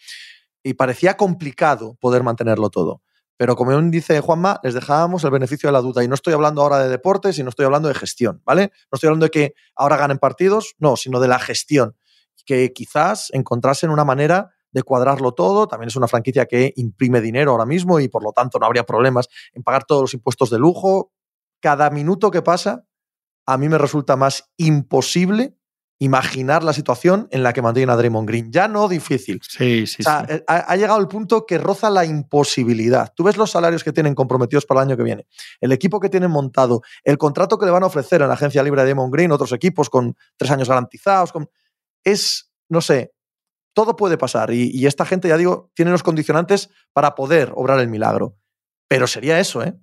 Y 0.64 0.76
parecía 0.76 1.18
complicado 1.18 1.98
poder 2.00 2.24
mantenerlo 2.24 2.70
todo. 2.70 3.02
Pero 3.36 3.56
como 3.56 3.78
dice 3.82 4.22
Juanma, 4.22 4.60
les 4.64 4.74
dejábamos 4.74 5.24
el 5.24 5.32
beneficio 5.32 5.68
de 5.68 5.74
la 5.74 5.82
duda. 5.82 6.04
Y 6.04 6.08
no 6.08 6.16
estoy 6.16 6.34
hablando 6.34 6.62
ahora 6.62 6.80
de 6.80 6.88
deportes 6.88 7.38
y 7.40 7.44
no 7.44 7.50
estoy 7.50 7.66
hablando 7.66 7.90
de 7.90 7.96
gestión, 7.96 8.42
¿vale? 8.46 8.72
No 8.92 8.96
estoy 8.96 9.08
hablando 9.08 9.26
de 9.26 9.32
que 9.32 9.54
ahora 9.76 9.98
ganen 9.98 10.20
partidos, 10.20 10.76
no, 10.78 10.96
sino 10.96 11.20
de 11.20 11.28
la 11.28 11.40
gestión. 11.40 11.98
Que 12.46 12.72
quizás 12.74 13.30
encontrasen 13.34 13.90
una 13.90 14.06
manera 14.06 14.53
de 14.74 14.84
cuadrarlo 14.84 15.32
todo. 15.32 15.68
También 15.68 15.88
es 15.88 15.96
una 15.96 16.08
franquicia 16.08 16.46
que 16.46 16.74
imprime 16.76 17.22
dinero 17.22 17.52
ahora 17.52 17.66
mismo 17.66 18.00
y 18.00 18.10
por 18.10 18.24
lo 18.24 18.34
tanto 18.34 18.60
no 18.60 18.66
habría 18.66 18.84
problemas 18.84 19.30
en 19.54 19.64
pagar 19.64 19.86
todos 19.86 20.02
los 20.02 20.14
impuestos 20.14 20.50
de 20.50 20.60
lujo. 20.60 21.12
Cada 21.62 21.90
minuto 21.90 22.32
que 22.32 22.42
pasa, 22.42 22.86
a 23.46 23.58
mí 23.58 23.70
me 23.70 23.78
resulta 23.78 24.16
más 24.16 24.52
imposible 24.58 25.56
imaginar 26.00 26.64
la 26.64 26.74
situación 26.74 27.30
en 27.32 27.44
la 27.44 27.54
que 27.54 27.62
mantienen 27.62 27.90
a 27.90 27.96
Draymond 27.96 28.28
Green. 28.28 28.52
Ya 28.52 28.68
no 28.68 28.90
difícil. 28.90 29.40
Sí, 29.48 29.88
sí, 29.88 30.04
eh, 30.28 30.44
Ha, 30.48 30.76
llegado 30.76 31.00
el 31.00 31.08
punto 31.08 31.46
que 31.46 31.58
roza 31.58 31.90
la 31.90 32.04
imposibilidad. 32.04 33.14
Tú 33.16 33.24
ves 33.24 33.38
los 33.38 33.52
salarios 33.52 33.86
que 33.86 33.94
tienen 33.94 34.14
comprometidos 34.14 34.66
para 34.66 34.82
el 34.82 34.88
año 34.90 34.98
que 34.98 35.04
viene, 35.04 35.28
el 35.62 35.72
equipo 35.72 36.02
que 36.02 36.10
tienen 36.10 36.30
montado, 36.30 36.82
el 37.06 37.18
contrato 37.18 37.58
que 37.58 37.66
le 37.66 37.72
van 37.72 37.84
a 37.84 37.86
ofrecer 37.86 38.22
en 38.22 38.28
la 38.28 38.34
agencia 38.34 38.62
libre 38.64 38.82
de 38.82 38.88
Draymond 38.88 39.14
Green, 39.14 39.32
otros 39.32 39.54
equipos 39.54 39.90
con 39.90 40.16
tres 40.36 40.52
años 40.52 40.68
garantizados. 40.68 41.32
Con... 41.32 41.50
Es, 42.04 42.52
no 42.68 42.82
sé, 42.82 43.14
todo 43.74 43.96
puede 43.96 44.18
pasar 44.18 44.52
y, 44.54 44.86
esta 44.86 45.06
gente, 45.06 45.28
ya 45.28 45.38
digo, 45.38 45.72
tiene 45.74 45.92
los 45.92 46.04
condicionantes 46.04 46.70
para 46.94 47.16
poder 47.16 47.52
obrar 47.56 47.80
el 47.80 47.88
milagro. 47.88 48.38
Pero 48.88 49.08
sería 49.08 49.40
eso, 49.40 49.64
¿eh? 49.64 49.76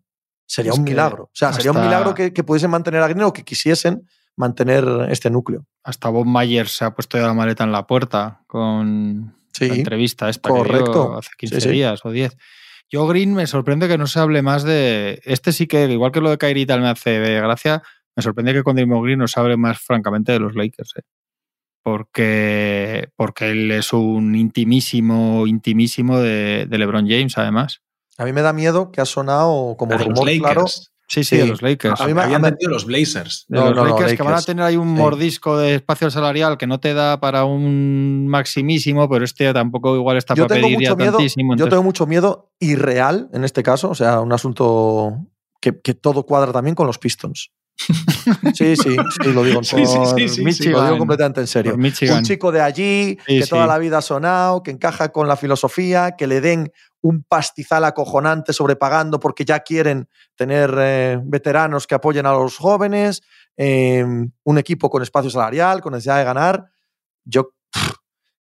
Sería 0.46 0.72
un 0.72 0.82
milagro. 0.82 1.24
O 1.24 1.30
sea, 1.32 1.52
sería 1.52 1.72
un 1.72 1.80
milagro 1.80 2.14
que, 2.14 2.30
pudiesen 2.44 2.70
mantener 2.70 3.02
a 3.02 3.08
Green 3.08 3.22
o 3.22 3.32
que 3.32 3.44
quisiesen 3.44 4.08
mantener 4.36 4.84
este 5.10 5.30
núcleo. 5.30 5.66
Hasta 5.84 6.08
Bob 6.08 6.26
Myers 6.26 6.72
se 6.76 6.84
ha 6.84 6.94
puesto 6.94 7.18
ya 7.18 7.26
la 7.26 7.34
maleta 7.34 7.64
en 7.64 7.72
la 7.72 7.86
puerta 7.86 8.42
con 8.46 9.34
la 9.60 9.74
entrevista 9.74 10.28
esta 10.28 10.48
correcto. 10.48 11.16
hace 11.16 11.30
15 11.36 11.70
días 11.70 12.00
o 12.04 12.10
10. 12.10 12.36
Yo 12.88 13.06
Green 13.06 13.34
me 13.34 13.46
sorprende 13.46 13.86
que 13.86 13.98
no 13.98 14.08
se 14.08 14.18
hable 14.18 14.42
más 14.42 14.64
de... 14.64 15.20
Este 15.24 15.52
sí 15.52 15.68
que, 15.68 15.84
igual 15.84 16.10
que 16.10 16.20
lo 16.20 16.30
de 16.30 16.38
Kyrie 16.38 16.66
tal 16.66 16.80
me 16.80 16.88
hace 16.88 17.20
gracia, 17.40 17.82
me 18.16 18.22
sorprende 18.22 18.52
que 18.52 18.64
con 18.64 18.74
Draymond 18.74 19.04
Green 19.04 19.18
no 19.20 19.28
se 19.28 19.38
hable 19.38 19.56
más 19.56 19.78
francamente 19.78 20.32
de 20.32 20.40
los 20.40 20.56
Lakers. 20.56 20.94
¿eh? 20.96 21.02
Porque, 21.82 23.10
porque 23.16 23.50
él 23.50 23.70
es 23.72 23.92
un 23.92 24.34
intimísimo, 24.34 25.46
intimísimo 25.46 26.18
de, 26.18 26.66
LeBron 26.70 27.08
James, 27.08 27.36
además. 27.38 27.80
A 28.18 28.24
mí 28.24 28.32
me 28.32 28.42
da 28.42 28.52
miedo 28.52 28.92
que 28.92 29.00
ha 29.00 29.06
sonado 29.06 29.76
como 29.76 29.96
rumor, 29.96 30.28
claro. 30.38 30.66
Sí, 31.10 31.24
sí, 31.24 31.38
de 31.38 31.46
los 31.46 31.60
Lakers. 31.60 32.00
A 32.00 32.06
mí 32.06 32.14
me 32.14 32.22
habían 32.22 32.40
metido 32.40 32.70
los 32.70 32.84
Blazers. 32.84 33.44
De 33.48 33.58
los 33.58 33.74
Lakers, 33.74 34.14
que 34.14 34.22
van 34.22 34.34
a 34.34 34.42
tener 34.42 34.64
ahí 34.64 34.76
un 34.76 34.94
mordisco 34.94 35.58
de 35.58 35.74
espacio 35.74 36.08
salarial 36.08 36.56
que 36.56 36.68
no 36.68 36.78
te 36.78 36.94
da 36.94 37.18
para 37.18 37.44
un 37.44 38.28
maximísimo, 38.28 39.08
pero 39.08 39.24
este 39.24 39.52
tampoco 39.52 39.96
igual 39.96 40.18
está 40.18 40.36
para 40.36 40.46
pedir 40.46 40.78
ya 40.80 40.94
tantísimo. 40.94 41.56
Yo 41.56 41.68
tengo 41.68 41.82
mucho 41.82 42.06
miedo 42.06 42.52
irreal 42.60 43.28
en 43.32 43.42
este 43.42 43.64
caso, 43.64 43.90
o 43.90 43.94
sea, 43.96 44.20
un 44.20 44.32
asunto 44.32 45.26
que, 45.60 45.80
que 45.80 45.94
todo 45.94 46.26
cuadra 46.26 46.52
también 46.52 46.76
con 46.76 46.86
los 46.86 46.98
Pistons. 46.98 47.50
Sí, 48.54 48.76
sí, 48.76 48.96
sí, 49.22 49.32
lo 49.32 49.42
digo, 49.42 49.62
Sí, 49.64 49.84
sí, 49.86 49.98
sí, 50.16 50.28
sí, 50.28 50.44
Michigan, 50.44 50.72
lo 50.72 50.84
digo 50.84 50.98
completamente 50.98 51.40
en 51.40 51.46
serio. 51.46 51.74
Un 51.76 52.22
chico 52.22 52.52
de 52.52 52.60
allí, 52.60 53.16
que 53.26 53.46
toda 53.46 53.66
la 53.66 53.78
vida 53.78 53.98
ha 53.98 54.02
sonado, 54.02 54.62
que 54.62 54.70
encaja 54.70 55.10
con 55.10 55.28
la 55.28 55.36
filosofía, 55.36 56.12
que 56.16 56.26
le 56.26 56.40
den 56.40 56.72
un 57.02 57.24
pastizal 57.24 57.84
acojonante 57.84 58.52
sobrepagando 58.52 59.18
porque 59.18 59.44
ya 59.44 59.60
quieren 59.60 60.08
tener 60.36 60.74
eh, 60.78 61.18
veteranos 61.22 61.86
que 61.86 61.94
apoyen 61.94 62.26
a 62.26 62.32
los 62.32 62.58
jóvenes, 62.58 63.22
eh, 63.56 64.04
un 64.04 64.58
equipo 64.58 64.90
con 64.90 65.02
espacio 65.02 65.30
salarial, 65.30 65.80
con 65.80 65.92
necesidad 65.92 66.18
de 66.18 66.24
ganar. 66.24 66.66
Yo, 67.24 67.50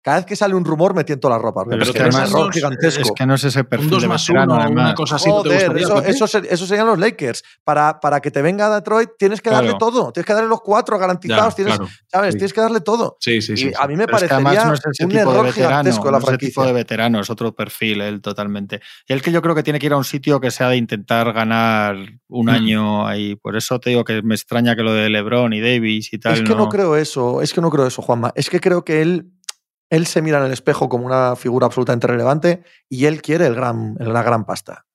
cada 0.01 0.17
vez 0.17 0.25
que 0.25 0.35
sale 0.35 0.55
un 0.55 0.63
rumor 0.65 0.93
me 0.95 1.03
tiento 1.03 1.29
la 1.29 1.37
ropa. 1.37 1.63
Pero 1.69 1.83
es 1.83 1.89
que 1.89 1.93
que 1.93 1.99
es 2.07 2.15
un 2.15 2.21
además 2.21 2.29
error 2.31 2.49
es- 2.49 2.55
gigantesco. 2.55 3.01
Es 3.01 3.11
que 3.15 3.25
no 3.25 3.33
es 3.35 3.43
ese 3.43 3.63
perfil 3.63 3.85
Un 3.87 3.91
2 3.91 4.01
de 4.03 4.07
más 4.07 4.27
veterano, 4.27 4.53
1, 4.53 4.61
además. 4.63 4.85
una 4.85 4.93
cosa 4.95 5.15
así. 5.17 5.29
¿no 5.29 5.43
te 5.43 5.49
Joder, 5.49 5.77
eso, 5.77 6.01
eso, 6.03 6.27
ser- 6.27 6.47
eso 6.49 6.65
serían 6.65 6.87
los 6.87 6.97
Lakers. 6.99 7.43
Para, 7.63 7.99
para 7.99 8.19
que 8.21 8.31
te 8.31 8.41
venga 8.41 8.73
Detroit 8.73 9.09
tienes 9.17 9.41
que 9.41 9.49
darle 9.49 9.73
todo. 9.77 10.11
Tienes 10.11 10.25
que 10.25 10.33
darle 10.33 10.47
los 10.49 10.61
cuatro 10.61 10.97
garantizados. 10.97 11.51
Ya, 11.53 11.55
tienes, 11.55 11.75
claro. 11.77 11.91
¿Sabes? 12.07 12.33
Sí. 12.33 12.37
Tienes 12.37 12.53
que 12.53 12.61
darle 12.61 12.81
todo. 12.81 13.17
Sí, 13.19 13.41
sí, 13.41 13.53
y 13.53 13.57
sí. 13.57 13.63
sí. 13.69 13.71
a 13.77 13.87
mí 13.87 13.95
me 13.95 14.05
Pero 14.05 14.17
es 14.17 14.23
que 14.23 14.29
parecería 14.29 14.61
además 14.61 14.67
no 14.67 14.73
es 14.73 14.79
ese 14.95 15.03
un 15.03 15.09
tipo 15.09 15.19
de 15.19 15.29
error 15.31 15.45
veterano, 15.45 15.69
gigantesco 15.69 16.05
de 16.05 16.11
la 16.11 16.17
no 16.19 16.23
es 16.23 16.29
ese 16.29 16.37
tipo 16.37 16.53
franquicia. 16.61 16.63
de 16.65 16.73
veterano, 16.73 17.19
es 17.19 17.29
otro 17.29 17.55
perfil 17.55 18.01
él 18.01 18.21
totalmente. 18.21 18.81
Y 19.07 19.13
él 19.13 19.21
que 19.21 19.31
yo 19.31 19.41
creo 19.41 19.53
que 19.55 19.63
tiene 19.63 19.79
que 19.79 19.85
ir 19.87 19.93
a 19.93 19.97
un 19.97 20.03
sitio 20.05 20.39
que 20.39 20.49
sea 20.51 20.69
de 20.69 20.77
intentar 20.77 21.33
ganar 21.33 21.97
un 22.27 22.45
Mm. 22.45 22.49
año 22.49 23.07
ahí. 23.07 23.35
Por 23.35 23.55
eso 23.57 23.79
te 23.79 23.89
digo 23.89 24.03
que 24.05 24.21
me 24.21 24.35
extraña 24.35 24.75
que 24.75 24.83
lo 24.83 24.93
de 24.93 25.09
LeBron 25.09 25.51
y 25.53 25.59
Davis 25.61 26.13
y 26.13 26.19
tal. 26.19 26.33
Es 26.33 26.41
que 26.43 26.55
no 26.55 26.69
creo 26.69 26.95
eso, 26.95 27.41
es 27.41 27.53
que 27.53 27.61
no 27.61 27.69
creo 27.69 27.85
eso, 27.87 28.01
Juanma. 28.01 28.31
Es 28.35 28.49
que 28.49 28.59
creo 28.59 28.85
que 28.85 29.01
él, 29.01 29.31
él 29.89 30.05
se 30.05 30.21
mira 30.21 30.39
en 30.39 30.45
el 30.45 30.51
espejo 30.51 30.89
como 30.89 31.05
una 31.05 31.35
figura 31.35 31.65
absolutamente 31.65 32.07
relevante 32.07 32.63
y 32.87 33.05
él 33.05 33.21
quiere 33.21 33.47
el 33.47 33.55
gran, 33.55 33.95
la 33.99 34.23
gran 34.23 34.45
pasta. 34.45 34.85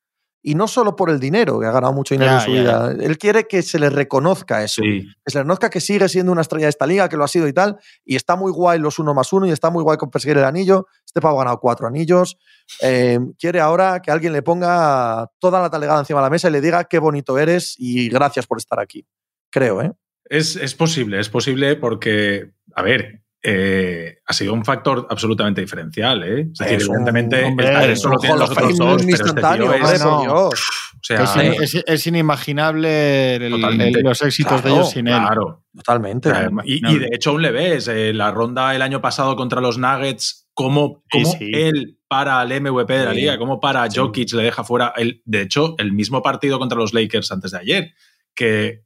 Y 0.47 0.57
no 0.57 0.69
solo 0.69 0.95
por 0.95 1.09
el 1.09 1.19
dinero, 1.19 1.59
que 1.59 1.65
ha 1.65 1.71
ganado 1.71 1.95
mucho 1.95 2.15
dinero 2.15 2.35
en 2.35 2.41
su 2.43 2.51
vida. 2.51 2.95
Él 3.01 3.17
quiere 3.17 3.49
que 3.49 3.63
se 3.63 3.79
le 3.79 3.89
reconozca 3.89 4.63
eso. 4.63 4.83
Sí. 4.83 5.09
Que 5.25 5.31
se 5.31 5.39
le 5.39 5.45
reconozca 5.45 5.71
que 5.71 5.81
sigue 5.81 6.07
siendo 6.07 6.33
una 6.33 6.43
estrella 6.43 6.67
de 6.67 6.71
esta 6.71 6.87
liga, 6.87 7.09
que 7.09 7.17
lo 7.17 7.25
ha 7.25 7.29
sido 7.29 7.49
y 7.49 7.55
tal. 7.55 7.79
Y 8.05 8.15
está 8.15 8.37
muy 8.37 8.53
guay 8.53 8.79
los 8.79 8.99
uno 8.99 9.15
más 9.15 9.33
uno 9.33 9.47
y 9.47 9.53
está 9.53 9.71
muy 9.71 9.83
guay 9.83 9.97
con 9.97 10.11
perseguir 10.11 10.37
el 10.37 10.45
anillo. 10.45 10.87
Este 11.07 11.23
pavo 11.23 11.41
ha 11.41 11.45
ganado 11.45 11.61
cuatro 11.61 11.87
anillos. 11.87 12.37
Eh, 12.83 13.19
quiere 13.39 13.61
ahora 13.61 14.03
que 14.03 14.11
alguien 14.11 14.35
le 14.35 14.43
ponga 14.43 15.31
toda 15.39 15.63
la 15.63 15.71
talegada 15.71 16.01
encima 16.01 16.21
de 16.21 16.25
la 16.25 16.31
mesa 16.31 16.49
y 16.49 16.53
le 16.53 16.61
diga 16.61 16.85
qué 16.85 16.99
bonito 16.99 17.39
eres 17.39 17.75
y 17.79 18.11
gracias 18.11 18.47
por 18.47 18.59
estar 18.59 18.79
aquí. 18.79 19.07
Creo, 19.51 19.81
¿eh? 19.81 19.93
Es, 20.27 20.57
es 20.57 20.75
posible, 20.75 21.21
es 21.21 21.31
posible 21.31 21.77
porque, 21.77 22.51
a 22.75 22.83
ver, 22.83 23.24
eh, 23.47 24.17
ha 24.27 24.33
sido 24.33 24.55
un 24.55 24.65
factor 24.65 25.07
absolutamente 25.11 25.61
diferencial. 25.61 26.23
¿eh? 26.25 26.41
Es 26.53 26.59
decir, 26.59 26.77
Es 26.79 26.85
evidentemente, 26.85 27.45
hombre, 27.45 27.69
el 27.69 27.91
es 27.91 28.03
talento 28.03 28.09
un 28.09 28.13
lo 28.15 28.19
tienen 28.19 28.33
Hall 28.35 28.41
los 28.41 28.51
of 28.51 28.57
otros 28.57 28.79
dos, 28.79 29.03
pero 29.05 29.15
este 29.15 29.41
tío 29.41 29.73
es, 29.75 30.03
por 30.03 30.13
no. 30.13 30.21
Dios. 30.23 30.69
o 30.95 30.99
sea, 31.03 31.23
Es, 31.25 31.37
in- 31.37 31.63
es- 31.63 31.85
es 31.87 32.07
inimaginable 32.07 33.37
el- 33.37 33.43
el- 33.63 34.03
los 34.03 34.23
éxitos 34.23 34.63
de 34.63 34.71
ellos 34.71 34.91
sin 34.91 35.07
él. 35.09 35.15
claro. 35.19 35.63
Totalmente. 35.77 36.31
Y, 36.65 36.81
no. 36.81 36.93
y 36.93 36.99
de 36.99 37.09
hecho 37.13 37.31
aún 37.31 37.43
le 37.43 37.51
ves, 37.51 37.89
eh, 37.89 38.13
la 38.15 38.31
ronda 38.31 38.75
el 38.75 38.81
año 38.83 39.01
pasado 39.03 39.35
contra 39.37 39.61
los 39.61 39.77
Nuggets, 39.77 40.49
cómo, 40.55 41.03
cómo 41.11 41.33
sí. 41.39 41.51
él 41.53 41.99
para 42.09 42.41
al 42.41 42.49
MVP 42.53 42.93
de 42.97 43.05
la 43.07 43.11
Sí. 43.13 43.17
liga, 43.21 43.39
cómo 43.39 43.59
para 43.61 43.91
Sí. 43.91 43.99
Jokic 43.99 44.33
le 44.35 44.45
deja 44.45 44.63
fuera, 44.63 44.93
el, 44.97 45.21
de 45.25 45.43
hecho, 45.43 45.75
el 45.79 45.93
mismo 45.93 46.23
partido 46.23 46.59
contra 46.61 46.79
los 46.79 46.95
Lakers 46.95 47.31
antes 47.33 47.51
de 47.51 47.59
ayer, 47.59 47.93
que 48.37 48.85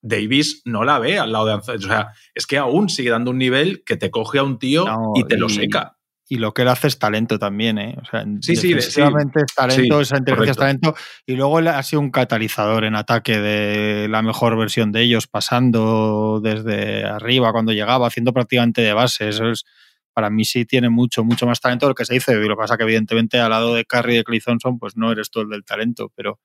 Davis 0.00 0.62
no 0.64 0.84
la 0.84 0.98
ve 0.98 1.18
al 1.18 1.32
lado 1.32 1.46
de 1.46 1.52
Anthony. 1.54 1.76
O 1.76 1.80
sea, 1.80 2.12
es 2.34 2.46
que 2.46 2.56
aún 2.58 2.88
sigue 2.88 3.10
dando 3.10 3.30
un 3.30 3.38
nivel 3.38 3.82
que 3.84 3.96
te 3.96 4.10
coge 4.10 4.38
a 4.38 4.42
un 4.44 4.58
tío 4.58 4.84
No, 4.86 5.12
y 5.16 5.24
te 5.24 5.36
lo 5.36 5.48
seca. 5.48 5.94
Y 6.30 6.36
lo 6.36 6.52
que 6.52 6.60
él 6.60 6.68
hace 6.68 6.88
es 6.88 6.98
talento 6.98 7.38
también, 7.38 7.78
¿eh? 7.78 7.96
O 8.00 8.04
sea, 8.04 8.22
Sí, 8.42 8.54
sí, 8.54 8.68
de- 8.68 8.74
defensivamente 8.76 9.40
es 9.46 9.54
talento, 9.54 9.96
Sí, 9.96 10.02
esa 10.02 10.18
inteligencia 10.18 10.50
es 10.50 10.56
talento. 10.58 10.94
Y 11.24 11.36
luego 11.36 11.58
él 11.58 11.68
ha 11.68 11.82
sido 11.82 12.00
un 12.00 12.10
catalizador 12.10 12.84
en 12.84 12.94
ataque 12.96 13.38
de 13.40 14.08
la 14.08 14.20
mejor 14.20 14.56
versión 14.58 14.92
de 14.92 15.02
ellos, 15.02 15.26
pasando 15.26 16.40
desde 16.42 17.04
arriba 17.04 17.50
cuando 17.52 17.72
llegaba, 17.72 18.06
haciendo 18.06 18.34
prácticamente 18.34 18.82
de 18.82 18.92
base. 18.92 19.28
Eso 19.30 19.48
es, 19.48 19.64
para 20.12 20.28
mí 20.28 20.44
sí 20.44 20.66
tiene 20.66 20.90
mucho, 20.90 21.24
mucho 21.24 21.46
más 21.46 21.60
talento 21.60 21.86
del 21.86 21.94
que 21.94 22.04
se 22.04 22.12
dice. 22.14 22.32
Y 22.32 22.46
lo 22.46 22.56
que 22.56 22.60
pasa 22.60 22.76
que 22.76 22.82
evidentemente 22.82 23.40
al 23.40 23.48
lado 23.50 23.74
de 23.74 23.86
Curry 23.86 24.12
y 24.12 24.16
de 24.18 24.24
Clay 24.24 24.40
Thompson, 24.40 24.78
pues 24.78 24.96
no 24.98 25.10
eres 25.10 25.30
tú 25.30 25.40
el 25.40 25.48
del 25.48 25.64
talento, 25.64 26.12
pero, 26.14 26.40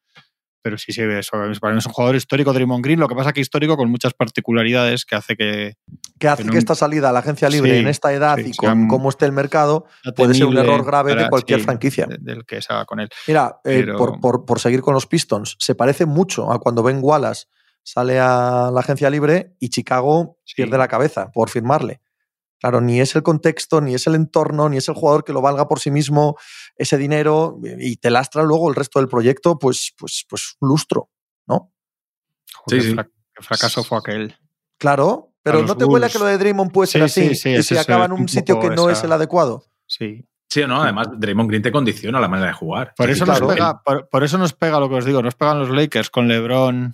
pero 0.63 0.77
sí, 0.79 0.91
sí, 0.93 1.01
eso. 1.01 1.31
Para 1.31 1.73
mí 1.73 1.79
es 1.79 1.85
un 1.85 1.91
jugador 1.91 2.15
histórico, 2.15 2.51
Draymond 2.53 2.83
Green. 2.83 2.99
Lo 2.99 3.07
que 3.07 3.13
pasa 3.15 3.33
que 3.33 3.41
histórico 3.41 3.77
con 3.77 3.91
muchas 3.91 4.13
particularidades 4.13 5.05
que 5.05 5.15
hace 5.15 5.35
que, 5.35 5.75
que 6.17 6.27
hace 6.27 6.41
que 6.43 6.47
no- 6.47 6.53
que 6.53 6.57
esta 6.59 6.73
salida 6.73 7.09
a 7.09 7.11
la 7.11 7.19
agencia 7.19 7.49
libre 7.49 7.73
Sí, 7.73 7.77
en 7.79 7.87
esta 7.87 8.11
edad 8.13 8.37
sí, 8.37 8.49
y 8.51 8.55
con 8.55 8.87
cómo 8.87 9.09
esté 9.09 9.25
el 9.25 9.33
mercado 9.33 9.85
puede 10.15 10.33
ser 10.33 10.45
un 10.45 10.57
error 10.57 10.83
grave 10.85 11.15
de 11.15 11.29
cualquier 11.29 11.59
sí, 11.59 11.65
franquicia. 11.65 12.05
de- 12.07 12.17
del 12.19 12.45
que 12.45 12.61
se 12.61 12.73
haga 12.73 12.85
con 12.85 12.99
él. 12.99 13.09
Mira, 13.27 13.59
eh, 13.65 13.85
por, 13.97 14.19
por- 14.19 14.45
por 14.45 14.59
seguir 14.59 14.81
con 14.81 14.93
los 14.93 15.05
Pistons, 15.05 15.55
se 15.59 15.75
parece 15.75 16.05
mucho 16.05 16.51
a 16.51 16.59
cuando 16.59 16.81
Ben 16.81 16.99
Wallace 17.01 17.45
sale 17.83 18.17
a 18.19 18.71
la 18.73 18.79
agencia 18.79 19.09
libre 19.09 19.55
y 19.59 19.67
Chicago 19.69 20.37
pierde 20.55 20.77
la 20.77 20.87
cabeza 20.87 21.29
por 21.31 21.49
firmarle. 21.49 21.99
Claro, 22.63 22.79
ni 22.79 23.01
es 23.01 23.13
el 23.17 23.23
contexto, 23.23 23.81
ni 23.81 23.93
es 23.93 24.07
el 24.07 24.15
entorno, 24.15 24.69
ni 24.69 24.77
es 24.77 24.87
el 24.87 24.95
jugador 24.95 25.25
que 25.25 25.33
lo 25.33 25.41
valga 25.41 25.67
por 25.67 25.81
sí 25.81 25.91
mismo, 25.91 26.37
ese 26.77 26.97
dinero, 26.97 27.59
y 27.77 27.97
te 27.97 28.09
lastra 28.09 28.41
luego 28.43 28.69
el 28.69 28.75
resto 28.75 28.99
del 28.99 29.09
proyecto, 29.09 29.59
pues, 29.59 29.93
pues, 29.97 30.25
pues 30.29 30.55
un 30.61 30.69
lustro, 30.69 31.09
¿no? 31.45 31.73
Joder, 32.55 32.81
Sí, 32.81 32.95
qué 32.95 33.43
fracaso 33.43 33.83
fue 33.83 33.97
aquel. 33.97 34.37
Claro, 34.77 35.33
pero 35.43 35.61
¿no 35.63 35.75
te 35.75 35.83
huele 35.83 36.09
que 36.09 36.19
lo 36.19 36.23
de 36.23 36.37
Draymond 36.37 36.71
puede 36.71 36.87
ser 36.87 37.01
Sí, 37.09 37.19
así? 37.25 37.35
sí, 37.35 37.35
sí, 37.35 37.49
y 37.49 37.55
eso, 37.55 37.77
acaba 37.81 38.05
en 38.05 38.13
un 38.13 38.21
un 38.21 38.29
sitio 38.29 38.57
que 38.61 38.69
no 38.69 38.89
es 38.89 39.03
el 39.03 39.11
adecuado. 39.11 39.65
Sí. 39.85 40.25
Sí, 40.47 40.61
no, 40.65 40.81
además 40.81 41.09
Draymond 41.17 41.49
Green 41.49 41.63
te 41.63 41.71
condiciona 41.73 42.21
la 42.21 42.29
manera 42.29 42.47
de 42.47 42.53
jugar. 42.53 42.93
Por 42.95 43.07
Sí, 43.07 43.11
eso, 43.11 43.25
nos 43.25 43.41
pega, 43.41 43.81
por, 43.83 44.07
por 44.07 44.23
eso 44.23 44.37
nos 44.37 44.53
pega 44.53 44.79
lo 44.79 44.87
que 44.87 44.95
os 44.95 45.03
digo, 45.03 45.21
nos 45.21 45.35
pegan 45.35 45.59
los 45.59 45.69
Lakers 45.69 46.09
con 46.09 46.29
LeBron 46.29 46.93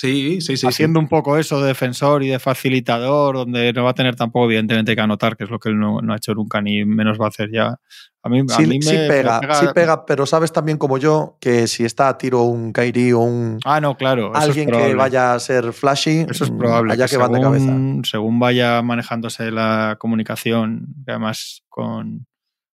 Sí, 0.00 0.40
sí, 0.40 0.56
sí. 0.56 0.66
haciendo 0.66 0.98
un 0.98 1.08
poco 1.08 1.36
eso 1.36 1.60
de 1.60 1.68
defensor 1.68 2.22
y 2.22 2.28
de 2.28 2.38
facilitador, 2.38 3.36
donde 3.36 3.70
no 3.74 3.84
va 3.84 3.90
a 3.90 3.94
tener 3.94 4.16
tampoco, 4.16 4.46
evidentemente, 4.46 4.94
que 4.94 5.00
anotar, 5.02 5.36
que 5.36 5.44
es 5.44 5.50
lo 5.50 5.58
que 5.58 5.68
él 5.68 5.78
no, 5.78 6.00
no 6.00 6.14
ha 6.14 6.16
hecho 6.16 6.34
nunca 6.34 6.62
ni 6.62 6.86
menos 6.86 7.20
va 7.20 7.26
a 7.26 7.28
hacer 7.28 7.50
ya. 7.52 7.76
A 8.22 8.28
mí, 8.30 8.40
a 8.40 8.54
Sí, 8.54 8.62
mí 8.62 8.76
me, 8.78 8.82
sí 8.82 8.96
me 8.96 9.08
pega, 9.08 9.40
sí 9.54 9.66
pega, 9.74 10.06
pero 10.06 10.24
sabes 10.24 10.52
también 10.52 10.78
como 10.78 10.96
yo 10.96 11.36
que 11.38 11.66
si 11.66 11.84
está 11.84 12.08
a 12.08 12.16
tiro 12.16 12.44
un 12.44 12.72
Kairi 12.72 13.12
o 13.12 13.18
un 13.20 13.58
Ah, 13.64 13.80
no, 13.80 13.96
claro. 13.96 14.30
eso 14.32 14.38
es 14.38 14.44
alguien 14.48 14.70
que 14.70 14.94
vaya 14.94 15.34
a 15.34 15.40
ser 15.40 15.72
flashy, 15.74 16.26
Eso 16.30 16.44
es 16.44 16.50
mm, 16.50 16.58
probable. 16.58 16.92
allá 16.94 17.06
que, 17.06 17.16
van 17.18 17.32
de 17.32 17.38
según, 17.40 17.52
cabeza. 17.52 18.10
según 18.10 18.38
vaya 18.40 18.80
manejándose 18.82 19.50
la 19.50 19.96
comunicación, 19.98 20.86
que 21.04 21.10
además 21.12 21.62
con, 21.68 22.26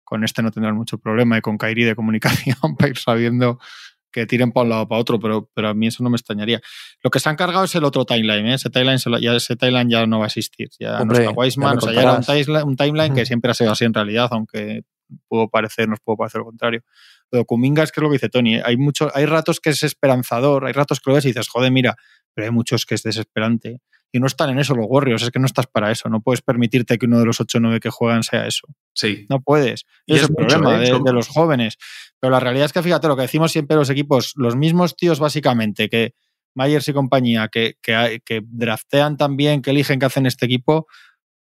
con 0.03 0.25
este 0.25 0.41
no 0.43 0.51
tendrán 0.51 0.75
mucho 0.75 0.97
problema 0.97 1.37
y 1.37 1.41
con 1.41 1.57
Kairi 1.57 1.85
de 1.85 1.95
comunicación 1.95 2.57
para 2.77 2.89
ir 2.89 2.97
sabiendo 2.97 3.59
que 4.13 4.25
tiren 4.25 4.53
para 4.53 4.63
un 4.63 4.69
lado 4.69 4.81
o 4.83 4.87
para 4.87 5.01
otro, 5.01 5.19
pero, 5.19 5.49
pero 5.53 5.69
a 5.69 5.73
mí 5.73 5.87
eso 5.87 6.03
no 6.03 6.09
me 6.09 6.15
extrañaría. 6.15 6.61
Lo 7.01 7.09
que 7.09 7.19
se 7.19 7.27
han 7.27 7.35
cargado 7.35 7.65
es 7.65 7.75
el 7.75 7.83
otro 7.83 8.05
timeline, 8.05 8.45
¿eh? 8.45 8.53
ese, 8.53 8.69
timeline 8.69 8.99
ya, 9.19 9.35
ese 9.35 9.57
timeline 9.57 9.89
ya 9.89 10.05
no 10.05 10.19
va 10.19 10.25
a 10.25 10.27
existir. 10.27 10.69
Ya 10.79 11.01
Hombre, 11.01 11.17
no 11.17 11.29
está 11.31 11.39
Wiseman, 11.39 11.73
ya 11.73 11.77
o 11.77 11.81
sea, 11.81 11.93
ya 11.93 12.01
era 12.01 12.13
un 12.13 12.23
timeline, 12.23 12.67
un 12.67 12.75
timeline 12.77 13.13
que 13.13 13.25
siempre 13.25 13.51
ha 13.51 13.53
sido 13.53 13.71
así 13.71 13.83
en 13.83 13.93
realidad, 13.93 14.29
aunque 14.31 14.83
pudo 15.27 15.49
parecer, 15.49 15.89
nos 15.89 15.99
pudo 15.99 16.17
parecer 16.17 16.39
lo 16.39 16.45
contrario. 16.45 16.83
Pero 17.29 17.45
Kuminga 17.45 17.83
es 17.83 17.91
que 17.91 17.99
es 17.99 18.03
lo 18.03 18.09
que 18.09 18.13
dice 18.13 18.29
Tony, 18.29 18.59
hay, 18.63 18.77
mucho, 18.77 19.11
hay 19.13 19.25
ratos 19.25 19.59
que 19.59 19.71
es 19.71 19.83
esperanzador, 19.83 20.65
hay 20.65 20.73
ratos 20.73 20.99
que 20.99 21.09
lo 21.09 21.15
ves 21.15 21.25
y 21.25 21.29
dices, 21.29 21.49
joder, 21.49 21.71
mira, 21.71 21.95
pero 22.33 22.45
hay 22.45 22.51
muchos 22.51 22.85
que 22.85 22.95
es 22.95 23.03
desesperante. 23.03 23.81
Y 24.15 24.19
no 24.19 24.27
están 24.27 24.51
en 24.51 24.59
eso 24.59 24.75
los 24.75 24.85
Warriors, 24.87 25.23
es 25.23 25.31
que 25.31 25.39
no 25.39 25.47
estás 25.47 25.65
para 25.65 25.89
eso. 25.89 26.07
No 26.07 26.21
puedes 26.21 26.43
permitirte 26.43 26.99
que 26.99 27.07
uno 27.07 27.17
de 27.17 27.25
los 27.25 27.41
8 27.41 27.57
o 27.57 27.61
9 27.61 27.79
que 27.79 27.89
juegan 27.89 28.21
sea 28.21 28.45
eso. 28.45 28.67
Sí. 28.93 29.25
No 29.27 29.41
puedes. 29.41 29.85
Y 30.05 30.13
es 30.13 30.21
es 30.21 30.29
el 30.29 30.35
mucho, 30.37 30.59
problema 30.59 30.85
¿eh? 30.85 30.99
de, 31.03 31.13
los 31.13 31.27
jóvenes. 31.27 31.77
Pero 32.19 32.29
la 32.29 32.39
realidad 32.39 32.67
es 32.67 32.73
que, 32.73 32.83
fíjate, 32.83 33.07
lo 33.07 33.15
que 33.15 33.23
decimos 33.23 33.51
siempre 33.51 33.75
los 33.75 33.89
equipos, 33.89 34.33
los 34.35 34.55
mismos 34.55 34.95
tíos 34.95 35.19
básicamente 35.19 35.89
que 35.89 36.13
Myers 36.53 36.87
y 36.89 36.93
compañía, 36.93 37.47
que, 37.47 37.77
que, 37.81 38.21
que 38.23 38.41
draftean 38.45 39.17
también, 39.17 39.63
que 39.63 39.71
eligen 39.71 39.97
que 39.97 40.05
hacen 40.05 40.27
este 40.27 40.45
equipo, 40.45 40.85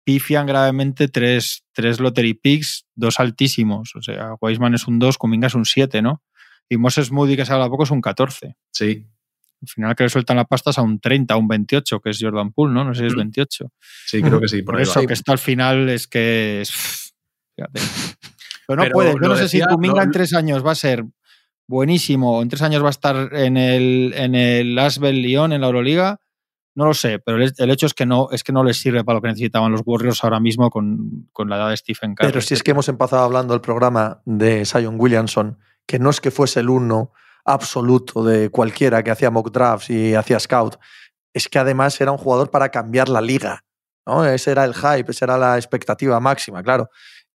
pifian 0.05 0.47
gravemente 0.47 1.09
tres, 1.09 1.65
tres 1.73 1.99
lottery 1.99 2.35
picks, 2.35 2.85
dos 2.95 3.19
altísimos. 3.19 3.97
O 3.97 4.01
sea, 4.01 4.35
Wiseman 4.39 4.75
es 4.75 4.87
un 4.87 4.97
2, 4.97 5.17
Kuminga 5.17 5.47
es 5.47 5.55
un 5.55 5.65
7, 5.65 6.01
¿no? 6.01 6.23
Y 6.69 6.77
Moses 6.77 7.11
Moody, 7.11 7.35
que 7.35 7.45
se 7.45 7.51
habla 7.51 7.69
poco, 7.69 7.83
es 7.83 7.91
un 7.91 7.99
14. 7.99 8.55
Sí. 8.71 9.07
Al 9.61 9.67
final 9.67 9.95
que 9.95 10.03
le 10.03 10.09
sueltan 10.09 10.37
las 10.37 10.47
pastas 10.47 10.77
a 10.77 10.81
un 10.81 10.99
30, 10.99 11.33
a 11.33 11.37
un 11.37 11.47
28, 11.47 11.99
que 11.99 12.09
es 12.09 12.17
Jordan 12.19 12.51
Poole, 12.51 12.73
¿no? 12.73 12.83
No 12.83 12.93
sé 12.95 13.01
si 13.01 13.07
es 13.07 13.13
Mm. 13.13 13.17
28. 13.17 13.71
Sí, 14.07 14.21
creo 14.21 14.39
que 14.41 14.47
sí. 14.47 14.63
Por 14.63 14.81
eso 14.81 15.01
va. 15.01 15.05
que 15.07 15.13
esto 15.13 15.31
al 15.31 15.37
final 15.37 15.89
es 15.89 16.07
que 16.07 16.61
es. 16.61 17.13
Fíjate. 17.55 17.79
Pero 18.67 18.77
no 18.77 18.83
Pero 18.83 18.93
puedes. 18.93 19.13
Yo 19.15 19.27
no 19.27 19.35
sé 19.35 19.43
decía, 19.43 19.65
si 19.67 19.73
Kuminga 19.73 20.03
en 20.03 20.11
tres 20.11 20.33
años 20.33 20.65
va 20.65 20.71
a 20.71 20.75
ser 20.75 21.03
buenísimo, 21.67 22.37
o 22.37 22.41
en 22.41 22.49
tres 22.49 22.61
años 22.63 22.83
va 22.83 22.87
a 22.87 22.91
estar 22.91 23.33
en 23.35 23.57
el, 23.57 24.13
en 24.15 24.35
el 24.35 24.77
Asbel 24.79 25.21
Lyon, 25.21 25.53
en 25.53 25.61
la 25.61 25.67
Euroliga. 25.67 26.19
No 26.73 26.85
lo 26.85 26.93
sé, 26.93 27.19
pero 27.19 27.37
el, 27.43 27.51
el 27.57 27.69
hecho 27.69 27.85
es 27.85 27.93
que 27.93 28.05
no 28.05 28.29
es 28.31 28.43
que 28.43 28.53
no 28.53 28.63
les 28.63 28.77
sirve 28.77 29.03
para 29.03 29.17
lo 29.17 29.21
que 29.21 29.27
necesitaban 29.27 29.71
los 29.73 29.81
Warriors 29.85 30.23
ahora 30.23 30.39
mismo 30.39 30.69
con, 30.69 31.27
con 31.33 31.49
la 31.49 31.57
edad 31.57 31.69
de 31.69 31.75
Stephen 31.77 32.15
Curry. 32.15 32.29
Pero 32.29 32.41
si 32.41 32.53
es 32.53 32.63
que 32.63 32.71
hemos 32.71 32.87
empezado 32.87 33.23
hablando 33.23 33.53
del 33.53 33.61
programa 33.61 34.21
de 34.25 34.65
Zion 34.65 34.95
Williamson, 34.97 35.57
que 35.85 35.99
no 35.99 36.09
es 36.09 36.21
que 36.21 36.31
fuese 36.31 36.61
el 36.61 36.69
uno 36.69 37.11
absoluto 37.45 38.23
de 38.23 38.49
cualquiera 38.49 39.03
que 39.03 39.11
hacía 39.11 39.31
mock 39.31 39.51
drafts 39.51 39.89
y 39.89 40.15
hacía 40.15 40.39
scout, 40.39 40.77
es 41.33 41.47
que 41.47 41.59
además 41.59 41.99
era 42.01 42.11
un 42.11 42.17
jugador 42.17 42.49
para 42.49 42.69
cambiar 42.69 43.09
la 43.09 43.21
liga. 43.21 43.63
¿no? 44.05 44.25
Ese 44.25 44.51
era 44.51 44.65
el 44.65 44.73
hype, 44.73 45.11
esa 45.11 45.25
era 45.25 45.37
la 45.37 45.57
expectativa 45.57 46.19
máxima, 46.19 46.63
claro. 46.63 46.89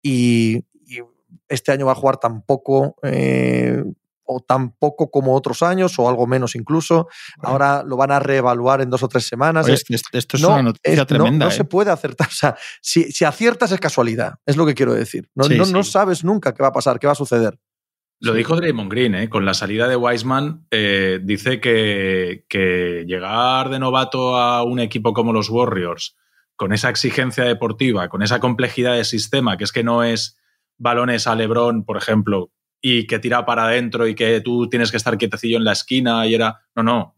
Y, 0.01 0.65
y 0.85 0.99
este 1.47 1.71
año 1.71 1.85
va 1.85 1.91
a 1.91 1.95
jugar 1.95 2.17
tan 2.17 2.41
poco, 2.41 2.95
eh, 3.03 3.83
o 4.25 4.39
tan 4.39 4.71
poco 4.71 5.09
como 5.11 5.35
otros 5.35 5.63
años 5.63 5.97
o 5.99 6.09
algo 6.09 6.27
menos 6.27 6.55
incluso. 6.55 7.07
Ahora 7.41 7.83
lo 7.83 7.97
van 7.97 8.11
a 8.11 8.19
reevaluar 8.19 8.81
en 8.81 8.89
dos 8.89 9.03
o 9.03 9.07
tres 9.07 9.27
semanas. 9.27 9.67
esto 9.67 10.37
es 10.37 10.43
una 10.43 10.63
noticia 10.63 11.05
tremenda. 11.05 11.45
No, 11.45 11.51
se 11.51 11.63
¿eh? 11.63 11.65
puede 11.65 11.91
acertar. 11.91 12.27
O 12.27 12.31
sea, 12.31 12.55
si, 12.81 13.11
si, 13.11 13.25
aciertas 13.25 13.71
es 13.71 13.79
casualidad, 13.79 14.35
es 14.45 14.57
lo 14.57 14.65
que 14.65 14.73
quiero 14.73 14.93
decir. 14.93 15.29
No, 15.35 15.47
no, 15.47 15.83
sabes 15.83 16.23
nunca 16.23 16.53
qué 16.53 16.63
va 16.63 16.69
a 16.69 16.73
pasar, 16.73 16.99
qué 16.99 17.07
va 17.07 17.13
a 17.13 17.15
suceder. 17.15 17.59
Lo 18.23 18.33
dijo 18.33 18.55
Draymond 18.55 18.89
Green, 18.89 19.15
¿eh? 19.15 19.27
con 19.27 19.43
la 19.43 19.53
salida 19.53 19.89
de 19.89 19.97
Wiseman, 19.97 20.65
eh, 20.71 21.19
dice 21.21 21.59
que, 21.59 22.45
que 22.47 23.03
llegar 23.05 23.69
de 23.69 23.79
novato 23.79 24.37
a 24.37 24.63
un 24.63 24.79
equipo 24.79 25.11
como 25.11 25.33
los 25.33 25.49
Warriors, 25.49 26.15
con 26.55 26.71
esa 26.71 26.89
exigencia 26.89 27.43
deportiva, 27.43 28.07
con 28.07 28.23
esa 28.23 28.39
complejidad 28.39 28.95
de 28.95 29.03
sistema, 29.03 29.57
que 29.57 29.65
es 29.65 29.73
que 29.73 29.83
no 29.83 30.05
es 30.05 30.39
balones 30.77 31.27
a 31.27 31.35
Lebron, 31.35 31.83
por 31.83 31.97
ejemplo, 31.97 32.49
y 32.81 33.07
que 33.07 33.19
tira 33.19 33.45
para 33.45 33.65
adentro 33.65 34.07
y 34.07 34.15
que 34.15 34.39
tú 34.39 34.69
tienes 34.69 34.89
que 34.89 34.95
estar 34.95 35.17
quietecillo 35.17 35.57
en 35.57 35.65
la 35.65 35.73
esquina 35.73 36.25
y 36.25 36.33
era... 36.33 36.61
No, 36.77 36.83
no, 36.83 37.17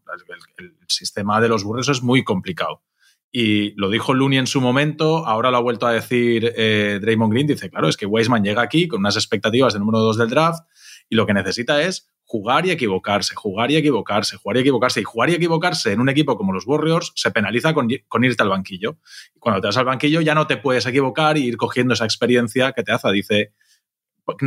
el, 0.58 0.72
sistema 0.88 1.40
de 1.40 1.48
los 1.48 1.62
burros 1.62 1.88
es 1.88 2.02
muy 2.02 2.24
complicado. 2.24 2.82
Y 3.30 3.72
lo 3.80 3.90
dijo 3.90 4.12
Looney 4.12 4.38
en 4.38 4.46
su 4.48 4.60
momento, 4.60 5.24
ahora 5.24 5.52
lo 5.52 5.58
ha 5.58 5.60
vuelto 5.60 5.86
a 5.86 5.92
decir 5.92 6.52
eh, 6.56 6.98
Draymond 7.00 7.32
Green, 7.32 7.46
dice, 7.46 7.70
claro, 7.70 7.88
es 7.88 7.96
que 7.96 8.06
Weisman 8.06 8.42
llega 8.42 8.62
aquí 8.62 8.88
con 8.88 9.00
unas 9.00 9.14
expectativas 9.14 9.72
de 9.72 9.78
número 9.78 9.98
2 9.98 10.18
del 10.18 10.30
draft 10.30 10.64
y 11.08 11.16
lo 11.16 11.26
que 11.26 11.34
necesita 11.34 11.82
es 11.82 12.08
jugar 12.26 12.66
y 12.66 12.72
equivocarse, 12.72 13.34
jugar 13.34 13.70
y 13.70 13.76
equivocarse, 13.76 14.36
jugar 14.36 14.56
y 14.56 14.60
equivocarse. 14.60 15.00
Y 15.00 15.04
jugar 15.04 15.30
y 15.30 15.34
equivocarse 15.34 15.92
en 15.92 16.00
un 16.00 16.08
equipo 16.08 16.36
como 16.36 16.52
los 16.52 16.66
Warriors 16.66 17.12
se 17.14 17.30
penaliza 17.30 17.72
con, 17.72 17.88
irte 17.90 18.42
al 18.42 18.48
banquillo. 18.48 18.98
Cuando 19.38 19.60
te 19.60 19.68
vas 19.68 19.76
al 19.76 19.84
banquillo 19.84 20.20
ya 20.20 20.34
no 20.34 20.46
te 20.46 20.56
puedes 20.56 20.84
equivocar 20.86 21.38
y 21.38 21.44
ir 21.44 21.56
cogiendo 21.56 21.94
esa 21.94 22.04
experiencia 22.04 22.72
que 22.72 22.82
te 22.82 22.92
hace. 22.92 23.10
Dice, 23.12 23.52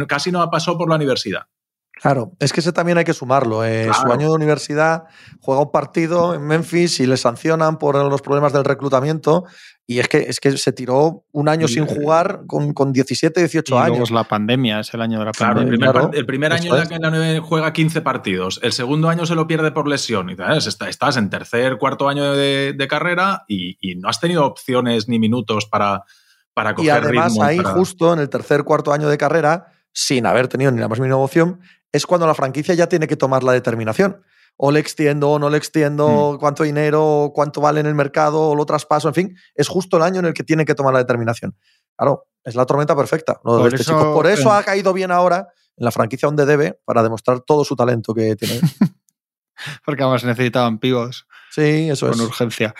casi 0.07 0.31
no 0.31 0.49
pasó 0.49 0.77
por 0.77 0.89
la 0.89 0.95
universidad. 0.95 1.47
Claro, 2.01 2.31
es 2.39 2.53
que 2.53 2.61
ese 2.61 2.71
también 2.71 2.97
hay 2.97 3.03
que 3.03 3.13
sumarlo. 3.13 3.65
Eh, 3.65 3.89
su 3.93 4.11
año 4.11 4.29
de 4.29 4.33
universidad 4.33 5.03
juega 5.41 5.61
un 5.61 5.71
partido 5.71 6.33
en 6.33 6.45
Memphis 6.47 7.01
y 7.01 7.05
le 7.05 7.17
sancionan 7.17 7.77
por 7.77 7.95
los 7.95 8.21
problemas 8.21 8.53
del 8.53 8.63
reclutamiento. 8.63 9.43
Y 9.85 9.99
es 9.99 10.07
que, 10.07 10.19
es 10.19 10.39
que 10.39 10.55
se 10.55 10.71
tiró 10.71 11.25
un 11.31 11.49
año 11.49 11.67
sin 11.67 11.85
jugar 11.87 12.43
con, 12.47 12.73
con 12.73 12.93
17, 12.93 13.41
18 13.41 13.73
y 13.73 13.77
años. 13.77 13.89
Luego 13.89 14.03
es 14.03 14.11
la 14.11 14.23
pandemia, 14.23 14.79
es 14.79 14.93
el 14.93 15.01
año 15.01 15.19
de 15.19 15.25
la 15.25 15.31
pandemia. 15.33 15.91
el 16.13 16.25
primer, 16.25 16.53
año 16.53 16.77
en 16.77 16.87
que 16.87 16.99
la 16.99 17.09
9 17.09 17.39
juega 17.39 17.73
15 17.73 18.01
partidos, 18.01 18.59
el 18.63 18.71
segundo 18.71 19.09
año 19.09 19.25
se 19.25 19.35
lo 19.35 19.47
pierde 19.47 19.71
por 19.71 19.87
lesión. 19.87 20.29
Y 20.29 20.37
estás 20.87 21.17
en 21.17 21.29
tercer, 21.29 21.77
cuarto 21.77 22.07
año 22.07 22.33
de, 22.33 22.87
carrera 22.89 23.43
y, 23.47 23.95
no 23.95 24.07
has 24.07 24.21
tenido 24.21 24.45
opciones 24.45 25.09
ni 25.09 25.19
minutos 25.19 25.65
para, 25.65 26.03
para 26.53 26.75
coger 26.75 26.85
Y 26.87 26.89
además 26.91 27.37
ahí, 27.41 27.57
para... 27.57 27.71
justo 27.71 28.13
en 28.13 28.19
el 28.19 28.29
tercer, 28.29 28.63
cuarto 28.63 28.93
año 28.93 29.09
de 29.09 29.17
carrera, 29.17 29.73
sin 29.91 30.25
haber 30.25 30.47
tenido 30.47 30.71
ni 30.71 30.79
la 30.79 30.87
más 30.87 30.99
mínima 30.99 31.17
opción, 31.17 31.59
es 31.91 32.05
cuando 32.05 32.27
la 32.27 32.35
franquicia 32.35 32.73
ya 32.75 32.87
tiene 32.87 33.07
que 33.07 33.15
tomar 33.15 33.43
la 33.43 33.53
determinación. 33.53 34.23
O 34.61 34.71
le 34.71 34.81
extiendo 34.81 35.29
o 35.29 35.39
no 35.39 35.49
le 35.49 35.57
extiendo, 35.57 36.33
mm. 36.33 36.37
cuánto 36.37 36.63
dinero, 36.63 37.31
cuánto 37.33 37.61
vale 37.61 37.79
en 37.79 37.85
el 37.85 37.95
mercado, 37.95 38.49
o 38.49 38.55
lo 38.55 38.65
traspaso, 38.65 39.07
en 39.07 39.13
fin. 39.13 39.37
Es 39.55 39.69
justo 39.69 39.97
el 39.97 40.03
año 40.03 40.19
en 40.19 40.25
el 40.25 40.33
que 40.33 40.43
tiene 40.43 40.65
que 40.65 40.75
tomar 40.75 40.93
la 40.93 40.99
determinación. 40.99 41.55
Claro, 41.95 42.27
es 42.43 42.55
la 42.55 42.65
tormenta 42.65 42.95
perfecta. 42.95 43.39
por, 43.41 43.67
este 43.67 43.83
eso, 43.83 44.13
por 44.13 44.27
eso 44.27 44.51
ha 44.51 44.63
caído 44.63 44.91
bien 44.91 45.11
ahora 45.11 45.47
en 45.77 45.85
la 45.85 45.91
franquicia 45.91 46.27
donde 46.27 46.45
debe 46.45 46.79
para 46.83 47.03
demostrar 47.03 47.39
todo 47.39 47.63
su 47.63 47.75
talento 47.75 48.13
que 48.13 48.35
tiene. 48.35 48.59
Porque 49.85 50.03
además 50.03 50.25
necesitaban 50.25 50.77
pivos. 50.79 51.25
Sí, 51.51 51.89
eso 51.89 52.09
es. 52.09 52.17
Con 52.17 52.25
urgencia 52.25 52.75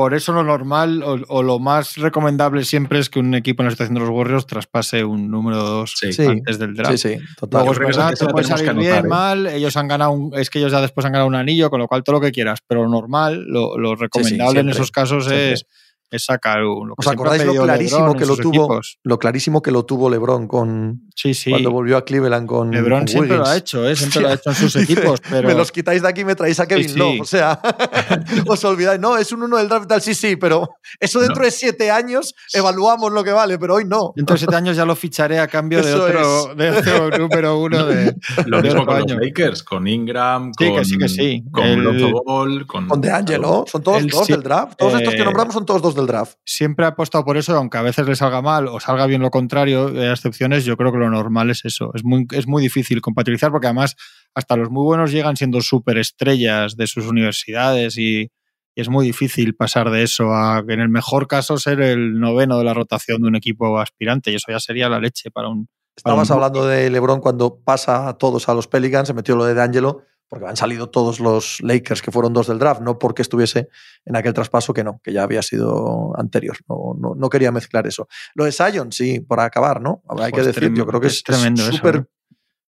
por 0.00 0.14
eso 0.14 0.32
lo 0.32 0.42
normal 0.42 1.02
o, 1.02 1.42
lo 1.42 1.58
más 1.58 1.98
recomendable 1.98 2.64
siempre 2.64 2.98
es 3.00 3.10
que 3.10 3.18
un 3.18 3.34
equipo 3.34 3.62
en 3.62 3.66
la 3.66 3.70
situación 3.70 3.96
de 3.96 4.00
los 4.00 4.08
Warriors 4.08 4.46
traspase 4.46 5.04
un 5.04 5.30
número 5.30 5.58
2 5.58 5.94
antes 6.26 6.58
del 6.58 6.72
draft. 6.72 6.96
Sí, 6.96 7.16
sí, 7.16 7.24
total. 7.36 7.66
Luego 7.66 7.72
es 7.72 7.78
verdad, 7.78 8.14
te 8.18 8.26
puede 8.26 8.46
salir 8.46 8.72
bien, 8.72 8.96
¿eh? 8.96 9.02
mal, 9.02 9.46
ellos 9.46 9.76
han 9.76 9.88
ganado 9.88 10.12
un, 10.12 10.34
es 10.34 10.48
que 10.48 10.58
ellos 10.58 10.72
ya 10.72 10.80
después 10.80 11.04
han 11.04 11.12
ganado 11.12 11.28
un 11.28 11.34
anillo, 11.34 11.68
con 11.68 11.80
lo 11.80 11.86
cual 11.86 12.02
todo 12.02 12.14
lo 12.14 12.22
que 12.22 12.32
quieras, 12.32 12.60
pero 12.66 12.84
lo 12.84 12.88
normal, 12.88 13.44
lo, 13.46 13.76
lo 13.76 13.94
recomendable 13.94 14.60
en 14.60 14.70
esos 14.70 14.90
casos 14.90 15.30
es 15.30 15.66
es 16.10 16.24
sacar 16.24 16.64
un. 16.64 16.92
¿Os 16.96 17.06
acordáis 17.06 17.44
lo 17.44 17.54
clarísimo 17.54 18.14
que 18.14 18.26
lo 18.26 18.36
tuvo? 18.36 18.80
Lo 19.04 19.18
clarísimo 19.18 19.62
que 19.62 19.70
lo 19.70 19.84
tuvo 19.84 20.10
LeBron 20.10 20.48
con 20.48 21.10
sí, 21.14 21.34
sí. 21.34 21.50
cuando 21.50 21.70
volvió 21.70 21.96
a 21.96 22.04
Cleveland 22.04 22.46
con. 22.46 22.70
LeBron 22.70 23.06
siempre 23.06 23.36
lo 23.36 23.46
ha 23.46 23.56
hecho, 23.56 23.88
¿eh? 23.88 23.94
siempre 23.94 24.20
lo 24.22 24.28
ha 24.28 24.34
hecho 24.34 24.50
en 24.50 24.56
sus 24.56 24.76
equipos. 24.82 25.20
Pero... 25.28 25.48
me 25.48 25.54
los 25.54 25.70
quitáis 25.70 26.02
de 26.02 26.08
aquí 26.08 26.22
y 26.22 26.24
me 26.24 26.34
traéis 26.34 26.58
a 26.60 26.66
Kevin 26.66 26.98
Love. 26.98 27.20
O 27.20 27.24
sea, 27.24 27.60
os 28.46 28.64
olvidáis. 28.64 29.00
No, 29.00 29.16
es 29.16 29.30
un 29.32 29.42
uno 29.42 29.56
del 29.56 29.68
draft 29.68 29.86
tal, 29.86 30.02
sí, 30.02 30.14
sí, 30.14 30.36
pero 30.36 30.68
eso 30.98 31.20
dentro 31.20 31.44
de 31.44 31.50
siete 31.50 31.90
años 31.90 32.34
evaluamos 32.52 33.12
lo 33.12 33.22
que 33.22 33.32
vale, 33.32 33.58
pero 33.58 33.76
hoy 33.76 33.84
no. 33.84 34.12
Dentro 34.16 34.34
de 34.34 34.38
siete 34.38 34.56
años 34.56 34.76
ya 34.76 34.84
lo 34.84 34.96
ficharé 34.96 35.38
a 35.38 35.46
cambio 35.46 35.82
de 35.82 35.94
otro, 35.94 36.54
de 36.54 36.70
otro, 36.70 37.18
número 37.18 37.58
uno 37.58 37.86
de. 37.86 38.14
Lo 38.46 38.60
mismo 38.60 38.84
con 38.84 38.98
los 38.98 39.10
Lakers, 39.10 39.62
con 39.62 39.86
Ingram, 39.86 40.52
con, 40.56 40.76
que 40.76 40.84
sí, 40.84 40.98
que 40.98 41.08
sí. 41.08 41.44
con 41.50 41.64
el... 41.64 42.12
Ball, 42.12 42.66
con. 42.66 42.88
Con 42.88 43.00
DeAngelo. 43.00 43.64
Son 43.66 43.82
todos 43.82 44.06
dos 44.06 44.26
del 44.26 44.42
draft. 44.42 44.76
Todos 44.76 44.94
estos 44.94 45.14
que 45.14 45.20
eh, 45.20 45.24
nombramos 45.24 45.54
son 45.54 45.64
todos 45.64 45.82
dos 45.82 45.94
del 45.94 45.99
draft. 46.06 46.38
Siempre 46.44 46.84
ha 46.84 46.88
apostado 46.88 47.24
por 47.24 47.36
eso, 47.36 47.56
aunque 47.56 47.78
a 47.78 47.82
veces 47.82 48.06
le 48.06 48.16
salga 48.16 48.42
mal 48.42 48.68
o 48.68 48.80
salga 48.80 49.06
bien 49.06 49.22
lo 49.22 49.30
contrario, 49.30 49.88
hay 49.88 50.08
excepciones, 50.08 50.64
yo 50.64 50.76
creo 50.76 50.92
que 50.92 50.98
lo 50.98 51.10
normal 51.10 51.50
es 51.50 51.64
eso. 51.64 51.90
Es 51.94 52.04
muy, 52.04 52.26
es 52.32 52.46
muy 52.46 52.62
difícil 52.62 53.00
compatibilizar 53.00 53.50
porque 53.50 53.66
además 53.66 53.96
hasta 54.34 54.56
los 54.56 54.70
muy 54.70 54.84
buenos 54.84 55.12
llegan 55.12 55.36
siendo 55.36 55.60
superestrellas 55.60 56.76
de 56.76 56.86
sus 56.86 57.06
universidades 57.06 57.98
y, 57.98 58.30
es 58.76 58.88
muy 58.88 59.04
difícil 59.04 59.54
pasar 59.54 59.90
de 59.90 60.04
eso 60.04 60.32
a, 60.32 60.64
en 60.66 60.80
el 60.80 60.88
mejor 60.88 61.26
caso, 61.26 61.58
ser 61.58 61.82
el 61.82 62.18
noveno 62.18 62.56
de 62.56 62.64
la 62.64 62.72
rotación 62.72 63.20
de 63.20 63.28
un 63.28 63.36
equipo 63.36 63.78
aspirante 63.78 64.30
y 64.30 64.36
eso 64.36 64.50
ya 64.50 64.60
sería 64.60 64.88
la 64.88 65.00
leche 65.00 65.30
para 65.30 65.48
un... 65.48 65.68
Estabas 65.96 66.30
hablando 66.30 66.66
de 66.66 66.88
LeBron 66.88 67.20
cuando 67.20 67.58
pasa 67.62 68.08
a 68.08 68.16
todos 68.16 68.48
a 68.48 68.54
los 68.54 68.68
Pelicans, 68.68 69.08
se 69.08 69.12
metió 69.12 69.36
lo 69.36 69.44
de 69.44 69.52
D'Angelo 69.54 70.04
porque 70.30 70.46
han 70.46 70.56
salido 70.56 70.88
todos 70.88 71.18
los 71.18 71.60
Lakers 71.60 72.02
que 72.02 72.12
fueron 72.12 72.32
dos 72.32 72.46
del 72.46 72.60
draft, 72.60 72.80
no 72.80 73.00
porque 73.00 73.20
estuviese 73.20 73.68
en 74.04 74.14
aquel 74.14 74.32
traspaso 74.32 74.72
que 74.72 74.84
no, 74.84 75.00
que 75.02 75.12
ya 75.12 75.24
había 75.24 75.42
sido 75.42 76.12
anterior. 76.16 76.56
No, 76.68 76.94
no, 77.16 77.28
quería 77.28 77.50
mezclar 77.50 77.88
eso. 77.88 78.06
Lo 78.34 78.44
de 78.44 78.52
Sion, 78.52 78.92
sí, 78.92 79.18
por 79.18 79.40
acabar, 79.40 79.80
¿no? 79.80 80.04
Hay 80.20 80.30
que 80.30 80.44
decir, 80.44 80.72
yo 80.72 80.86
creo 80.86 81.00
que 81.00 81.08
es, 81.08 81.24
súper 81.72 81.96
¿eh? 81.96 82.04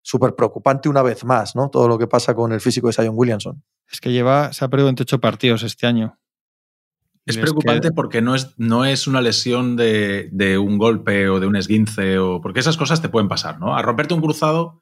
súper 0.00 0.34
preocupante 0.34 0.88
una 0.88 1.02
vez 1.02 1.22
más, 1.22 1.54
¿no? 1.54 1.68
Todo 1.68 1.86
lo 1.86 1.98
que 1.98 2.06
pasa 2.06 2.34
con 2.34 2.50
el 2.52 2.62
físico 2.62 2.86
de 2.86 2.94
Sion 2.94 3.12
Williamson. 3.14 3.62
Es 3.92 4.00
que 4.00 4.11
lleva, 4.11 4.54
se 4.54 4.64
ha 4.64 4.68
perdido 4.68 4.86
28 4.86 5.20
partidos 5.20 5.62
este 5.62 5.86
año. 5.86 6.18
Es 7.26 7.36
preocupante 7.36 7.92
porque 7.92 8.22
no 8.22 8.34
es, 8.34 8.54
no 8.56 8.86
es 8.86 9.06
una 9.06 9.20
lesión 9.20 9.76
de, 9.76 10.30
de, 10.32 10.56
un 10.56 10.78
golpe 10.78 11.28
o 11.28 11.38
de 11.38 11.46
un 11.46 11.56
esguince, 11.56 12.18
o 12.18 12.40
porque 12.40 12.61
esas 12.61 12.78
cosas 12.78 13.02
te 13.02 13.11
pueden 13.11 13.28
pasar, 13.28 13.61
¿no? 13.61 13.76
A 13.76 13.82
romperte 13.82 14.14
un 14.14 14.22
cruzado 14.22 14.80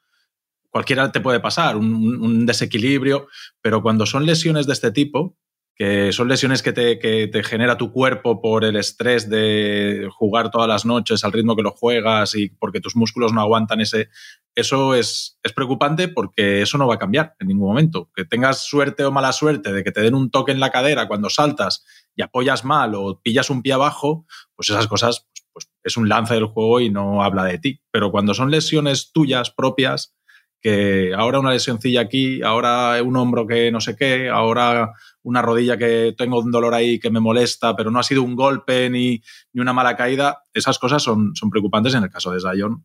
cualquiera 0.79 1.11
te 1.11 1.21
puede 1.21 1.41
pasar, 1.41 1.77
un, 1.77 2.47
desequilibrio, 2.47 3.27
pero 3.61 3.83
cuando 3.83 4.07
son 4.07 4.25
lesiones 4.25 4.65
de 4.69 4.75
este 4.75 4.93
tipo, 4.93 5.37
que 5.75 6.13
son 6.13 6.29
lesiones 6.29 6.63
que 6.63 6.73
te, 6.73 7.43
genera 7.43 7.77
tu 7.77 7.91
cuerpo 7.91 8.41
por 8.41 8.65
el 8.65 8.77
estrés 8.77 9.29
de 9.29 10.09
jugar 10.13 10.53
todas 10.53 10.69
las 10.69 10.87
noches 10.87 11.25
al 11.25 11.33
ritmo 11.33 11.57
que 11.57 11.65
lo 11.65 11.73
juegas 11.73 12.37
y 12.37 12.51
porque 12.51 12.81
tus 12.81 12.95
músculos 12.95 13.33
no 13.33 13.41
aguantan 13.41 13.81
ese... 13.81 14.09
Eso 14.55 14.95
es, 14.95 15.39
es 15.43 15.53
preocupante 15.53 16.07
porque 16.07 16.63
eso 16.63 16.79
no 16.79 16.87
va 16.87 16.95
a 16.95 16.99
cambiar 16.99 17.35
en 17.41 17.49
ningún 17.49 17.69
momento. 17.69 18.09
Que 18.15 18.25
tengas 18.25 18.65
suerte 18.65 19.05
o 19.05 19.11
mala 19.11 19.33
suerte 19.33 19.73
de 19.73 19.83
que 19.83 19.91
te 19.91 20.01
den 20.01 20.15
un 20.15 20.31
toque 20.31 20.53
en 20.53 20.61
la 20.61 20.71
cadera 20.71 21.09
cuando 21.09 21.29
saltas 21.29 21.85
y 22.15 22.23
apoyas 22.23 22.65
mal 22.65 22.95
o 22.95 23.21
pillas 23.21 23.51
un 23.51 23.63
pie 23.63 23.73
abajo, 23.73 24.27
pues 24.55 24.71
esas 24.71 24.87
cosas 24.87 25.27
pues, 25.33 25.45
pues 25.53 25.69
es 25.83 25.97
un 25.97 26.09
lance 26.09 26.35
del 26.35 26.47
juego 26.47 26.81
y 26.81 26.91
no 26.91 27.23
habla 27.25 27.45
de 27.45 27.59
ti. 27.59 27.83
Pero 27.91 28.13
cuando 28.13 28.33
son 28.33 28.53
lesiones 28.53 29.11
tuyas 29.13 29.51
propias, 29.51 30.18
que 30.61 31.13
ahora 31.15 31.39
una 31.39 31.53
lesioncilla 31.53 32.01
aquí, 32.01 32.43
ahora 32.43 33.03
un 33.03 33.17
hombro 33.17 33.47
que 33.47 33.71
no 33.71 33.81
sé 33.81 33.97
qué, 33.97 34.29
ahora 34.29 34.93
una 35.23 35.43
rodilla 35.43 35.77
que 35.77 36.15
tengo 36.17 36.39
un 36.41 36.51
dolor 36.51 36.75
ahí 36.75 36.99
que 36.99 37.11
me 37.11 37.21
molesta, 37.21 37.77
pero 37.77 37.91
no 37.91 38.01
ha 38.01 38.03
sido 38.03 38.23
un 38.23 38.35
golpe 38.35 38.91
ni, 38.91 39.23
ni 39.53 39.61
una 39.61 39.73
mala 39.73 39.97
caída, 39.97 40.43
esas 40.53 40.79
cosas 40.79 41.03
son, 41.03 41.35
son 41.35 41.51
preocupantes 41.51 41.95
en 41.95 42.05
el 42.05 42.11
caso 42.11 42.31
de 42.33 42.41
Zion. 42.41 42.85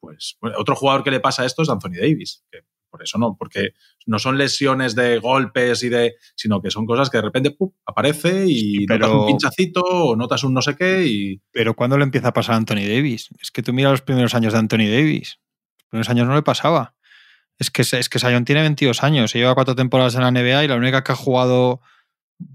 Pues 0.00 0.38
otro 0.56 0.74
jugador 0.74 1.04
que 1.04 1.10
le 1.10 1.20
pasa 1.20 1.44
esto 1.44 1.62
es 1.62 1.68
Anthony 1.68 1.98
Davis, 2.00 2.42
que 2.50 2.60
por 2.90 3.02
eso 3.02 3.18
no, 3.18 3.36
porque 3.38 3.70
no 4.06 4.18
son 4.18 4.36
lesiones 4.36 4.94
de 4.94 5.18
golpes 5.18 5.82
y 5.82 5.88
de, 5.88 6.16
sino 6.34 6.60
que 6.60 6.70
son 6.70 6.86
cosas 6.86 7.08
que 7.08 7.18
de 7.18 7.22
repente 7.22 7.56
aparece 7.86 8.46
y 8.48 8.86
notas 8.86 9.10
un 9.10 9.26
pinchacito 9.26 9.82
o 9.82 10.16
notas 10.16 10.42
un 10.42 10.54
no 10.54 10.62
sé 10.62 10.74
qué 10.74 11.06
y... 11.06 11.42
Pero 11.52 11.74
¿cuándo 11.74 11.96
le 11.96 12.04
empieza 12.04 12.28
a 12.28 12.32
pasar 12.32 12.54
a 12.54 12.58
Anthony 12.58 12.88
Davis? 12.88 13.28
Es 13.40 13.50
que 13.50 13.62
tú 13.62 13.72
miras 13.72 13.92
los 13.92 14.02
primeros 14.02 14.34
años 14.34 14.52
de 14.52 14.58
Anthony 14.58 14.88
Davis. 14.90 15.38
Los 15.78 15.88
primeros 15.88 16.08
años 16.08 16.26
no 16.26 16.34
le 16.34 16.42
pasaba. 16.42 16.94
Es 17.60 17.70
que, 17.70 17.82
es 17.82 18.08
que 18.08 18.18
Sion 18.18 18.46
tiene 18.46 18.62
22 18.62 19.02
años, 19.02 19.30
se 19.30 19.38
lleva 19.38 19.54
cuatro 19.54 19.74
temporadas 19.76 20.14
en 20.14 20.22
la 20.22 20.30
NBA 20.30 20.64
y 20.64 20.68
la 20.68 20.76
única 20.76 21.04
que 21.04 21.12
ha 21.12 21.14
jugado 21.14 21.82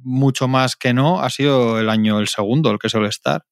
mucho 0.04 0.48
más 0.48 0.76
que 0.76 0.96
no 0.96 1.22
ha 1.22 1.30
sido 1.30 1.80
el 1.80 1.90
año 1.90 2.20
el 2.20 2.28
segundo, 2.28 2.72
el 2.72 2.80
que 2.80 2.90
suele 2.90 3.10
estar. 3.10 3.46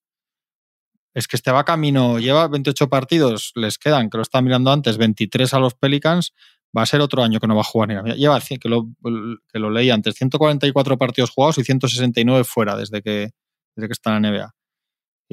Es 1.14 1.28
que 1.28 1.36
este 1.36 1.51
va 1.51 1.64
camino, 1.64 2.18
lleva 2.18 2.47
28 2.47 2.89
partidos, 2.89 3.51
les 3.54 3.78
quedan, 3.78 4.10
que 4.10 4.18
lo 4.18 4.24
estaba 4.24 4.41
mirando 4.41 4.72
antes, 4.72 4.97
23 4.97 5.54
a 5.54 5.60
los 5.60 5.76
Pelicans, 5.76 6.34
va 6.76 6.82
a 6.82 6.86
ser 6.88 7.01
otro 7.01 7.22
año 7.22 7.39
que 7.39 7.45
no 7.45 7.54
va 7.54 7.62
a 7.62 7.66
jugar 7.66 7.89
ni 7.89 7.93
nada. 7.93 8.16
Lleva, 8.16 8.39
que 8.41 8.68
lo, 8.68 8.88
que 9.47 9.60
lo 9.60 9.70
leí 9.70 9.91
antes, 9.91 10.16
144 10.16 10.97
partidos 10.97 11.30
jugados 11.30 11.60
y 11.60 11.64
169 11.64 12.45
fuera 12.45 12.76
desde 12.76 13.04
que, 13.04 13.30
desde 13.76 13.88
que 13.88 13.93
está 13.93 14.18
en 14.18 14.24
la 14.24 14.32
NBA. 14.32 14.56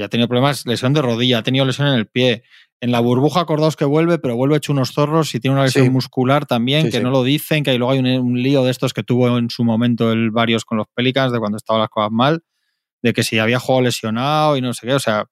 Y 0.01 0.03
ha 0.03 0.09
tenido 0.09 0.29
problemas, 0.29 0.65
lesión 0.65 0.95
de 0.95 1.03
rodilla, 1.03 1.39
ha 1.39 1.43
tenido 1.43 1.67
lesión 1.67 1.89
en 1.89 1.95
el 1.95 2.07
pie, 2.07 2.43
En 2.83 2.91
la 2.91 3.01
burbuja, 3.01 3.41
acordaos 3.41 3.77
que 3.77 3.85
vuelve, 3.85 4.19
pero 4.19 4.35
vuelve 4.37 4.57
hecho 4.57 4.73
unos 4.73 4.93
zorros 4.93 5.35
y 5.35 5.41
tiene 5.41 5.53
una 5.57 5.65
lesión 5.65 5.85
Sí. 5.85 5.91
muscular 5.91 6.47
también, 6.47 6.87
Sí, 6.87 6.91
que 6.93 6.97
sí. 6.97 7.03
no 7.03 7.11
lo 7.11 7.23
dicen, 7.23 7.63
que 7.63 7.71
ahí 7.73 7.77
luego 7.77 7.93
hay 7.93 7.99
un, 7.99 8.07
un 8.07 8.43
lío 8.43 8.65
de 8.65 8.71
estos 8.71 8.95
que 8.95 9.03
tuvo 9.03 9.37
en 9.37 9.51
su 9.51 9.65
momento 9.65 10.11
el 10.13 10.31
varios 10.31 10.65
con 10.65 10.79
los 10.79 10.87
Pelicans, 10.95 11.31
de 11.31 11.39
cuando 11.39 11.59
estaban 11.59 11.81
las 11.81 11.91
cosas 11.91 12.11
mal, 12.11 12.43
de 13.03 13.13
que 13.13 13.23
si 13.23 13.39
había 13.39 13.59
jugado 13.59 13.83
lesionado 13.83 14.57
y 14.57 14.63
no 14.63 14.73
sé 14.73 14.87
qué, 14.87 14.95
o 14.95 14.99
sea. 14.99 15.27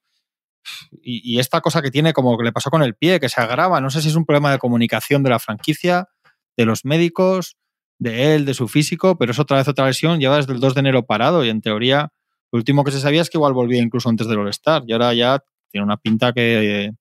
Y, 1.02 1.22
y 1.36 1.38
esta 1.38 1.62
cosa 1.62 1.80
que 1.80 1.90
tiene 1.90 2.12
como 2.12 2.36
que 2.36 2.44
le 2.44 2.52
pasó 2.52 2.68
con 2.68 2.82
el 2.82 2.94
pie, 2.94 3.18
que 3.18 3.30
se 3.30 3.40
agrava, 3.40 3.80
no 3.80 3.88
sé 3.88 4.02
si 4.02 4.08
es 4.08 4.14
un 4.16 4.26
problema 4.26 4.52
de 4.52 4.58
comunicación 4.58 5.22
de 5.22 5.30
la 5.30 5.38
franquicia, 5.38 6.08
de 6.58 6.66
los 6.66 6.84
médicos, 6.84 7.56
de 7.98 8.34
él, 8.34 8.44
de 8.44 8.52
su 8.52 8.68
físico, 8.68 9.16
pero 9.16 9.32
es 9.32 9.38
otra 9.38 9.56
vez 9.56 9.68
otra 9.68 9.86
lesión, 9.86 10.20
lleva 10.20 10.36
desde 10.36 10.52
el 10.52 10.60
2 10.60 10.74
de 10.74 10.80
enero 10.80 11.06
parado 11.06 11.44
y 11.44 11.48
en 11.48 11.62
teoría 11.62 12.12
lo 12.52 12.58
último 12.58 12.84
que 12.84 12.90
se 12.90 13.00
sabía 13.00 13.22
es 13.22 13.30
que 13.30 13.38
igual 13.38 13.52
volvía 13.52 13.82
incluso 13.82 14.08
antes 14.08 14.26
del 14.26 14.38
All-Star 14.38 14.82
y 14.86 14.92
ahora 14.92 15.12
ya 15.14 15.42
tiene 15.70 15.84
una 15.84 15.96
pinta 15.98 16.32
que, 16.32 16.92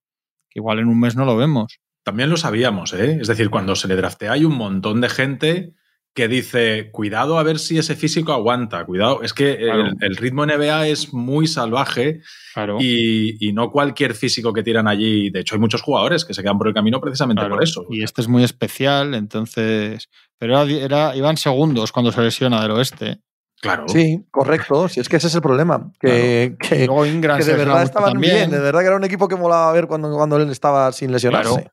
que 0.50 0.60
igual 0.60 0.80
en 0.80 0.88
un 0.88 1.00
mes 1.00 1.16
no 1.16 1.26
lo 1.26 1.38
vemos. 1.38 1.80
También 2.04 2.30
lo 2.30 2.38
sabíamos, 2.38 2.94
¿eh? 2.94 3.18
Es 3.22 3.28
decir, 3.28 3.50
cuando 3.50 3.76
se 3.76 3.88
le 3.88 3.96
draftea 3.96 4.32
hay 4.34 4.46
un 4.46 4.56
montón 4.56 5.02
de 5.02 5.10
gente 5.10 5.74
que 6.14 6.28
dice, 6.28 6.90
cuidado 6.92 7.38
a 7.38 7.44
ver 7.44 7.60
si 7.60 7.78
ese 7.78 7.96
físico 7.96 8.34
aguanta, 8.34 8.84
cuidado, 8.86 9.22
es 9.22 9.34
que 9.34 9.56
Claro. 9.58 9.86
el, 9.86 9.94
el 10.00 10.16
ritmo 10.16 10.46
NBA 10.48 10.88
es 10.88 11.14
muy 11.14 11.46
salvaje 11.46 12.22
Claro. 12.56 12.78
y, 12.82 13.38
y 13.48 13.54
no 13.54 13.70
cualquier 13.70 14.16
físico 14.16 14.52
que 14.52 14.64
tiran 14.64 14.88
allí, 14.88 15.30
de 15.30 15.42
hecho 15.42 15.54
hay 15.54 15.62
muchos 15.62 15.84
jugadores 15.84 16.26
que 16.26 16.34
se 16.34 16.42
quedan 16.42 16.58
por 16.58 16.68
el 16.70 16.74
camino 16.74 17.00
precisamente 17.00 17.42
Claro, 17.42 17.56
por 17.56 17.64
eso. 17.64 17.86
Y 17.92 18.02
este 18.04 18.22
es 18.22 18.28
muy 18.28 18.44
especial, 18.44 19.14
entonces. 19.14 20.10
Pero 20.40 20.60
era, 20.62 20.72
era- 21.12 21.16
iban 21.16 21.38
segundos 21.38 21.92
cuando 21.92 22.12
se 22.12 22.22
lesiona 22.22 22.62
del 22.64 22.72
oeste. 22.72 23.20
Claro. 23.62 23.88
Sí, 23.88 24.24
correcto. 24.30 24.88
Si 24.88 25.00
es 25.00 25.10
que 25.10 25.16
ese 25.18 25.28
es 25.28 25.36
el 25.36 25.42
problema. 25.42 25.92
Que, 26.00 26.56
que, 26.60 26.86
luego 26.86 27.06
Ingram 27.06 27.38
que 27.38 27.44
se 27.44 27.52
de 27.52 27.58
verdad 27.58 27.84
estaban 27.84 28.14
también. 28.14 28.36
bien. 28.36 28.52
De 28.52 28.60
verdad 28.60 28.82
que 28.82 28.86
era 28.88 28.96
un 28.96 29.04
equipo 29.04 29.28
que 29.28 29.36
molaba 29.36 29.72
ver 29.72 29.88
cuando, 29.88 30.14
cuando 30.16 30.38
él 30.38 30.50
estaba 30.50 30.92
sin 30.92 31.12
lesionarse. 31.12 31.54
Claro. 31.54 31.72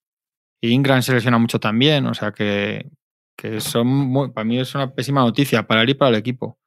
Y 0.62 0.70
Ingram 0.70 1.03
se 1.03 1.12
lesiona 1.12 1.37
mucho 1.39 1.61
también. 1.61 2.07
O 2.07 2.14
sea 2.14 2.32
que, 2.32 2.89
que 3.37 3.61
son 3.61 3.87
muy- 3.87 4.30
para 4.30 4.45
mí 4.47 4.59
es 4.59 4.74
una 4.74 4.95
pésima 4.95 5.20
noticia 5.20 5.66
para 5.66 5.82
él 5.82 5.91
y 5.91 5.95
para 5.95 6.09
el 6.11 6.14
equipo. 6.16 6.59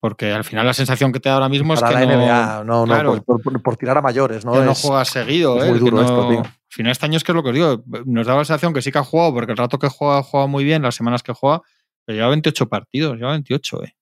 Porque 0.00 0.32
al 0.32 0.44
final 0.44 0.66
la 0.66 0.74
sensación 0.74 1.12
que 1.12 1.20
te 1.20 1.28
da 1.28 1.36
ahora 1.36 1.48
mismo 1.48 1.74
Para 1.74 1.88
es 1.88 1.96
que 1.96 2.06
no, 2.06 2.20
NBA, 2.22 2.64
no, 2.64 2.80
no, 2.80 2.84
claro. 2.86 3.22
por, 3.22 3.40
por- 3.42 3.62
por 3.62 3.76
tirar 3.76 3.96
a 3.98 4.02
mayores, 4.02 4.44
¿no? 4.44 4.52
que 4.52 4.60
no 4.60 4.74
juega 4.74 5.04
seguido. 5.04 5.58
es 5.58 5.64
¿eh? 5.64 5.70
muy 5.70 5.78
duro 5.78 5.96
no- 5.98 6.02
esto, 6.02 6.28
tío. 6.28 6.38
Al 6.40 6.52
final 6.68 6.92
este 6.92 7.06
año 7.06 7.16
es 7.16 7.24
que 7.24 7.32
es 7.32 7.36
lo 7.36 7.42
que 7.42 7.48
os 7.50 7.54
digo. 7.54 7.82
Nos 8.04 8.26
daba 8.26 8.40
la 8.40 8.44
sensación 8.44 8.74
que 8.74 8.82
sí 8.82 8.90
que 8.92 8.98
ha 8.98 9.04
jugado, 9.04 9.32
porque 9.32 9.52
el 9.52 9.58
rato 9.58 9.78
que 9.78 9.88
juega, 9.88 10.22
juega 10.22 10.46
muy 10.48 10.64
bien, 10.64 10.82
las 10.82 10.96
semanas 10.96 11.22
que 11.22 11.32
juega, 11.32 11.62
pero 12.04 12.16
lleva 12.16 12.28
28 12.28 12.68
partidos, 12.68 13.16
lleva 13.16 13.30
28, 13.30 13.84
¿eh? 13.84 13.96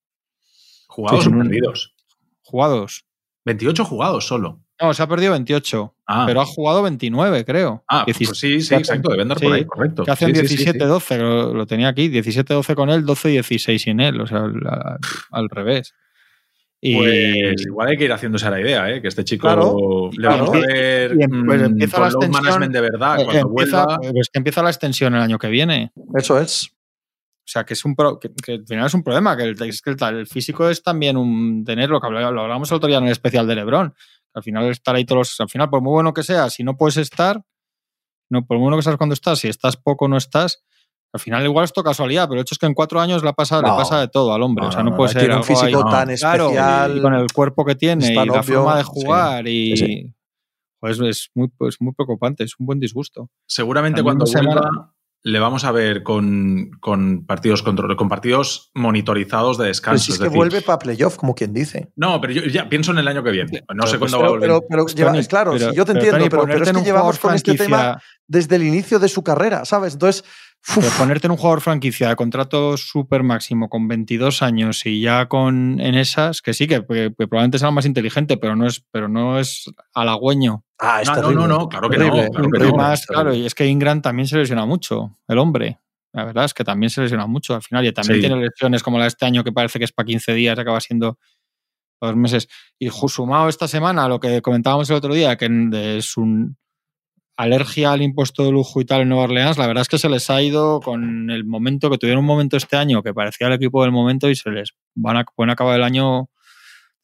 Jugados 0.95 1.25
Sí, 1.25 1.31
perdidos. 1.31 1.95
Jugados. 2.43 3.05
28 3.47 3.85
jugados 3.85 4.27
solo. 4.27 4.61
No, 4.81 4.93
se 4.95 5.03
ha 5.03 5.07
perdido 5.09 5.33
28, 5.33 5.95
Ah, 6.07 6.25
pero 6.27 6.41
ha 6.41 6.45
jugado 6.47 6.83
29, 6.83 7.45
creo. 7.45 7.85
ah 7.89 8.05
16. 8.07 8.29
pues 8.29 8.39
sí, 8.39 8.61
sí, 8.61 8.75
exacto, 8.75 9.09
debe 9.11 9.23
andar 9.23 9.39
por 9.39 9.47
sí, 9.49 9.53
ahí, 9.55 9.65
correcto. 9.65 10.05
Que 10.05 10.11
hacen 10.11 10.35
Sí, 10.35 10.47
sí, 10.49 10.57
sí, 10.59 10.65
sí. 10.65 10.71
17-12, 10.79 11.17
lo, 11.19 11.55
lo 11.55 11.67
tenía 11.67 11.89
aquí, 11.89 12.09
17-12 12.11 12.75
con 12.75 12.91
él, 12.91 13.05
12-16 13.05 13.79
sin 13.79 14.01
él, 14.01 14.21
o 14.21 14.27
sea, 14.27 14.39
al, 14.45 14.55
al- 15.31 15.49
revés. 15.51 15.95
Y 16.81 16.97
Pues 16.97 17.67
igual 17.67 17.89
hay 17.89 17.97
que 17.97 18.05
ir 18.05 18.13
haciéndose 18.13 18.47
a 18.47 18.51
la 18.51 18.61
idea, 18.61 18.91
¿eh? 18.91 19.01
que 19.01 19.09
este 19.09 19.25
chico 19.25 19.47
Claro, 19.47 20.11
le 20.17 20.29
vamos 20.29 20.51
claro. 20.51 20.65
a 20.65 20.67
ver 20.73 21.17
Y 21.19 21.23
em- 21.23 21.47
pues 21.47 21.61
mm, 21.63 21.65
empieza 21.65 21.97
con 21.97 22.03
la 22.03 22.09
extensión, 22.09 22.43
management 22.45 22.73
de 22.75 22.81
verdad 22.81 23.21
eh, 23.21 23.25
cuando 23.25 23.49
empieza, 23.49 23.85
vuelva. 23.87 23.99
pues 24.13 24.29
que 24.31 24.39
empieza 24.39 24.63
la 24.63 24.71
extensión 24.71 25.15
el 25.15 25.21
año 25.23 25.39
que 25.39 25.49
viene. 25.49 25.93
Eso 26.15 26.39
es. 26.39 26.71
O 27.47 27.47
sea, 27.47 27.65
que 27.65 27.75
es 27.75 27.85
un 27.85 27.95
pro- 27.95 28.19
que, 28.19 28.33
que 28.35 28.53
al 28.55 28.67
final 28.67 28.87
es 28.87 28.95
un 28.95 29.03
problema, 29.03 29.37
que 29.37 29.43
el, 29.45 29.63
es 29.63 29.83
que 29.83 29.91
el, 29.91 30.03
el 30.17 30.27
físico 30.27 30.69
es 30.69 30.83
también 30.83 31.17
un 31.19 31.63
tener 31.65 31.91
lo 31.91 32.01
que 32.01 32.07
hablamos 32.07 32.71
el 32.71 32.77
otro 32.77 32.89
día 32.89 32.99
en 32.99 33.05
el 33.05 33.13
especial 33.13 33.47
de 33.47 33.55
Lebron. 33.55 33.95
Al 34.33 34.43
final 34.43 34.65
estar 34.71 34.95
ahí 34.97 35.05
todos 35.05 35.19
los, 35.19 35.41
al 35.41 35.49
final, 35.51 35.69
por 35.71 35.81
muy 35.83 35.93
bueno 35.93 36.13
que 36.15 36.23
sea, 36.23 36.49
si 36.51 36.65
no 36.65 36.77
puedes 36.77 36.97
estar, 36.97 37.43
no, 38.31 38.47
por 38.47 38.57
muy 38.57 38.65
bueno 38.65 38.79
que 38.79 38.83
seas 38.83 38.97
cuando 38.97 39.13
estás, 39.13 39.39
si 39.41 39.49
estás 39.49 39.77
poco 39.77 40.09
no 40.09 40.17
estás, 40.17 40.65
al 41.13 41.21
final 41.21 41.45
igual 41.45 41.65
esto 41.65 41.85
casualidad, 41.85 42.25
pero 42.29 42.41
el 42.41 42.43
hecho 42.43 42.55
es 42.55 42.59
que 42.59 42.67
en 42.67 42.75
cuatro 42.75 42.99
años 43.01 43.23
la 43.23 43.35
pasa, 43.35 43.61
le 43.61 43.69
No. 43.69 43.77
pasa 43.77 44.01
de 44.01 44.09
todo 44.09 44.33
al 44.35 44.43
hombre. 44.43 44.63
No, 44.65 44.69
o 44.71 44.73
sea, 44.73 44.83
no, 44.83 44.97
puede 44.97 45.13
ser 45.13 45.21
tiene 45.23 45.37
un 45.37 45.45
físico 45.45 45.67
ahí- 45.87 45.91
tan 45.93 46.17
Claro, 46.17 46.45
especial. 46.47 46.97
y 46.97 47.01
con 47.03 47.15
el 47.15 47.31
cuerpo 47.33 47.65
que 47.65 47.75
tiene 47.77 48.05
es 48.05 48.11
y 48.11 48.15
la 48.15 48.23
obvio, 48.23 48.43
forma 48.43 48.77
de 48.79 48.83
sí. 48.85 48.91
jugar 48.93 49.47
y 49.49 49.77
Sí, 49.77 49.87
sí. 49.87 50.15
pues 50.81 50.99
es 51.01 51.31
muy, 51.35 51.49
pues 51.57 51.77
muy 51.81 51.93
preocupante, 51.93 52.43
es 52.43 52.55
un 52.59 52.67
buen 52.67 52.81
disgusto. 52.81 53.31
Seguramente 53.47 54.03
También 54.03 54.17
cuando 54.19 54.53
vuelva. 54.53 54.94
Le 55.27 55.41
vamos 55.41 55.65
a 55.65 55.73
ver 55.73 56.03
con, 56.03 56.73
con 56.81 57.25
partidos 57.25 57.63
control, 57.63 57.97
con 57.97 58.11
partidos 58.11 58.71
monitorizados 58.75 59.57
de 59.57 59.63
Pero 59.63 59.69
descanso. 59.69 60.05
si 60.05 60.11
es 60.13 60.15
es 60.17 60.19
que 60.19 60.25
decir, 60.25 60.37
vuelve 60.37 60.61
para 60.61 60.79
playoff, 60.79 61.17
como 61.17 61.35
quien 61.35 61.55
dice. 61.55 61.91
No, 61.97 62.21
pero 62.21 62.35
yo 62.35 62.43
ya 62.43 62.69
pienso 62.69 62.93
en 62.93 62.99
el 62.99 63.09
año 63.09 63.25
que 63.25 63.31
viene. 63.31 63.65
No 63.75 63.87
sé 63.87 63.99
pues, 63.99 64.13
cuándo 64.13 64.19
va 64.21 64.27
a 64.27 64.31
volver. 64.31 64.49
Pero, 64.49 64.61
pero 64.69 64.83
Pues, 64.83 64.95
lleva- 64.95 65.11
Tony, 65.13 65.21
es 65.21 65.29
claro, 65.29 65.53
pero- 65.53 65.71
sí, 65.71 65.77
yo 65.77 65.85
te 65.87 65.93
pero, 65.95 66.05
entiendo, 66.05 66.19
Tony, 66.19 66.29
pero, 66.31 66.43
pero 66.45 66.65
es 66.65 66.73
que 66.73 66.85
llevamos 66.85 67.19
con 67.19 67.35
este 67.35 67.55
tema 67.55 68.03
desde 68.29 68.57
el 68.57 68.65
inicio 68.65 68.99
de 68.99 69.09
su 69.09 69.23
carrera, 69.25 69.65
¿sabes? 69.65 69.95
Entonces, 69.95 70.25
Pero 70.75 70.89
ponerte 70.99 71.27
en 71.27 71.33
un 71.33 71.37
jugador 71.37 71.61
franquicia 71.61 72.09
de 72.09 72.17
contrato 72.17 72.77
súper 72.77 73.23
máximo 73.23 73.69
con 73.69 73.87
22 73.87 74.41
años 74.43 74.87
y 74.87 75.01
ya 75.01 75.27
con 75.27 75.79
en 75.81 75.95
esas, 75.95 76.41
que 76.41 76.55
sí, 76.55 76.67
que, 76.67 76.85
que 76.87 77.11
probablemente 77.11 77.59
sea 77.59 77.71
más 77.71 77.85
inteligente, 77.85 78.37
pero 78.39 78.57
no 78.57 78.67
es, 78.67 78.83
pero 78.91 79.09
no 79.09 79.39
es 79.39 79.71
halagüeño. 79.93 80.65
ah, 80.79 81.03
es 81.03 81.09
No, 81.09 81.15
no, 81.17 81.21
terrible. 81.23 81.43
no, 81.43 81.49
no, 81.59 81.69
claro 81.69 81.91
que 81.91 81.99
no, 81.99 82.11
claro 82.31 82.49
que 82.51 82.65
y 82.65 82.71
no. 82.71 82.77
más, 82.77 83.07
claro, 83.07 83.35
y 83.35 83.45
es 83.45 83.55
que 83.55 83.67
Ingram 83.67 84.01
también 84.01 84.27
se 84.27 84.39
lesiona 84.39 84.65
mucho, 84.65 85.17
el 85.29 85.39
hombre. 85.39 85.81
La 86.15 86.25
verdad 86.25 86.45
es 86.45 86.55
que 86.55 86.65
también 86.65 86.91
se 86.91 87.03
lesiona 87.03 87.27
mucho 87.27 87.55
al 87.57 87.63
final 87.63 87.85
y 87.85 87.93
también 87.93 88.21
Sí. 88.23 88.27
tiene 88.27 88.41
lesiones 88.41 88.83
como 88.83 88.99
la 88.99 89.05
de 89.05 89.09
este 89.09 89.27
año 89.27 89.43
que 89.45 89.53
parece 89.53 89.79
que 89.79 89.85
es 89.85 89.93
para 89.93 90.07
15 90.07 90.33
días, 90.33 90.59
acaba 90.59 90.81
siendo 90.81 91.19
dos 92.01 92.17
meses. 92.17 92.49
Y 92.79 92.89
sumado 92.91 93.49
esta 93.49 93.67
semana 93.69 94.05
a 94.05 94.09
lo 94.09 94.21
que 94.21 94.41
comentábamos 94.41 94.89
el 94.91 94.97
otro 94.97 95.13
día, 95.13 95.37
que 95.37 95.49
de 95.49 96.01
su 96.03 96.55
alergia 97.37 97.93
al 97.93 98.03
impuesto 98.03 98.45
de 98.45 98.53
lujo 98.53 98.81
y 98.81 98.85
tal 98.85 99.03
en 99.03 99.09
Nueva 99.09 99.25
Orleans, 99.25 99.59
la 99.59 99.67
verdad 99.67 99.83
es 99.83 99.89
que 99.89 99.99
se 99.99 100.09
les 100.09 100.31
ha 100.31 100.41
ido 100.43 100.81
con 100.81 101.31
el 101.31 101.45
momento 101.45 101.91
que 101.91 101.99
tuvieron 101.99 102.21
un 102.21 102.27
momento 102.27 102.57
este 102.57 102.77
año 102.77 103.03
que 103.03 103.13
parecía 103.13 103.49
el 103.49 103.55
equipo 103.55 103.83
del 103.83 103.93
momento 103.93 104.31
y 104.31 104.37
se 104.37 104.51
les 104.51 104.73
van 104.95 105.17
a, 105.17 105.25
pueden 105.25 105.51
acabar 105.51 105.77
el 105.77 105.83
año 105.83 106.29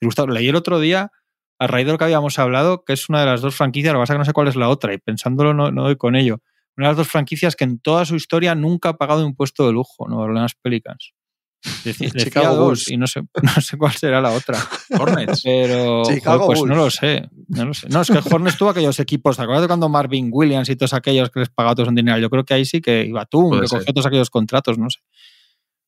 disgustados. 0.00 0.32
Leí 0.32 0.48
el 0.48 0.56
otro 0.56 0.78
día, 0.80 1.10
a 1.58 1.66
raíz 1.66 1.86
de 1.86 1.92
lo 1.92 1.98
que 1.98 2.04
habíamos 2.04 2.38
hablado, 2.38 2.84
que 2.84 2.92
es 2.92 3.08
una 3.08 3.20
de 3.20 3.26
las 3.26 3.40
dos 3.40 3.54
franquicias, 3.54 3.92
lo 3.92 3.98
que 3.98 4.02
pasa 4.02 4.12
es 4.12 4.16
que 4.16 4.18
no 4.20 4.24
sé 4.24 4.32
cuál 4.32 4.48
es 4.48 4.56
la 4.56 4.68
otra, 4.68 4.94
y 4.94 4.98
pensándolo 4.98 5.52
no, 5.52 5.70
no 5.70 5.82
doy 5.82 5.96
con 5.96 6.16
ello. 6.16 6.40
Una 6.76 6.86
de 6.86 6.90
las 6.92 6.96
dos 6.96 7.08
franquicias 7.08 7.56
que 7.56 7.64
en 7.64 7.80
toda 7.80 8.04
su 8.04 8.14
historia 8.14 8.54
nunca 8.54 8.90
ha 8.90 8.96
pagado 8.96 9.26
impuesto 9.26 9.66
de 9.66 9.72
lujo, 9.72 10.08
Nueva 10.08 10.24
Orleans 10.24 10.54
Pelicans. 10.62 11.12
Decía, 11.84 12.08
decía 12.12 12.50
Bulls. 12.52 12.90
y 12.90 12.96
no 12.96 13.06
sé, 13.06 13.20
no 13.42 13.60
sé 13.60 13.76
cuál 13.76 13.92
será 13.92 14.20
la 14.20 14.32
otra. 14.32 14.58
Hornets. 14.98 15.42
Pero 15.42 16.02
Chicago 16.04 16.44
joder, 16.44 16.46
pues 16.46 16.58
Bulls. 16.60 16.70
no 16.70 16.76
lo 16.76 16.90
sé. 16.90 17.28
No 17.48 17.64
lo 17.66 17.74
sé. 17.74 17.88
No, 17.90 18.00
es 18.00 18.08
que 18.10 18.18
Hornets 18.34 18.56
tuvo 18.56 18.70
aquellos 18.70 18.98
equipos. 19.00 19.36
¿Te 19.36 19.42
acuerdas 19.42 19.62
de 19.62 19.68
cuando 19.68 19.88
Marvin 19.88 20.30
Williams 20.32 20.68
y 20.70 20.76
todos 20.76 20.94
aquellos 20.94 21.30
que 21.30 21.40
les 21.40 21.50
pagaba 21.50 21.74
todos 21.74 21.88
un 21.90 21.94
dinero? 21.94 22.18
Yo 22.18 22.30
creo 22.30 22.44
que 22.44 22.54
ahí 22.54 22.64
sí 22.64 22.80
que 22.80 23.04
iba 23.04 23.26
tú, 23.26 23.50
que 23.50 23.66
cogió 23.78 23.92
todos 23.92 24.06
aquellos 24.06 24.30
contratos, 24.30 24.78
no 24.78 24.88
sé. 24.88 25.00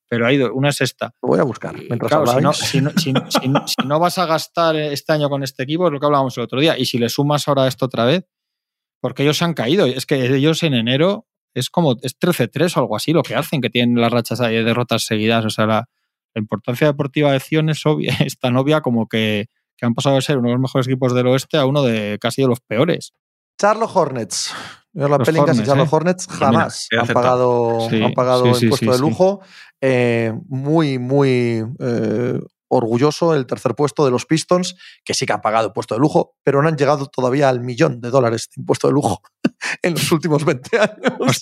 Pero 0.08 0.26
ha 0.26 0.32
ido, 0.32 0.52
una 0.52 0.68
es 0.68 0.80
esta. 0.82 1.14
Lo 1.22 1.28
voy 1.30 1.38
a 1.40 1.42
buscar. 1.44 1.74
Claro, 2.08 2.26
si 2.26 2.40
no, 2.42 2.52
si, 2.52 2.80
no, 2.82 2.90
si- 2.98 3.12
si- 3.30 3.74
si 3.80 3.86
no 3.88 3.98
vas 3.98 4.18
a 4.18 4.26
gastar 4.26 4.76
este 4.76 5.12
año 5.14 5.30
con 5.30 5.42
este 5.42 5.62
equipo, 5.62 5.86
es 5.86 5.92
lo 5.92 5.98
que 6.00 6.04
hablábamos 6.04 6.36
el 6.36 6.42
otro 6.44 6.60
día. 6.60 6.78
Y 6.78 6.84
si 6.84 6.98
le 6.98 7.08
sumas 7.08 7.48
ahora 7.48 7.66
esto 7.66 7.86
otra 7.86 8.04
vez, 8.04 8.26
porque 9.00 9.22
ellos 9.22 9.38
se 9.38 9.44
han 9.46 9.54
caído. 9.54 9.86
Es 9.86 10.04
que 10.04 10.36
ellos 10.36 10.62
en 10.64 10.74
enero 10.74 11.26
es 11.54 11.70
como 11.70 11.96
es 12.02 12.18
13-3 12.18 12.76
o 12.76 12.80
algo 12.80 12.96
así 12.96 13.12
lo 13.12 13.22
que 13.22 13.34
hacen, 13.34 13.60
que 13.60 13.70
tienen 13.70 14.00
las 14.00 14.12
rachas 14.12 14.38
de 14.38 14.64
derrotas 14.64 15.04
seguidas. 15.04 15.44
O 15.44 15.50
sea, 15.50 15.66
la, 15.66 15.88
la 16.34 16.40
importancia 16.40 16.86
deportiva 16.86 17.32
de 17.32 17.40
Zion 17.40 17.68
es, 17.68 17.84
obvia, 17.86 18.14
es 18.20 18.38
tan 18.38 18.56
obvia 18.56 18.80
como 18.80 19.08
que, 19.08 19.46
que 19.76 19.86
han 19.86 19.94
pasado 19.94 20.16
de 20.16 20.22
ser 20.22 20.38
uno 20.38 20.48
de 20.48 20.54
los 20.54 20.62
mejores 20.62 20.86
equipos 20.86 21.14
del 21.14 21.26
oeste 21.26 21.58
a 21.58 21.66
uno 21.66 21.82
de 21.82 22.18
casi 22.20 22.42
de 22.42 22.48
los 22.48 22.60
peores. 22.60 23.12
Charlotte 23.60 23.90
Hornets. 23.94 24.52
Los 24.94 25.08
Los 25.08 25.18
Pelicans 25.20 25.48
y 25.56 25.60
Hornets, 25.60 25.66
Charlotte 25.66 25.86
¿eh? 25.86 25.96
Hornets 25.96 26.26
jamás 26.28 26.88
mira, 26.90 27.02
han 27.04 27.08
pagado, 27.08 27.88
Sí, 27.88 28.02
han 28.02 28.12
pagado 28.12 28.44
sí, 28.44 28.54
sí, 28.54 28.64
impuesto 28.66 28.84
sí, 28.84 28.90
de 28.90 28.96
sí. 28.96 29.00
lujo. 29.00 29.40
Eh, 29.80 30.34
muy, 30.48 30.98
muy 30.98 31.64
eh, 31.78 32.40
orgulloso 32.68 33.34
el 33.34 33.46
tercer 33.46 33.74
puesto 33.74 34.04
de 34.04 34.10
los 34.10 34.26
Pistons, 34.26 34.76
que 35.04 35.14
sí 35.14 35.24
que 35.24 35.32
han 35.32 35.40
pagado 35.40 35.68
impuesto 35.68 35.94
de 35.94 36.00
lujo, 36.00 36.34
pero 36.42 36.60
no 36.60 36.68
han 36.68 36.76
llegado 36.76 37.06
todavía 37.06 37.48
al 37.48 37.60
millón 37.60 38.00
de 38.00 38.10
dólares 38.10 38.48
de 38.54 38.60
impuesto 38.60 38.88
de 38.88 38.92
lujo 38.92 39.22
en 39.82 39.94
los 39.94 40.12
últimos 40.12 40.44
20 40.44 40.78
años. 40.78 41.40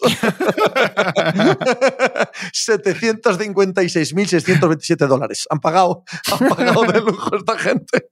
756.627 2.52 5.06
dólares. 5.08 5.46
Han 5.50 5.60
pagado, 5.60 6.04
han 6.32 6.48
pagado 6.48 6.82
de 6.84 7.00
lujo 7.00 7.36
esta 7.36 7.58
gente. 7.58 8.08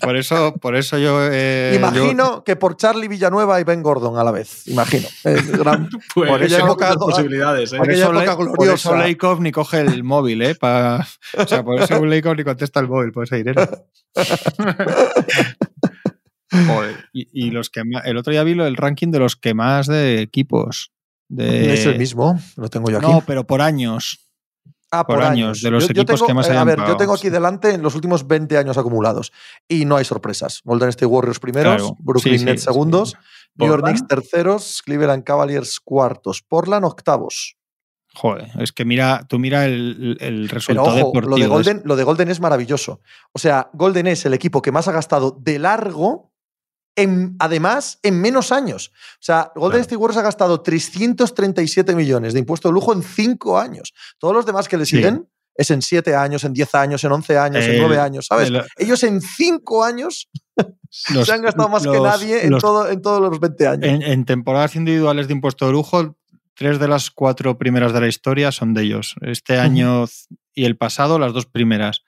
Por 0.00 0.16
eso, 0.16 0.54
por 0.60 0.76
eso 0.76 0.96
yo. 0.98 1.18
eh, 1.30 1.70
yo- 1.72 1.78
Imagino 1.78 2.44
que 2.44 2.56
por 2.56 2.76
Charlie 2.76 3.08
Villanueva 3.08 3.60
y 3.60 3.64
Ben 3.64 3.82
Gordon 3.82 4.16
a 4.18 4.24
la 4.24 4.30
vez. 4.30 4.66
Imagino. 4.68 5.08
Es 5.24 5.50
gran- 5.50 5.88
Pues 6.14 6.30
Por 6.30 6.42
eso- 6.42 6.58
época 6.58 6.94
posibilidades, 6.94 7.72
¿eh? 7.72 7.78
Por 7.78 7.90
eso, 7.90 8.04
época 8.12 8.20
Le- 8.22 8.36
por 8.36 8.46
gloriosa. 8.56 8.90
eso 8.90 8.96
Lakoff 8.96 9.40
ni 9.40 9.50
coge 9.52 9.80
el 9.80 10.04
móvil, 10.04 10.42
¿eh? 10.42 10.54
Pa- 10.54 11.06
o 11.36 11.46
sea, 11.46 11.62
por 11.64 11.80
eso 11.80 12.04
Lakoff 12.04 12.36
ni 12.36 12.44
contesta 12.44 12.80
el 12.80 12.88
móvil, 12.88 13.12
por 13.12 13.24
ese 13.24 13.36
dinero. 13.36 13.66
Joder, 16.50 17.04
Y, 17.12 17.28
y 17.32 17.50
los 17.50 17.68
que 17.70 17.84
ma- 17.84 18.00
el 18.00 18.16
otro 18.16 18.30
día 18.32 18.42
vi 18.44 18.54
lo- 18.54 18.66
el 18.66 18.76
ranking 18.76 19.08
de 19.10 19.18
los 19.18 19.36
que 19.36 19.54
más 19.54 19.86
de 19.86 20.20
equipos. 20.22 20.92
De... 21.30 21.74
es 21.74 21.84
el 21.84 21.98
mismo, 21.98 22.40
lo 22.56 22.68
tengo 22.68 22.90
yo 22.90 22.98
aquí. 22.98 23.06
No, 23.06 23.22
pero 23.26 23.46
por 23.46 23.60
años. 23.60 24.24
Ah, 24.90 25.06
por 25.06 25.22
años, 25.22 25.60
de 25.60 25.70
los 25.70 25.86
Yo- 25.86 25.92
yo 25.92 26.00
equipos 26.00 26.20
tengo- 26.20 26.26
que 26.28 26.32
más 26.34 26.46
eh, 26.46 26.52
A 26.52 26.52
hayan 26.62 26.66
ver, 26.66 26.78
yo 26.88 26.96
tengo 26.96 27.12
aquí 27.12 27.24
sí. 27.24 27.28
delante 27.30 27.72
en 27.74 27.82
los 27.82 27.94
últimos 27.94 28.26
20 28.26 28.56
años 28.56 28.78
acumulados 28.78 29.32
y 29.68 29.84
no 29.84 29.96
hay 29.98 30.06
sorpresas. 30.06 30.62
Golden 30.64 30.88
State 30.88 31.04
Warriors 31.04 31.38
primeros, 31.38 31.76
Claro. 31.76 31.96
Brooklyn 31.98 32.34
Sí, 32.34 32.38
sí, 32.38 32.44
Nets 32.46 32.62
sí. 32.62 32.64
segundos, 32.68 33.14
New 33.56 33.68
York 33.68 33.84
Knicks 33.84 34.06
terceros, 34.06 34.80
Cleveland 34.82 35.24
Cavaliers 35.24 35.78
cuartos, 35.80 36.40
Portland 36.40 36.86
octavos. 36.86 37.56
Joder, 38.14 38.48
es 38.58 38.72
que 38.72 38.86
mira, 38.86 39.26
tú 39.28 39.38
mira 39.38 39.66
el, 39.66 40.48
resultado 40.48 40.94
deportivo. 40.96 41.28
Lo 41.28 41.36
de, 41.36 41.46
Golden, 41.46 41.82
lo 41.84 41.94
de 41.94 42.04
Golden 42.04 42.30
es 42.30 42.40
maravilloso. 42.40 43.00
O 43.32 43.38
sea, 43.38 43.68
Golden 43.74 44.06
es 44.06 44.24
el 44.24 44.32
equipo 44.32 44.62
que 44.62 44.72
más 44.72 44.88
ha 44.88 44.92
gastado 44.92 45.36
de 45.38 45.58
largo, 45.58 46.27
en, 46.98 47.36
además, 47.38 48.00
en 48.02 48.20
menos 48.20 48.50
años. 48.50 48.90
O 49.14 49.22
sea, 49.22 49.52
Golden 49.54 49.80
State 49.80 49.96
Warriors 49.96 50.18
ha 50.18 50.22
gastado 50.22 50.60
337 50.60 51.94
millones 51.94 52.32
de 52.32 52.40
impuesto 52.40 52.68
de 52.68 52.74
lujo 52.74 52.92
en 52.92 53.02
cinco 53.02 53.58
años. 53.58 53.94
Todos 54.18 54.34
los 54.34 54.44
demás 54.44 54.68
que 54.68 54.76
le 54.76 54.84
siguen 54.84 55.28
es 55.54 55.70
en 55.70 55.80
siete 55.80 56.14
años, 56.14 56.44
en 56.44 56.52
10 56.52 56.74
años, 56.74 57.04
en 57.04 57.12
11 57.12 57.38
años, 57.38 57.64
en 57.64 57.78
9 57.78 57.98
años, 57.98 58.26
¿sabes? 58.26 58.50
Ellos 58.76 59.02
en 59.04 59.20
cinco 59.20 59.84
años 59.84 60.28
se 60.90 61.32
han 61.32 61.42
gastado 61.42 61.68
más 61.68 61.86
que 61.86 62.00
nadie 62.00 62.44
en, 62.44 62.58
todo, 62.58 62.88
en 62.90 63.00
todos 63.00 63.20
los 63.20 63.38
20 63.38 63.66
años. 63.66 64.04
En, 64.04 64.24
temporadas 64.24 64.74
individuales 64.76 65.28
de 65.28 65.34
impuesto 65.34 65.66
de 65.66 65.72
lujo, 65.72 66.16
tres 66.54 66.78
de 66.78 66.88
las 66.88 67.10
cuatro 67.10 67.58
primeras 67.58 67.92
de 67.92 68.00
la 68.00 68.08
historia 68.08 68.50
son 68.50 68.74
de 68.74 68.82
ellos. 68.82 69.14
Este 69.20 69.58
año 69.58 70.06
y 70.52 70.64
el 70.64 70.76
pasado, 70.76 71.18
las 71.18 71.32
dos 71.32 71.46
primeras. 71.46 72.02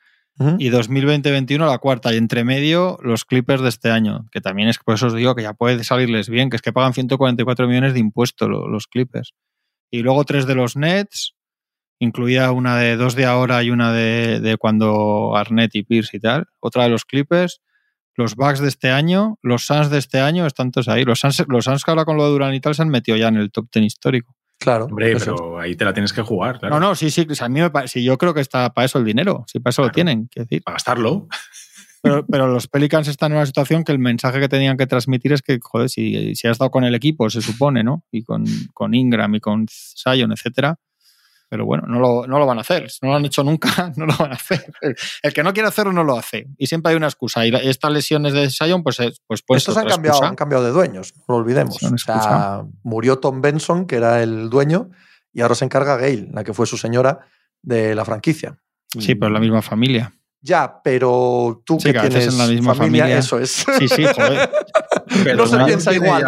Y 0.59 0.71
2020-21 0.71 1.67
la 1.67 1.79
cuarta. 1.79 2.15
Y 2.15 2.17
entre 2.17 2.45
medio, 2.45 2.99
los 3.03 3.27
Clippers 3.27 3.61
de 3.61 3.69
este 3.69 3.91
año. 3.91 4.27
Que 4.33 4.41
también 4.41 4.69
es 4.69 4.79
por 4.79 4.95
eso 4.95 5.09
os 5.09 5.15
digo 5.15 5.35
que 5.35 5.43
ya 5.43 5.53
puede 5.53 5.85
salirles 5.85 6.31
bien, 6.31 6.49
que 6.49 6.57
es 6.57 6.63
que 6.63 6.73
pagan 6.73 6.95
144 6.95 7.69
millones 7.69 7.93
de 7.93 8.01
impuestos 8.01 8.49
los 8.49 8.87
Clippers. 8.87 9.35
Y 9.91 10.01
luego 10.01 10.25
tres 10.25 10.47
de 10.47 10.55
los 10.55 10.77
Nets, 10.77 11.35
incluida 11.99 12.53
una 12.53 12.79
de 12.79 12.97
dos 12.97 13.15
de 13.15 13.27
ahora 13.27 13.63
y 13.63 13.71
una 13.71 13.93
de, 13.93 14.57
cuando 14.59 15.37
Arnett 15.37 15.75
y 15.75 15.83
Pierce 15.83 16.17
y 16.17 16.21
tal, 16.21 16.47
otra 16.61 16.85
de 16.85 16.91
los 16.91 17.05
Clippers, 17.05 17.61
los 18.15 18.35
Bucks 18.35 18.61
de 18.61 18.69
este 18.69 18.91
año, 18.91 19.39
los 19.43 19.67
Suns 19.67 19.91
de 19.91 19.99
este 19.99 20.21
año, 20.21 20.47
están 20.47 20.71
todos 20.71 20.89
ahí. 20.89 21.05
Los 21.05 21.21
Suns, 21.21 21.45
los 21.49 21.65
Suns 21.67 21.85
que 21.85 21.91
ahora 21.91 22.05
con 22.05 22.17
lo 22.17 22.25
de 22.25 22.31
Durán 22.31 22.55
y 22.55 22.61
tal 22.61 22.75
se 22.75 22.83
han 22.83 22.89
metido 22.89 23.17
ya 23.19 23.29
en 23.29 23.37
el 23.37 23.51
top 23.51 23.69
ten 23.71 23.85
histórico. 23.85 24.37
Claro. 24.61 24.85
Hombre, 24.85 25.17
pero 25.19 25.59
ahí 25.59 25.75
te 25.75 25.87
la 25.87 25.95
tienes 25.95 26.13
que 26.13 26.21
jugar. 26.21 26.59
Claro. 26.59 26.79
No, 26.79 26.89
no, 26.89 26.95
sí, 26.95 27.11
sí. 27.11 27.27
a 27.41 27.49
mí 27.49 27.61
me 27.61 27.89
sí, 27.89 28.05
yo 28.05 28.19
creo 28.19 28.35
que 28.35 28.43
está 28.43 28.75
para 28.75 28.85
eso 28.85 28.99
el 28.99 29.07
dinero. 29.07 29.45
Sí, 29.47 29.59
para 29.59 29.71
eso 29.71 29.83
lo 29.83 29.91
tienen. 29.91 30.29
Decir. 30.35 30.63
Para 30.63 30.75
gastarlo. 30.75 31.29
Pero, 32.03 32.27
pero, 32.31 32.47
los 32.47 32.69
Pelicans 32.69 33.09
están 33.09 33.33
en 33.33 33.39
una 33.39 33.47
situación 33.47 33.85
que 33.85 33.93
el 33.93 33.99
mensaje 33.99 34.39
que 34.39 34.49
tenían 34.51 34.77
que 34.77 34.87
transmitir 34.87 35.33
es 35.33 35.41
que, 35.41 35.59
joder, 35.63 35.89
si, 35.89 36.35
si 36.35 36.47
has 36.47 36.53
estado 36.53 36.71
con 36.71 36.85
el 36.85 36.95
equipo, 36.95 37.31
se 37.31 37.41
supone, 37.41 37.83
¿no? 37.83 38.05
Y 38.13 38.23
con, 38.23 38.45
con 38.75 38.93
Ingram 38.93 39.35
y 39.35 39.41
con 39.41 39.67
Zion, 39.67 40.31
etcétera, 40.31 40.79
pero 41.51 41.67
bueno, 41.67 41.83
no 41.89 41.99
lo, 41.99 42.27
no 42.29 42.39
lo, 42.39 42.47
van 42.47 42.59
a 42.59 42.61
hacer. 42.61 42.87
No 43.03 43.09
lo 43.09 43.17
han 43.17 43.25
hecho 43.25 43.43
nunca, 43.43 43.93
no 43.97 44.07
lo 44.07 44.17
van 44.17 44.31
a 44.31 44.37
hacer. 44.37 44.73
El, 44.81 45.33
que 45.35 45.43
no 45.43 45.53
quiere 45.53 45.69
hacerlo 45.69 45.93
no 45.93 46.05
lo 46.05 46.17
hace. 46.17 46.47
Y 46.57 46.69
siempre 46.69 46.91
hay 46.91 46.97
una 46.97 47.09
excusa. 47.09 47.45
Y 47.45 47.53
estas 47.53 47.91
lesiones 47.93 48.33
de 48.33 48.49
Sion, 48.49 48.85
pues, 48.85 48.99
pues, 49.27 49.43
pues 49.43 49.59
Estos 49.59 49.77
han 49.77 49.89
cambiado, 49.89 50.23
han 50.23 50.37
cambiado 50.37 50.65
de 50.65 50.71
dueños, 50.71 51.13
no 51.29 51.35
lo 51.35 51.37
olvidemos. 51.41 51.83
O 51.83 51.99
sea, 51.99 52.63
murió 52.85 53.19
Tom 53.19 53.41
Benson, 53.43 53.87
que 53.87 53.97
era 53.97 54.23
el 54.23 54.49
dueño, 54.49 54.91
y 55.33 55.41
ahora 55.41 55.57
se 55.57 55.65
encarga 55.65 55.97
Gail, 55.97 56.31
la 56.33 56.45
que 56.45 56.55
fue 56.55 56.67
su 56.67 56.79
señora 56.79 57.27
de 57.63 57.97
la 57.97 58.05
franquicia. 58.05 58.57
Sí, 58.97 59.17
pero 59.17 59.31
la 59.31 59.41
misma 59.41 59.61
familia. 59.61 60.13
Ya, 60.41 60.81
pero 60.85 61.63
tú 61.67 61.79
que, 61.79 61.93
tienes 61.93 62.29
en 62.29 62.39
la 62.39 62.47
misma 62.47 62.77
familia, 62.77 63.19
eso 63.19 63.41
es. 63.41 63.67
Sí, 63.79 63.89
sí, 63.89 64.05
joder. 64.05 64.51
no 65.37 65.47
se 65.49 65.59
piensa 65.65 65.93
igual. 65.93 66.25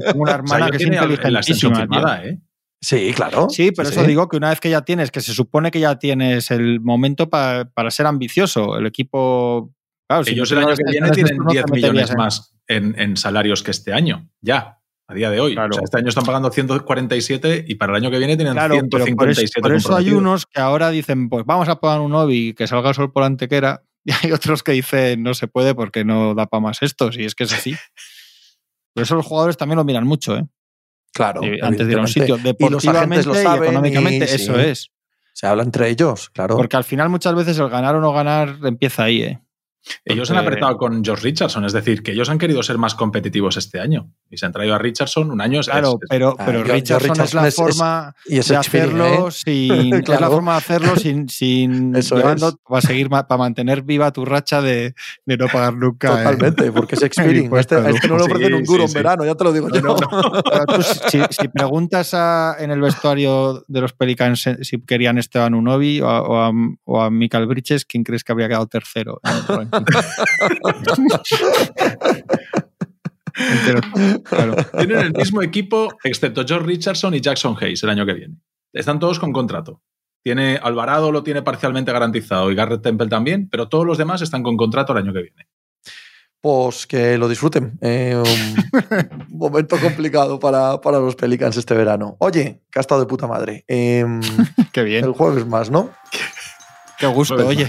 Tengo 0.00 0.22
una 0.22 0.32
hermana 0.32 0.70
que 0.70 0.78
es 0.78 0.82
inteligentísima. 0.82 2.22
¿eh? 2.24 2.40
Sí, 2.82 3.12
claro. 3.14 3.48
Sí, 3.48 3.70
pero 3.70 3.88
eso 3.88 4.02
digo 4.02 4.28
que 4.28 4.36
una 4.36 4.50
vez 4.50 4.58
que 4.58 4.68
ya 4.68 4.82
tienes, 4.82 5.12
que 5.12 5.20
se 5.20 5.32
supone 5.32 5.70
que 5.70 5.78
ya 5.78 6.00
tienes 6.00 6.50
el 6.50 6.80
momento 6.80 7.30
para 7.30 7.90
ser 7.90 8.06
ambicioso, 8.06 8.76
el 8.76 8.86
equipo. 8.86 9.72
Claro, 10.08 10.24
Ellos 10.26 10.50
el 10.50 10.58
año 10.58 10.74
que 10.74 10.90
viene 10.90 11.10
tienen 11.10 11.38
10 11.48 11.64
millones 11.70 12.16
más 12.16 12.54
en, 12.66 13.16
salarios 13.16 13.62
que 13.62 13.70
este 13.70 13.92
año, 13.92 14.28
ya, 14.40 14.80
a 15.06 15.14
día 15.14 15.30
de 15.30 15.38
hoy. 15.38 15.52
O 15.52 15.72
sea, 15.72 15.84
este 15.84 15.98
año 15.98 16.08
están 16.08 16.24
pagando 16.24 16.50
147 16.50 17.66
y 17.68 17.76
para 17.76 17.92
el 17.92 18.02
año 18.02 18.10
que 18.10 18.18
viene 18.18 18.36
tienen 18.36 18.54
157. 18.54 19.14
por 19.14 19.30
eso, 19.30 19.60
por 19.60 19.74
eso 19.74 19.96
hay 19.96 20.10
unos 20.10 20.46
que 20.46 20.60
ahora 20.60 20.90
dicen, 20.90 21.28
pues 21.28 21.46
vamos 21.46 21.68
a 21.68 21.78
pagar 21.78 22.00
un 22.00 22.12
hobby 22.12 22.52
que 22.52 22.66
salga 22.66 22.88
el 22.88 22.94
sol 22.96 23.12
por 23.12 23.22
antequera, 23.22 23.84
y 24.04 24.10
hay 24.10 24.32
otros 24.32 24.64
que 24.64 24.72
dicen, 24.72 25.22
no 25.22 25.34
se 25.34 25.46
puede 25.46 25.76
porque 25.76 26.04
no 26.04 26.34
da 26.34 26.46
para 26.46 26.60
más 26.60 26.82
esto, 26.82 27.12
si 27.12 27.24
es 27.24 27.36
que 27.36 27.44
es 27.44 27.52
así. 27.52 27.76
Por 28.94 29.04
eso 29.04 29.14
los 29.14 29.24
jugadores 29.24 29.56
también 29.56 29.78
lo 29.78 29.84
miran 29.84 30.04
mucho, 30.04 30.36
¿eh? 30.36 30.46
Claro. 31.12 31.42
antes 31.62 31.86
de 31.86 31.92
ir 31.92 31.98
a 31.98 32.02
un 32.02 32.08
sitio. 32.08 32.38
Deportivamente 32.38 33.28
y, 33.28 33.62
económicamente, 33.62 34.34
eso 34.34 34.58
es. 34.58 34.90
Se 35.34 35.46
habla 35.46 35.62
entre 35.62 35.88
ellos, 35.88 36.30
claro. 36.30 36.56
Porque 36.56 36.76
al 36.76 36.84
final 36.84 37.08
muchas 37.08 37.34
veces 37.34 37.58
el 37.58 37.68
ganar 37.68 37.96
o 37.96 38.00
no 38.00 38.12
ganar 38.12 38.58
empieza 38.64 39.04
ahí, 39.04 39.22
¿eh? 39.22 39.40
Ellos 40.04 40.30
han 40.30 40.36
apretado 40.36 40.76
con 40.76 41.04
George 41.04 41.24
Richardson, 41.24 41.64
es 41.64 41.72
decir, 41.72 42.02
que 42.02 42.12
ellos 42.12 42.28
han 42.28 42.38
querido 42.38 42.62
ser 42.62 42.78
más 42.78 42.94
competitivos 42.94 43.56
este 43.56 43.80
año 43.80 44.12
y 44.32 44.38
se 44.38 44.46
han 44.46 44.52
traído 44.52 44.74
a 44.74 44.78
Richardson 44.78 45.30
un 45.30 45.40
año. 45.42 45.60
Claro, 45.60 46.00
pero, 46.08 46.34
pero 46.38 46.64
Richardson, 46.64 47.20
es 47.20 47.34
la 47.34 47.50
forma 47.50 48.14
de 48.26 48.38
hacerlo 48.56 49.30
sin, 49.30 49.94
es 49.94 50.08
la 50.08 50.28
forma 50.30 50.52
de 50.52 50.58
hacerlo 50.58 50.96
sin, 50.96 51.28
sin 51.28 51.92
llevando, 52.00 52.58
para 52.66 52.80
seguir 52.80 53.10
para 53.10 53.36
mantener 53.36 53.82
viva 53.82 54.10
tu 54.10 54.24
racha 54.24 54.62
de, 54.62 54.94
de 55.26 55.36
no 55.36 55.48
pagar 55.48 55.74
nunca. 55.74 56.08
¿eh? 56.08 56.24
Totalmente, 56.24 56.72
porque 56.72 56.94
es 56.94 57.02
Experience. 57.12 57.60
este, 57.60 57.90
este, 57.90 58.08
no 58.08 58.16
lo 58.16 58.24
ofrecen 58.24 58.54
un 58.54 58.64
duro 58.64 58.84
en 58.84 58.92
verano, 58.92 59.26
ya 59.26 59.34
te 59.34 59.44
lo 59.44 59.52
digo 59.52 59.68
yo. 59.68 59.96
si, 61.10 61.48
preguntas 61.48 62.14
en 62.58 62.70
el 62.70 62.80
vestuario 62.80 63.62
de 63.68 63.80
los 63.82 63.92
Pelicans 63.92 64.48
si 64.62 64.80
querían 64.80 65.18
Esteban 65.18 65.54
Unovi 65.54 66.00
o 66.00 66.08
a, 66.08 66.22
o 66.22 66.40
a, 66.40 66.52
o 66.84 67.02
a 67.02 67.10
Michael 67.10 67.46
Bridges, 67.46 67.84
¿quién 67.84 68.02
crees 68.02 68.24
que 68.24 68.32
habría 68.32 68.48
quedado 68.48 68.66
tercero? 68.66 69.20
Tienen 74.78 74.98
el 74.98 75.12
mismo 75.12 75.42
equipo, 75.42 75.96
excepto 76.04 76.44
George 76.46 76.66
Richardson 76.66 77.14
y 77.14 77.20
Jackson 77.20 77.56
Hayes 77.60 77.82
el 77.82 77.90
año 77.90 78.06
que 78.06 78.14
viene. 78.14 78.36
Están 78.72 78.98
todos 78.98 79.18
con 79.18 79.32
contrato. 79.32 79.82
Tiene 80.22 80.58
Alvarado 80.62 81.10
lo 81.10 81.22
tiene 81.22 81.42
parcialmente 81.42 81.92
garantizado 81.92 82.50
y 82.50 82.54
Garrett 82.54 82.82
Temple 82.82 83.08
también, 83.08 83.48
pero 83.50 83.68
todos 83.68 83.84
los 83.84 83.98
demás 83.98 84.22
están 84.22 84.42
con 84.42 84.56
contrato 84.56 84.92
el 84.92 84.98
año 84.98 85.12
que 85.12 85.22
viene. 85.22 85.48
Pues 86.40 86.86
que 86.86 87.18
lo 87.18 87.28
disfruten. 87.28 87.78
Eh, 87.80 88.16
un 88.16 89.28
momento 89.38 89.78
complicado 89.78 90.40
para, 90.40 90.78
los 90.98 91.14
Pelicans 91.14 91.56
este 91.56 91.74
verano. 91.74 92.16
Oye, 92.18 92.62
que 92.70 92.78
ha 92.78 92.80
estado 92.80 93.00
de 93.00 93.06
puta 93.06 93.26
madre. 93.26 93.64
Em, 93.68 94.20
Qué 94.72 94.82
bien. 94.82 95.04
El 95.04 95.12
jueves 95.12 95.46
más, 95.46 95.70
¿no? 95.70 95.90
Qué 96.98 97.06
gusto, 97.06 97.46
oye. 97.46 97.68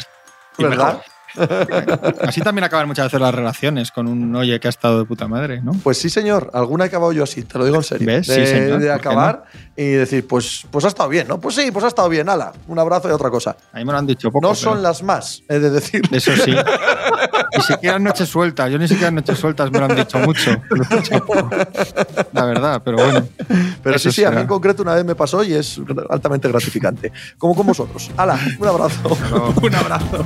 ¿Verdad? 0.58 1.02
Así 2.22 2.42
también 2.42 2.64
acaban 2.64 2.88
muchas 2.88 3.06
veces 3.06 3.20
las 3.20 3.34
relaciones 3.34 3.92
con 3.92 4.08
un 4.08 4.36
oye 4.36 4.60
que 4.60 4.68
ha 4.68 4.70
estado 4.70 5.00
de 5.00 5.06
puta 5.06 5.28
madre, 5.28 5.62
¿no? 5.62 5.74
Pues 5.84 5.98
sí, 5.98 6.10
señor. 6.10 6.50
Alguna 6.54 6.86
he 6.86 6.88
acabado 6.88 7.12
yo 7.12 7.24
así, 7.24 7.44
te 7.44 7.58
lo 7.58 7.66
digo 7.66 7.78
en 7.78 7.84
serio. 7.84 8.08
De, 8.08 8.24
sí, 8.24 8.46
señor. 8.46 8.80
de 8.80 8.92
acabar 8.92 9.46
y 9.76 9.92
decir, 9.92 10.28
pues, 10.28 10.66
pues 10.70 10.86
ha 10.86 10.90
estado 10.90 11.10
bien, 11.10 11.28
¿no? 11.28 11.40
Pues 11.40 11.56
sí, 11.56 11.72
pues 11.72 11.86
ha 11.86 11.88
estado 11.88 12.10
bien. 12.10 12.30
Hala, 12.30 12.54
un 12.68 12.78
abrazo 12.80 13.10
y 13.10 13.12
otra 13.12 13.30
cosa. 13.30 13.56
A 13.72 13.78
mí 13.78 13.86
me 13.86 13.92
lo 13.92 13.98
han 13.98 14.08
dicho 14.08 14.32
poco. 14.32 14.48
No 14.48 14.56
son 14.56 14.84
las 14.84 15.04
más, 15.04 15.44
he 15.50 15.60
de 15.60 15.70
decir. 15.70 16.02
Eso 16.12 16.32
sí. 16.36 16.54
Ni 17.56 17.64
siquiera 17.64 18.00
noches 18.00 18.30
sueltas. 18.30 18.72
Yo 18.72 18.78
ni 18.78 18.88
siquiera 18.88 19.12
noches 19.12 19.38
sueltas 19.38 19.72
me 19.72 19.80
lo 19.80 19.86
han 19.86 19.96
dicho 19.96 20.20
mucho. 20.20 20.52
La 22.32 22.46
verdad, 22.46 22.82
pero 22.84 22.98
bueno. 22.98 23.28
Pero 23.82 24.00
sí, 24.00 24.12
sí, 24.12 24.24
a 24.24 24.32
mí 24.32 24.42
en 24.42 24.48
concreto 24.48 24.82
una 24.82 24.96
vez 24.96 25.06
me 25.06 25.16
pasó 25.16 25.44
y 25.44 25.54
es 25.54 25.80
altamente 26.10 26.48
gratificante. 26.48 27.12
Como 27.38 27.56
con 27.56 27.68
vosotros. 27.68 28.12
Hala, 28.18 28.40
un 28.60 28.68
abrazo. 28.68 29.18
un 29.62 29.76
abrazo. 29.76 30.26